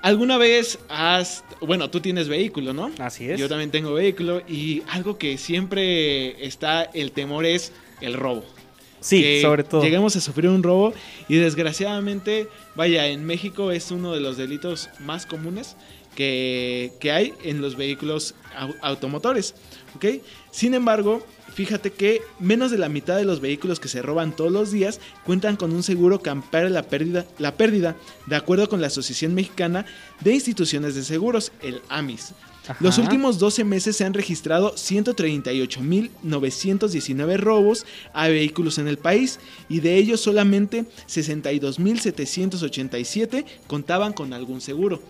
[0.00, 2.90] ¿Alguna vez has, bueno, tú tienes vehículo, ¿no?
[3.00, 3.40] Así es.
[3.40, 8.44] Yo también tengo vehículo y algo que siempre está el temor es el robo.
[9.00, 9.82] Sí, que sobre todo.
[9.82, 10.92] Lleguemos a sufrir un robo
[11.28, 15.76] y desgraciadamente, vaya, en México es uno de los delitos más comunes
[16.14, 19.54] que, que hay en los vehículos au- automotores,
[19.94, 20.20] ¿ok?
[20.50, 24.50] Sin embargo, fíjate que menos de la mitad de los vehículos que se roban todos
[24.50, 27.94] los días cuentan con un seguro que ampare la pérdida, la pérdida,
[28.26, 29.86] de acuerdo con la Asociación Mexicana
[30.20, 32.32] de Instituciones de Seguros, el AMIS.
[32.80, 39.38] Los últimos 12 meses se han registrado 138.919 robos a vehículos en el país
[39.68, 45.02] y de ellos solamente 62.787 contaban con algún seguro.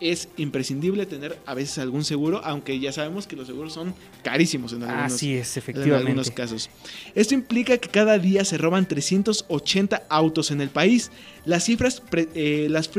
[0.00, 4.72] Es imprescindible tener a veces algún seguro, aunque ya sabemos que los seguros son carísimos
[4.72, 5.96] en algunos, Así es, en efectivamente.
[6.08, 6.68] algunos casos.
[7.14, 11.10] Esto implica que cada día se roban 380 autos en el país.
[11.46, 12.90] Las cifras, pre- eh, las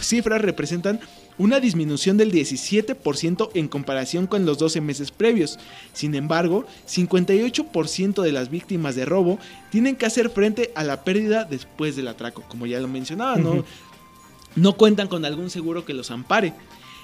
[0.00, 1.00] cifras representan
[1.38, 5.58] una disminución del 17% en comparación con los 12 meses previos.
[5.92, 9.38] Sin embargo, 58% de las víctimas de robo
[9.70, 13.64] tienen que hacer frente a la pérdida después del atraco, como ya lo mencionaba, ¿no?
[14.54, 16.54] No cuentan con algún seguro que los ampare.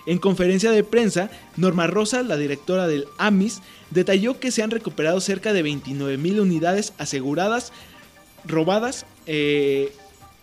[0.07, 3.61] En conferencia de prensa, Norma Rosa, la directora del AMIS,
[3.91, 7.73] detalló que se han recuperado cerca de 29 mil unidades aseguradas,
[8.45, 9.93] robadas, eh,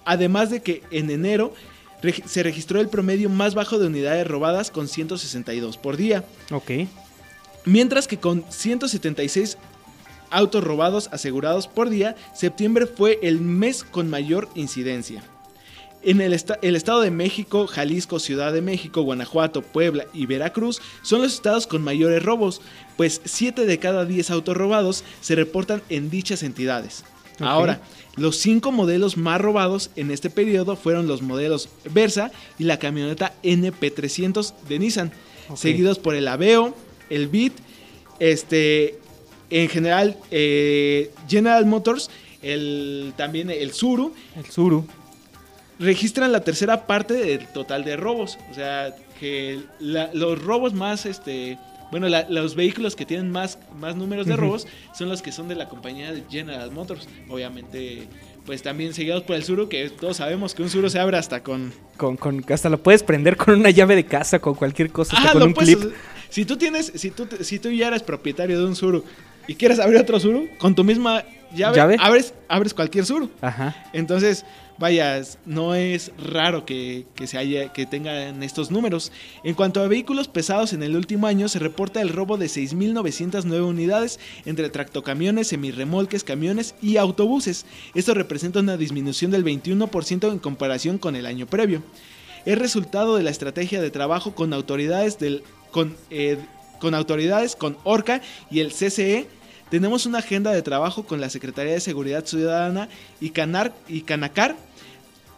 [0.06, 1.53] además de que en enero
[2.01, 6.71] reg- se registró el promedio más bajo de unidades robadas con 162 por día, Ok.
[7.65, 9.57] mientras que con 176
[10.31, 15.23] autos robados asegurados por día, septiembre fue el mes con mayor incidencia.
[16.01, 20.81] En el, esta- el Estado de México, Jalisco, Ciudad de México, Guanajuato, Puebla y Veracruz
[21.01, 22.61] son los estados con mayores robos,
[22.95, 27.03] pues 7 de cada 10 autos robados se reportan en dichas entidades.
[27.41, 27.81] Ahora,
[28.15, 33.34] los 5 modelos más robados en este periodo fueron los modelos Versa y la camioneta
[33.44, 35.11] NP300 de Nissan,
[35.56, 36.76] seguidos por el Aveo,
[37.10, 37.53] el Beat,
[38.19, 38.99] este,
[39.49, 42.10] en general eh, General Motors,
[42.41, 44.86] el, también el Suru, El Suru.
[45.80, 48.38] registran la tercera parte del total de robos.
[48.52, 51.57] O sea, que la- los robos más, este,
[51.91, 54.68] bueno, la- los vehículos que tienen más, más números de robos
[54.98, 57.07] son los que son de la compañía de General Motors.
[57.30, 58.07] Obviamente,
[58.45, 61.41] pues también seguidos por el Suru, que todos sabemos que un Suru se abre hasta
[61.44, 61.72] con...
[61.98, 65.30] Con, con, hasta lo puedes prender con una llave de casa, con cualquier cosa, hasta
[65.30, 65.94] Ah, con lo un puedes- clip.
[66.30, 69.03] Si tú tienes, si tú, si tú ya eres propietario de un Suru
[69.48, 71.97] y quieres abrir otro Suru, con tu misma llave, ¿Llave?
[71.99, 73.30] Abres, abres cualquier Suru.
[73.41, 73.76] Ajá.
[73.93, 74.45] Entonces,
[74.77, 79.11] vaya, no es raro que, que se haya, que tengan estos números.
[79.43, 83.61] En cuanto a vehículos pesados en el último año, se reporta el robo de 6.909
[83.61, 87.65] unidades entre tractocamiones, semirremolques, camiones y autobuses.
[87.93, 91.84] Esto representa una disminución del 21% en comparación con el año previo.
[92.45, 96.38] Es resultado de la estrategia de trabajo con autoridades del con, eh,
[96.80, 99.27] con autoridades con Orca y el CCE
[99.69, 102.89] tenemos una agenda de trabajo con la Secretaría de Seguridad Ciudadana
[103.21, 104.55] y, Canar y Canacar.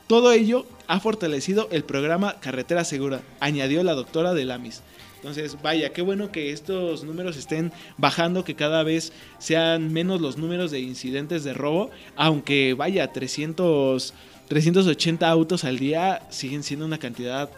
[0.08, 4.82] Todo ello ha fortalecido el programa Carretera Segura, añadió la doctora del AMIS.
[5.22, 10.38] Entonces, vaya, qué bueno que estos números estén bajando, que cada vez sean menos los
[10.38, 14.14] números de incidentes de robo, aunque vaya, 300,
[14.48, 17.52] 380 autos al día siguen siendo una cantidad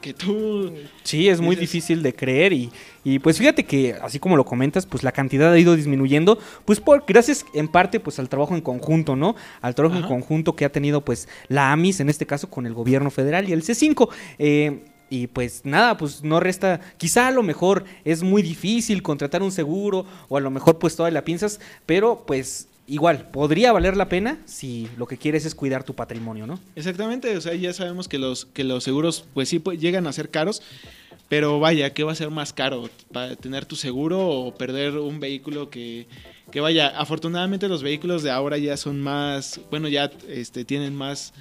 [0.00, 0.72] que tú...
[1.02, 2.70] Sí, es muy Dices- difícil de creer y,
[3.04, 6.80] y pues fíjate que así como lo comentas, pues la cantidad ha ido disminuyendo, pues
[6.80, 9.36] por gracias en parte pues al trabajo en conjunto, ¿no?
[9.60, 12.74] Al trabajo en conjunto que ha tenido pues la AMIS en este caso con el
[12.74, 14.08] gobierno federal y el C5.
[14.38, 19.40] eh, y pues nada, pues no resta, quizá a lo mejor es muy difícil contratar
[19.40, 23.96] un seguro o a lo mejor pues toda la piensas, pero pues igual podría valer
[23.96, 26.60] la pena si lo que quieres es cuidar tu patrimonio, ¿no?
[26.74, 30.12] Exactamente, o sea, ya sabemos que los, que los seguros, pues sí, pues, llegan a
[30.12, 30.62] ser caros,
[31.28, 32.88] pero vaya, ¿qué va a ser más caro?
[33.12, 36.06] ¿Para tener tu seguro o perder un vehículo que,
[36.52, 36.88] que vaya?
[36.88, 41.32] Afortunadamente los vehículos de ahora ya son más, bueno, ya este, tienen más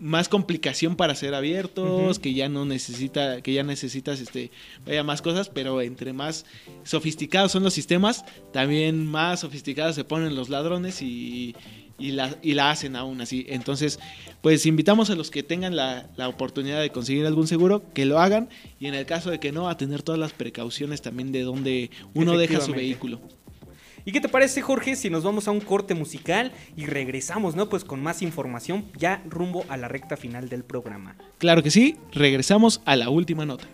[0.00, 4.50] más complicación para ser abiertos, que ya no necesita, que ya necesitas este,
[4.86, 6.44] vaya más cosas, pero entre más
[6.84, 11.54] sofisticados son los sistemas, también más sofisticados se ponen los ladrones y,
[11.98, 13.46] y la, y la hacen aún así.
[13.48, 13.98] Entonces,
[14.42, 18.18] pues invitamos a los que tengan la, la oportunidad de conseguir algún seguro, que lo
[18.18, 18.48] hagan,
[18.80, 21.90] y en el caso de que no, a tener todas las precauciones también de donde
[22.14, 23.20] uno deja su vehículo.
[24.06, 27.70] ¿Y qué te parece, Jorge, si nos vamos a un corte musical y regresamos, ¿no?
[27.70, 31.16] Pues con más información ya rumbo a la recta final del programa.
[31.38, 33.66] Claro que sí, regresamos a la última nota.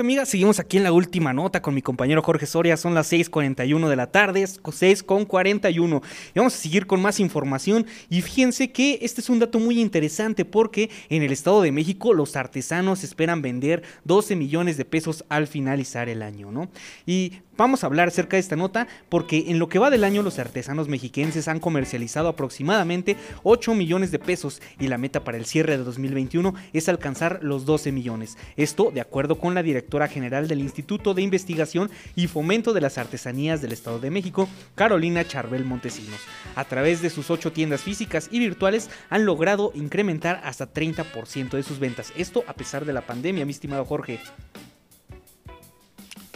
[0.00, 3.12] Amigos amigas, seguimos aquí en la última nota con mi compañero Jorge Soria, son las
[3.12, 6.02] 6.41 de la tarde, es 6.41
[6.34, 7.86] y vamos a seguir con más información.
[8.10, 12.12] Y fíjense que este es un dato muy interesante porque en el Estado de México
[12.12, 16.68] los artesanos esperan vender 12 millones de pesos al finalizar el año, ¿no?
[17.06, 20.22] Y Vamos a hablar acerca de esta nota porque en lo que va del año
[20.22, 25.46] los artesanos mexiquenses han comercializado aproximadamente 8 millones de pesos y la meta para el
[25.46, 28.36] cierre de 2021 es alcanzar los 12 millones.
[28.56, 32.98] Esto de acuerdo con la directora general del Instituto de Investigación y Fomento de las
[32.98, 36.20] Artesanías del Estado de México, Carolina Charbel Montesinos.
[36.56, 41.62] A través de sus 8 tiendas físicas y virtuales han logrado incrementar hasta 30% de
[41.62, 42.12] sus ventas.
[42.16, 44.18] Esto a pesar de la pandemia, mi estimado Jorge.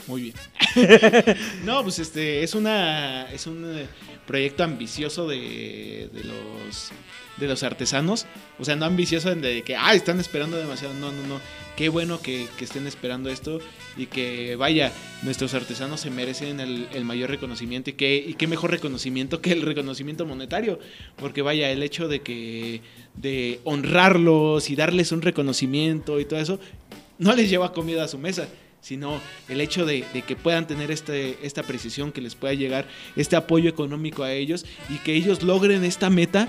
[0.09, 0.35] Muy bien.
[1.67, 3.87] no, pues este es una es un eh,
[4.27, 6.93] proyecto ambicioso de, de los
[7.37, 8.27] de los artesanos,
[8.59, 11.41] o sea, no ambicioso de que ah, están esperando demasiado, no, no, no.
[11.77, 13.61] Qué bueno que, que estén esperando esto
[13.97, 18.47] y que vaya, nuestros artesanos se merecen el, el mayor reconocimiento y que y qué
[18.47, 20.81] mejor reconocimiento que el reconocimiento monetario,
[21.17, 22.81] porque vaya, el hecho de que
[23.15, 26.59] de honrarlos y darles un reconocimiento y todo eso
[27.19, 28.49] no les lleva comida a su mesa
[28.81, 32.87] sino el hecho de, de, que puedan tener este, esta precisión, que les pueda llegar
[33.17, 36.49] este apoyo económico a ellos y que ellos logren esta meta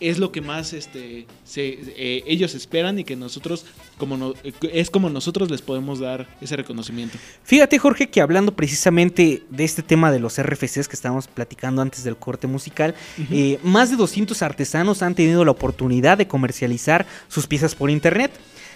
[0.00, 3.64] es lo que más este, se, eh, ellos esperan y que nosotros
[3.96, 4.34] como no,
[4.72, 7.18] es como nosotros les podemos dar ese reconocimiento.
[7.42, 12.04] Fíjate Jorge que hablando precisamente de este tema de los RFCs que estábamos platicando antes
[12.04, 13.26] del corte musical, uh -huh.
[13.32, 18.30] eh, más de 200 artesanos han tenido la oportunidad de comercializar sus piezas por internet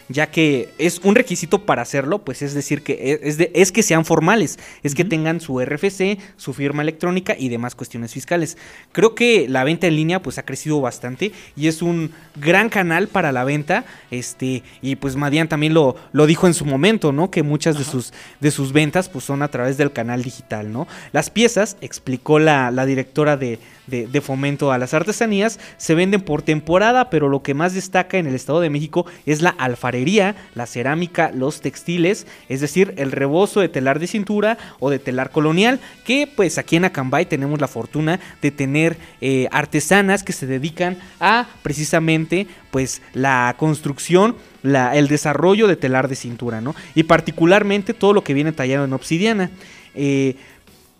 [0.09, 3.83] ya que es un requisito para hacerlo, pues es decir que es, de, es que
[3.83, 4.97] sean formales, es uh -huh.
[4.97, 8.57] que tengan su RFC, su firma electrónica y demás cuestiones fiscales.
[8.93, 13.09] Creo que la venta en línea pues ha crecido bastante y es un gran canal
[13.09, 17.31] para la venta, este y pues Madian también lo, lo dijo en su momento, ¿no?
[17.31, 20.87] Que muchas de sus de sus ventas pues son a través del canal digital, ¿no?
[21.13, 26.21] Las piezas, explicó la, la directora de, de, de, fomento a las artesanías, se venden
[26.21, 30.02] por temporada, pero lo que más destaca en el Estado de México es la alfarería,
[30.55, 35.31] la cerámica, los textiles, es decir, el rebozo de telar de cintura o de telar
[35.31, 40.47] colonial, que pues aquí en Acambay tenemos la fortuna de tener eh, artesanas que se
[40.47, 46.75] dedican a precisamente pues la construcción el desarrollo de telar de cintura, ¿no?
[46.95, 49.51] Y particularmente todo lo que viene tallado en obsidiana.
[49.95, 50.37] Eh,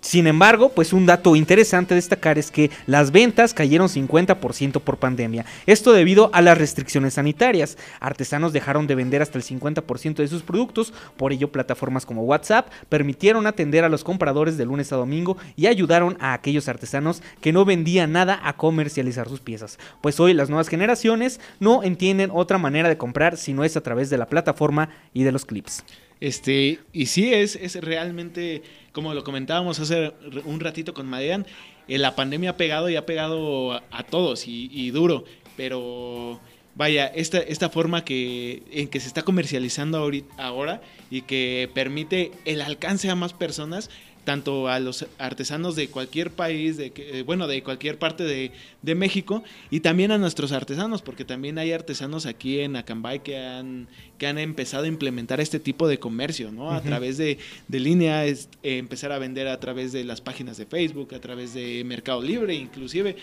[0.03, 5.47] sin embargo, pues un dato interesante destacar es que las ventas cayeron 50% por pandemia.
[5.65, 7.79] Esto debido a las restricciones sanitarias.
[8.01, 12.69] Artesanos dejaron de vender hasta el 50% de sus productos, por ello plataformas como WhatsApp
[12.89, 17.53] permitieron atender a los compradores de lunes a domingo y ayudaron a aquellos artesanos que
[17.53, 19.79] no vendían nada a comercializar sus piezas.
[20.01, 23.83] Pues hoy las nuevas generaciones no entienden otra manera de comprar si no es a
[23.83, 25.85] través de la plataforma y de los clips.
[26.23, 28.63] Este, y sí, es, es realmente,
[28.93, 30.13] como lo comentábamos hace
[30.45, 31.47] un ratito con Madean,
[31.89, 35.25] eh, la pandemia ha pegado y ha pegado a, todos y, y, duro,
[35.57, 36.41] pero
[36.75, 42.33] vaya, esta, esta forma que, en que se está comercializando ahorita, ahora y que permite
[42.45, 43.91] el alcance a más personas,
[44.25, 48.95] tanto a los artesanos de cualquier país, de que, bueno, de cualquier parte de, de,
[48.95, 53.89] México, y también a nuestros artesanos, porque también hay artesanos aquí en Acambay que han,
[54.19, 56.71] que han empezado a implementar este tipo de comercio, ¿no?
[56.71, 56.85] A uh -huh.
[56.85, 57.39] través de,
[57.69, 61.21] de línea, es, eh, empezar a vender a través de las páginas de Facebook, a
[61.21, 63.17] través de Mercado Libre, inclusive.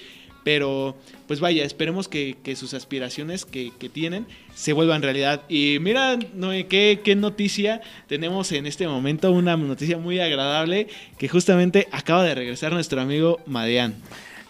[0.43, 0.95] Pero,
[1.27, 4.25] pues vaya, esperemos que, sus aspiraciones que, tienen
[4.55, 5.43] se vuelvan realidad.
[5.49, 10.87] Y mira, Noé, qué, qué noticia tenemos en este momento, una noticia muy agradable,
[11.17, 13.95] que justamente acaba de regresar nuestro amigo Madean.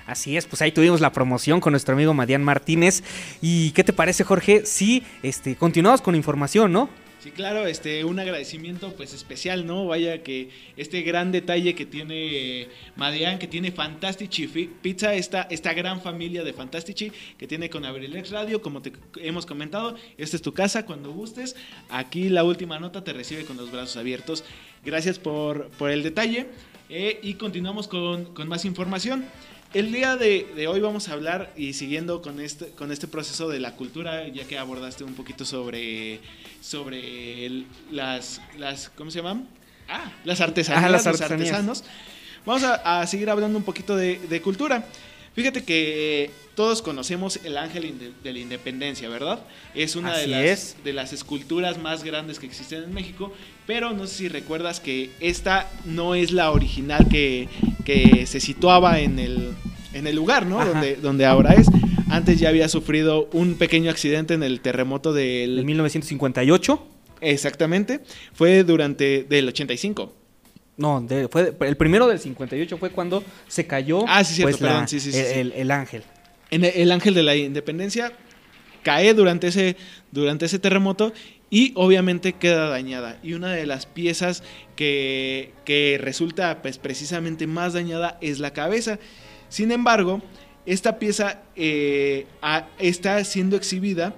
[0.08, 3.04] Así es, pues ahí tuvimos la promoción con nuestro amigo Madian Martínez.
[3.42, 4.66] ¿Y qué te parece, Jorge?
[4.66, 6.90] Sí, este, continuamos con información, ¿no?
[7.22, 9.86] Sí, claro, este, un agradecimiento pues especial, ¿no?
[9.86, 16.02] Vaya que este gran detalle que tiene Madian, que tiene Fantastici Pizza, esta, esta gran
[16.02, 20.56] familia de Fantastici que tiene con Abrilex Radio, como te hemos comentado, esta es tu
[20.56, 21.56] casa cuando gustes.
[21.90, 24.44] Aquí la última nota te recibe con los brazos abiertos.
[24.84, 26.48] Gracias por, por el detalle
[26.90, 29.26] eh, y continuamos con, con más información.
[29.74, 33.48] El día de, de hoy vamos a hablar y siguiendo con este, con este proceso
[33.48, 36.20] de la cultura, ya que abordaste un poquito sobre,
[36.62, 39.48] sobre el- las, las, ¿cómo se llaman?
[39.88, 41.84] Ah, las artesanías, Ah, las los artesanos.
[42.46, 44.86] Vamos a, a seguir hablando un poquito de, de cultura.
[45.34, 49.40] Fíjate que todos conocemos el ángel de la independencia, ¿verdad?
[49.74, 50.76] Es una de las, es.
[50.84, 53.34] de las esculturas más grandes que existen en México,
[53.66, 57.48] pero no sé si recuerdas que esta no es la original que,
[57.86, 59.54] que se situaba en el,
[59.94, 60.66] en el lugar, ¿no?
[60.66, 61.68] Donde, donde ahora es.
[62.10, 65.60] Antes ya había sufrido un pequeño accidente en el terremoto del...
[65.60, 66.88] En 1958.
[67.22, 68.02] Exactamente.
[68.34, 69.24] Fue durante...
[69.24, 70.21] del 85.
[70.78, 74.62] No, de- fue el primero del 58 fue cuando se cayó Ah, sí, cierto, pues,
[74.62, 75.40] la- perdón, sí, sí, sí, el, sí.
[75.40, 76.04] el- el ángel.
[76.50, 78.12] En el, el ángel de la independencia
[78.84, 79.76] cae durante ese,
[80.12, 81.14] durante ese terremoto
[81.50, 83.20] y obviamente queda dañada.
[83.22, 84.42] Y una de las piezas
[84.76, 88.98] que, que resulta pues, precisamente más dañada es la cabeza.
[89.50, 90.22] Sin embargo,
[90.66, 94.16] esta pieza eh, a- está siendo exhibida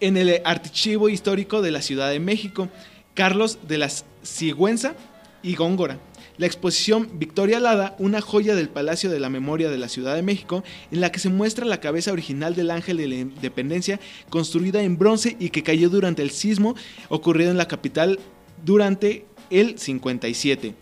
[0.00, 2.68] en el archivo histórico de la Ciudad de México,
[3.14, 3.90] Carlos de la
[4.22, 4.94] Sigüenza
[5.42, 5.98] y Góngora.
[6.38, 10.22] La exposición Victoria Alada, una joya del Palacio de la Memoria de la Ciudad de
[10.22, 14.82] México, en la que se muestra la cabeza original del Ángel de la Independencia, construida
[14.82, 16.74] en bronce y que cayó durante el sismo
[17.10, 18.18] ocurrido en la capital
[18.64, 20.74] durante el 57.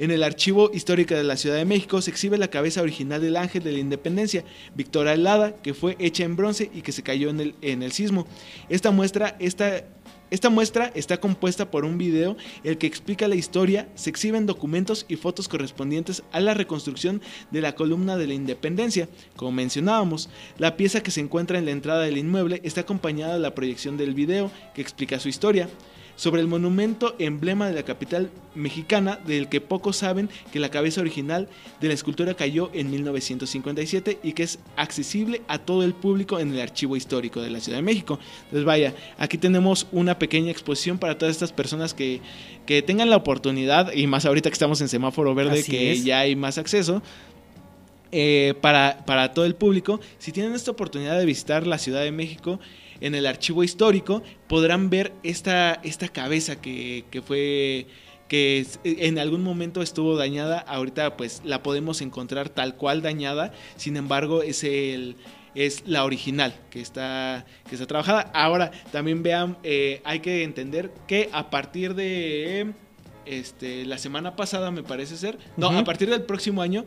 [0.00, 3.36] En el archivo histórico de la Ciudad de México se exhibe la cabeza original del
[3.36, 4.44] Ángel de la Independencia,
[4.74, 7.92] Victoria Alada, que fue hecha en bronce y que se cayó en el, en el
[7.92, 8.26] sismo.
[8.70, 9.84] Esta muestra, esta,
[10.30, 15.04] esta muestra está compuesta por un video el que explica la historia, se exhiben documentos
[15.08, 17.20] y fotos correspondientes a la reconstrucción
[17.50, 19.08] de la columna de la Independencia.
[19.34, 23.40] Como mencionábamos, la pieza que se encuentra en la entrada del inmueble está acompañada de
[23.40, 25.68] la proyección del video que explica su historia
[26.20, 31.00] sobre el monumento emblema de la capital mexicana del que pocos saben que la cabeza
[31.00, 31.48] original
[31.80, 36.52] de la escultura cayó en 1957 y que es accesible a todo el público en
[36.52, 38.18] el archivo histórico de la Ciudad de México.
[38.44, 42.20] Entonces vaya, aquí tenemos una pequeña exposición para todas estas personas que,
[42.66, 46.04] que tengan la oportunidad y más ahorita que estamos en semáforo verde Así que es.
[46.04, 47.02] ya hay más acceso.
[48.12, 52.12] eh, para, para todo el público, si tienen esta oportunidad de visitar la Ciudad de
[52.12, 52.60] México,
[53.00, 57.86] en el archivo histórico podrán ver esta, esta cabeza que, que fue
[58.28, 63.96] que en algún momento estuvo dañada, ahorita pues la podemos encontrar tal cual dañada, sin
[63.96, 65.16] embargo es el
[65.56, 68.30] es la original que está que está trabajada.
[68.32, 72.72] Ahora también vean, eh, hay que entender que a partir de
[73.26, 76.84] este la semana pasada me parece ser, no, a partir del próximo año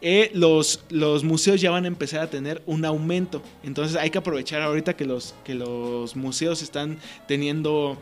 [0.00, 3.42] eh, los, los museos ya van a empezar a tener un aumento.
[3.62, 7.98] Entonces hay que aprovechar ahorita que los, que los museos están teniendo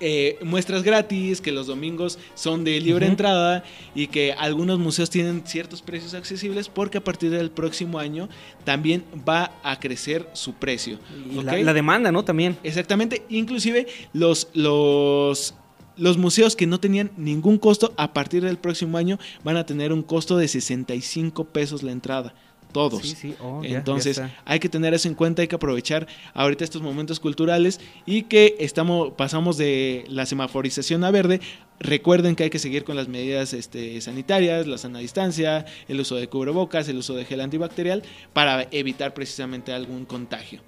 [0.00, 3.64] eh, muestras gratis, que los domingos son de libre entrada
[3.94, 8.28] y que algunos museos tienen ciertos precios accesibles porque a partir del próximo año
[8.64, 10.98] también va a crecer su precio.
[11.42, 12.24] La, la demanda, ¿no?
[12.24, 12.58] También.
[12.64, 15.54] Exactamente, inclusive los, los,
[15.96, 19.92] los museos que no tenían ningún costo a partir del próximo año van a tener
[19.92, 22.34] un costo de 65 pesos la entrada.
[22.72, 23.02] Todos.
[23.02, 26.08] Sí, sí, oh, ya, ya Entonces hay que tener eso en cuenta, hay que aprovechar
[26.32, 31.40] ahorita estos momentos culturales y que estamos, pasamos de la semaforización a verde.
[31.78, 36.16] Recuerden que hay que seguir con las medidas este, sanitarias, la sana distancia, el uso
[36.16, 38.02] de cubrebocas, el uso de gel antibacterial
[38.32, 40.60] para evitar precisamente algún contagio.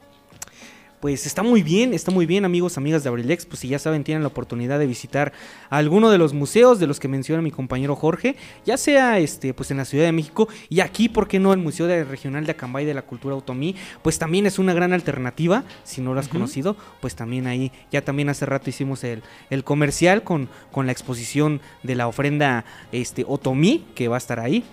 [1.01, 3.45] Pues está muy bien, está muy bien, amigos, amigas de Abrilex.
[3.45, 5.33] Pues si ya saben, tienen la oportunidad de visitar
[5.69, 9.71] alguno de los museos de los que menciona mi compañero Jorge, ya sea este, pues
[9.71, 11.53] en la Ciudad de México y aquí, ¿por qué no?
[11.53, 14.93] El Museo de- Regional de Acambay de la Cultura Otomí, pues también es una gran
[14.95, 15.65] alternativa.
[15.85, 19.65] Si no lo has conocido, pues también ahí, ya también hace rato hicimos el, el
[19.65, 24.65] comercial con, con la exposición de la ofrenda este, Otomí, que va a estar ahí.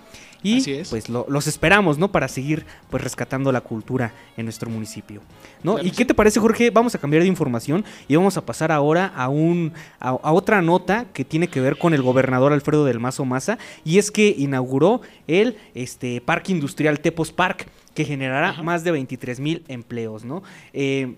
[0.44, 0.90] Y Así es.
[0.90, 2.12] pues lo- los esperamos, ¿no?
[2.12, 5.22] Para seguir pues rescatando la cultura en nuestro municipio.
[5.64, 5.72] ¿no?
[5.74, 6.70] Claro ¿Y qué te parece, Jorge?
[6.70, 10.62] Vamos a cambiar de información y vamos a pasar ahora a un a, a otra
[10.62, 14.32] nota que tiene que ver con el gobernador Alfredo del Mazo Maza y es que
[14.38, 18.62] inauguró el este Parque Industrial Tepos Park que generará Ajá.
[18.62, 20.42] más de 23 mil empleos, ¿no?
[20.72, 21.14] Eh,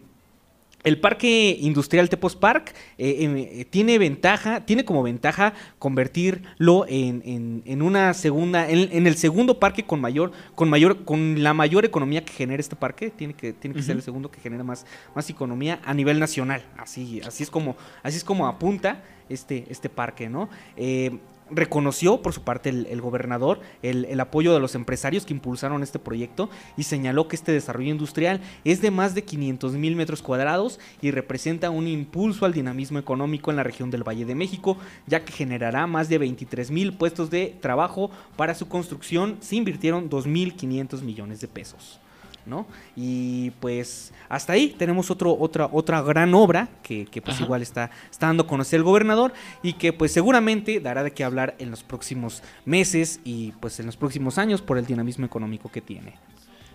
[0.86, 3.16] El parque industrial Tepos Park eh,
[3.58, 9.16] eh, tiene ventaja, tiene como ventaja convertirlo en, en- en una segunda, en, en el
[9.16, 13.10] segundo parque con mayor, con mayor, con la mayor economía que genera este parque.
[13.10, 16.62] Tiene que, tiene que ser el segundo que genera más, más economía a nivel nacional.
[16.78, 20.48] Así, así es como, así es como apunta este, este parque, ¿no?
[20.76, 21.18] Eh,
[21.50, 25.98] reconoció por su parte el, gobernador el, el apoyo de los empresarios que impulsaron este
[25.98, 30.80] proyecto y señaló que este desarrollo industrial es de más de 500 mil metros cuadrados
[31.00, 35.24] y representa un impulso al dinamismo económico en la región del Valle de México, ya
[35.24, 38.10] que generará más de 23 mil puestos de trabajo.
[38.36, 42.00] Para su construcción se invirtieron 2.500 millones de pesos.
[42.46, 42.66] ¿No?
[42.94, 47.44] Y pues hasta ahí tenemos otro, otra, otra gran obra que, que, pues Ajá.
[47.44, 49.32] igual está, está dando a conocer el gobernador
[49.62, 53.86] y que pues seguramente dará de qué hablar en los próximos meses y pues en
[53.86, 56.14] los próximos años por el dinamismo económico que tiene.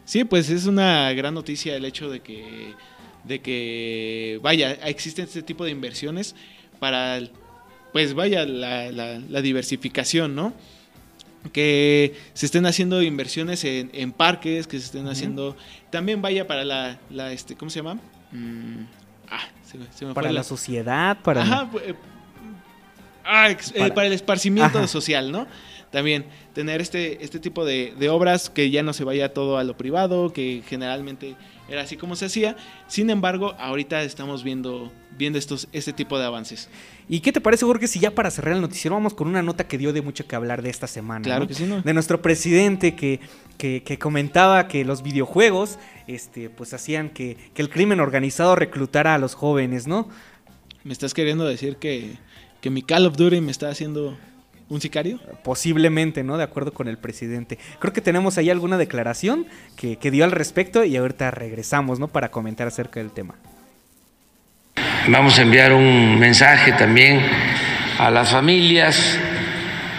[0.05, 2.73] Sí, pues es una gran noticia el hecho de que,
[3.23, 6.35] de que vaya, existen este tipo de inversiones
[6.79, 7.19] para,
[7.93, 10.53] pues vaya, la, la- la diversificación, ¿no?
[11.53, 15.57] Que se estén haciendo inversiones en, en parques, que se estén haciendo,
[15.89, 17.95] también vaya para la, la este, ¿cómo se llama?
[18.31, 18.83] Mm,
[19.29, 21.41] ah, se me- se me Para fue la sociedad, para...
[21.41, 21.95] Ajá, pu- eh,
[23.23, 24.87] ah, ex- eh, Para- para, el esparcimiento Ajá.
[24.87, 25.47] social, ¿no?
[25.91, 29.63] También tener este, este tipo de, de obras que ya no se vaya todo a
[29.63, 31.35] lo privado, que generalmente
[31.67, 32.55] era así como se hacía.
[32.87, 36.69] Sin embargo, ahorita estamos viendo, viendo estos, este tipo de avances.
[37.11, 39.67] ¿Y qué te parece, Jorge, si ya para cerrar el noticiero vamos con una nota
[39.67, 41.25] que dio de mucho que hablar de esta semana?
[41.25, 41.47] Claro ¿no?
[41.49, 41.81] que sí, ¿no?
[41.81, 43.19] De nuestro presidente que,
[43.57, 45.77] que, que comentaba que los videojuegos
[46.07, 50.07] este, pues hacían que, que el crimen organizado reclutara a los jóvenes, ¿no?
[50.85, 52.15] ¿Me estás queriendo decir que,
[52.61, 54.17] que mi Call of Duty me está haciendo
[54.69, 55.19] un sicario?
[55.43, 56.37] Posiblemente, ¿no?
[56.37, 57.59] De acuerdo con el presidente.
[57.79, 62.07] Creo que tenemos ahí alguna declaración que, que dio al respecto y ahorita regresamos, ¿no?
[62.07, 63.35] Para comentar acerca del tema.
[65.07, 67.19] Vamos a enviar un mensaje también
[67.97, 69.17] a las familias,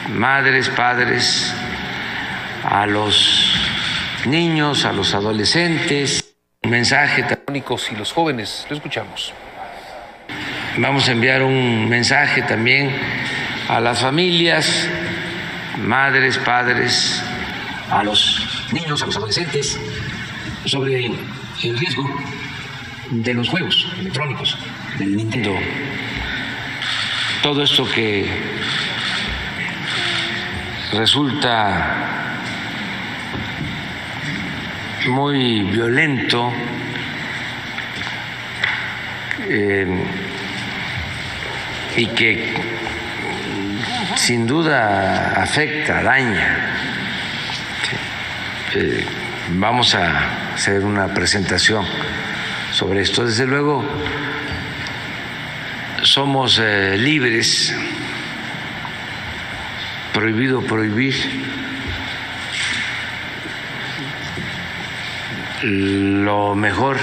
[0.08, 1.52] madres, padres,
[2.62, 3.52] a los
[4.26, 6.32] niños, a los adolescentes.
[6.62, 7.64] Un mensaje también.
[7.92, 8.64] y los jóvenes.
[8.70, 9.34] Lo escuchamos.
[10.78, 12.94] Vamos a enviar un mensaje también
[13.68, 14.88] a las familias,
[15.78, 17.20] madres, padres,
[17.90, 19.78] a los niños, a los adolescentes,
[20.64, 22.08] sobre el riesgo
[23.10, 24.56] de los juegos electrónicos,
[27.42, 28.24] Todo esto que
[30.92, 32.38] resulta
[35.08, 36.52] muy violento,
[39.48, 39.86] eh,
[41.96, 42.54] y que
[44.16, 46.76] sin duda afecta, daña.
[48.74, 49.04] Eh,
[49.50, 51.84] vamos a hacer una presentación
[52.70, 53.26] sobre esto.
[53.26, 53.84] Desde luego,
[56.12, 57.74] somos eh, libres,
[60.12, 61.14] prohibido prohibir.
[65.62, 66.98] Lo mejor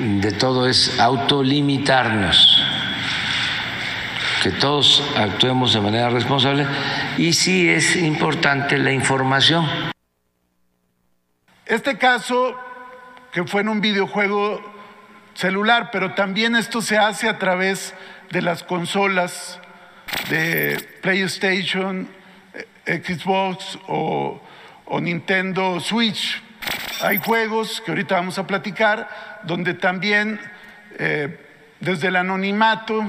[0.00, 2.64] de todo es autolimitarnos,
[4.42, 6.66] que todos actuemos de manera responsable
[7.18, 9.66] y sí es importante la información.
[11.66, 12.56] Este caso,
[13.32, 14.75] que fue en un videojuego
[15.36, 17.94] celular, pero también esto se hace a través
[18.30, 19.60] de las consolas
[20.30, 22.08] de PlayStation,
[22.86, 24.40] eh, Xbox o,
[25.00, 26.42] Nintendo Switch.
[27.02, 30.40] Hay juegos que ahorita vamos a platicar, donde también
[30.98, 31.38] eh,
[31.80, 33.04] desde el anonimato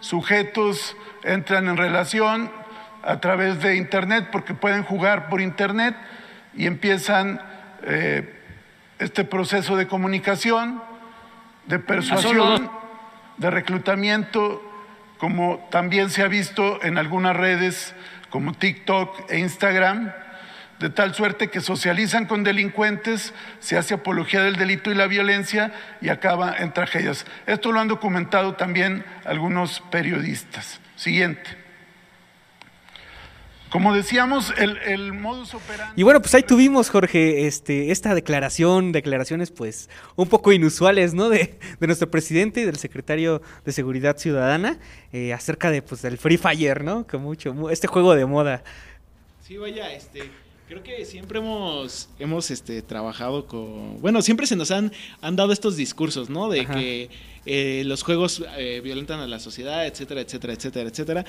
[0.00, 2.50] sujetos entran en relación
[3.02, 5.94] a través de Internet porque pueden jugar por Internet
[6.54, 7.40] y empiezan
[7.82, 8.34] eh,
[8.98, 10.82] este proceso de comunicación,
[11.70, 12.68] de persuasión,
[13.38, 14.60] de reclutamiento,
[15.18, 17.94] como también se ha visto en algunas redes
[18.28, 20.12] como TikTok e Instagram,
[20.80, 25.72] de tal suerte que socializan con delincuentes, se hace apología del delito y la violencia
[26.00, 27.24] y acaba en tragedias.
[27.46, 30.80] Esto lo han documentado también algunos periodistas.
[30.96, 31.59] Siguiente.
[33.70, 36.00] Como decíamos, el, el modus operandi...
[36.00, 41.28] Y bueno, pues ahí tuvimos, Jorge, este, esta declaración, declaraciones pues un poco inusuales, ¿no?
[41.28, 44.78] De, de nuestro presidente y del secretario de Seguridad Ciudadana
[45.12, 47.06] eh, acerca de pues del Free Fire, ¿no?
[47.06, 48.64] Que mucho, mu- este juego de moda.
[49.46, 50.30] Sí, vaya, este,
[50.70, 55.52] creo que siempre hemos, hemos este, trabajado con, bueno, siempre se nos han, han dado
[55.52, 56.48] estos discursos, ¿no?
[56.48, 56.74] De Ajá.
[56.74, 57.10] que
[57.44, 61.24] eh, los juegos eh, violentan a la sociedad, etcétera, etcétera, etcétera, etcétera,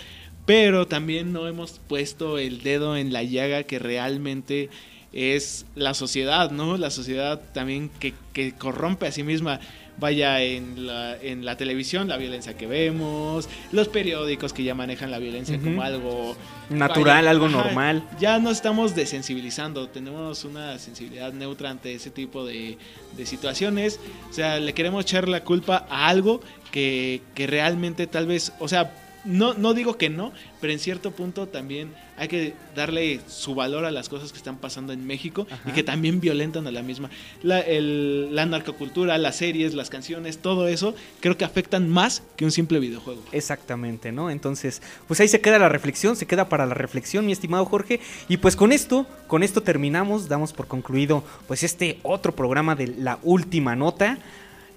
[0.46, 4.70] pero también no hemos puesto el dedo en la llaga que realmente
[5.12, 6.78] es la sociedad, ¿no?
[6.78, 9.60] La sociedad también que, que corrompe a sí misma.
[9.98, 15.12] Vaya en la, en la televisión, la violencia que vemos, los periódicos que ya manejan
[15.12, 16.36] la violencia como algo
[16.70, 18.04] Natural, algo normal.
[18.20, 22.78] Ya nos estamos desensibilizando, tenemos una sensibilidad neutra ante ese tipo de,
[23.18, 24.00] de situaciones.
[24.30, 26.42] O sea, le queremos echar la culpa a algo
[26.72, 31.12] que, que realmente tal vez, o sea, no, no digo que no, pero en cierto
[31.12, 35.48] punto también hay que darle su valor a las cosas que están pasando en México
[35.66, 37.10] y que también violentan a la misma.
[37.42, 42.46] La, el- la narcocultura, las series, las canciones, todo eso, creo que afectan más que
[42.46, 43.24] un simple videojuego.
[43.32, 44.30] Exactamente, ¿no?
[44.30, 48.00] Entonces, pues ahí se queda la reflexión, se queda para la reflexión, mi estimado Jorge.
[48.30, 52.88] Y pues con esto, con esto terminamos, damos por concluido pues este otro programa de
[52.88, 54.18] la última nota.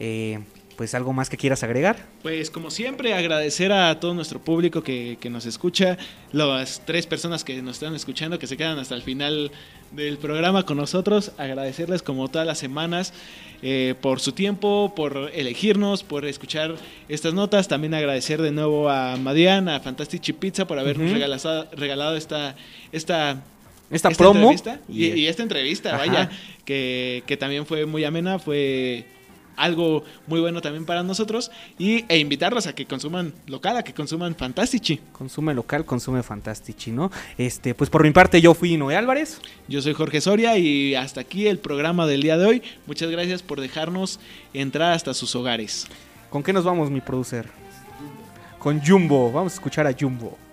[0.01, 0.41] Eh,
[0.77, 2.07] pues algo más que quieras agregar.
[2.23, 5.97] Pues como siempre, agradecer a todo nuestro público que, que nos escucha,
[6.33, 9.51] las tres personas que nos están escuchando, que se quedan hasta el final
[9.93, 13.13] del programa con nosotros, agradecerles como todas las semanas
[13.63, 16.75] eh, por su tiempo, por elegirnos, por escuchar
[17.09, 22.17] estas notas, también agradecer de nuevo a Madian, a Fantastic Pizza por habernos regalado, regalado
[22.17, 22.57] esta...
[22.93, 23.43] esta
[23.91, 24.53] Esta promo.
[24.89, 25.99] y, y esta entrevista, Ajá.
[25.99, 26.31] vaya,
[26.65, 29.05] que, que también fue muy amena, fue
[29.57, 33.95] algo muy bueno también para nosotros y, e invitarlos a que consuman local, a que
[33.95, 35.01] consuman Fantastici.
[35.13, 37.11] Consume local, consume Fantastici, ¿no?
[37.39, 39.41] Este, pues por mi parte yo fui Noé Álvarez.
[39.69, 42.63] Yo soy Jorge Soria y hasta aquí el programa del día de hoy.
[42.87, 44.21] Muchas gracias por dejarnos
[44.53, 45.87] entrar hasta sus hogares.
[46.31, 47.49] ¿Con qué nos vamos, mi producer?
[48.59, 49.31] Con Jumbo.
[49.31, 50.44] Vamos a escuchar a Jumbo.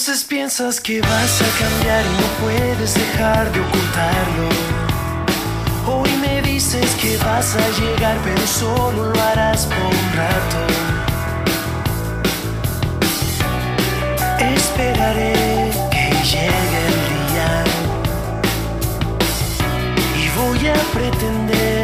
[0.00, 4.48] Entonces piensas que vas a cambiar y no puedes dejar de ocultarlo.
[5.86, 10.66] Hoy me dices que vas a llegar, pero solo lo harás por un rato.
[14.56, 17.64] Esperaré que llegue el día
[20.16, 21.79] y voy a pretender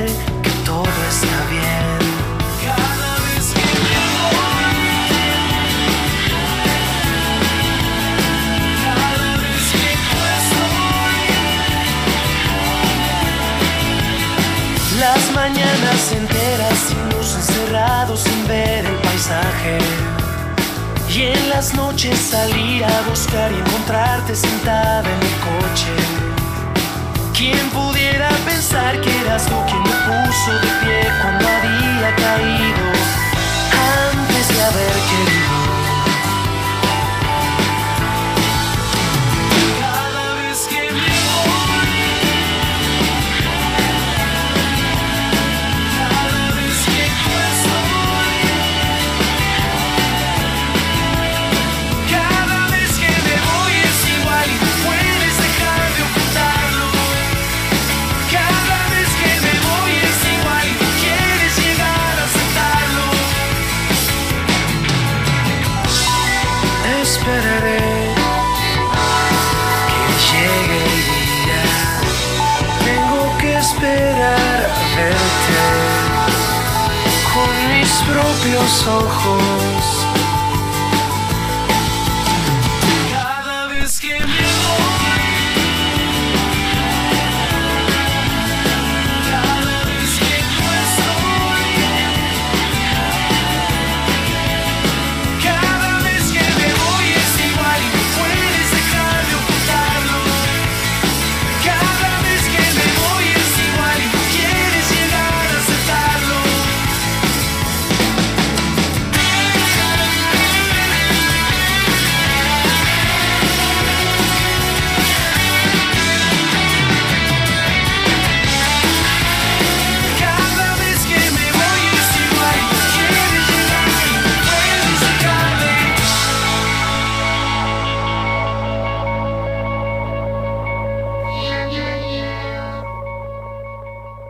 [21.09, 25.93] Y en las noches salir a buscar y encontrarte sentada en el coche.
[27.37, 32.87] ¿Quién pudiera pensar que eras tú quien me puso de pie cuando había caído
[34.13, 35.76] Antes de haber querido
[78.67, 79.76] verte con mis propios ojos.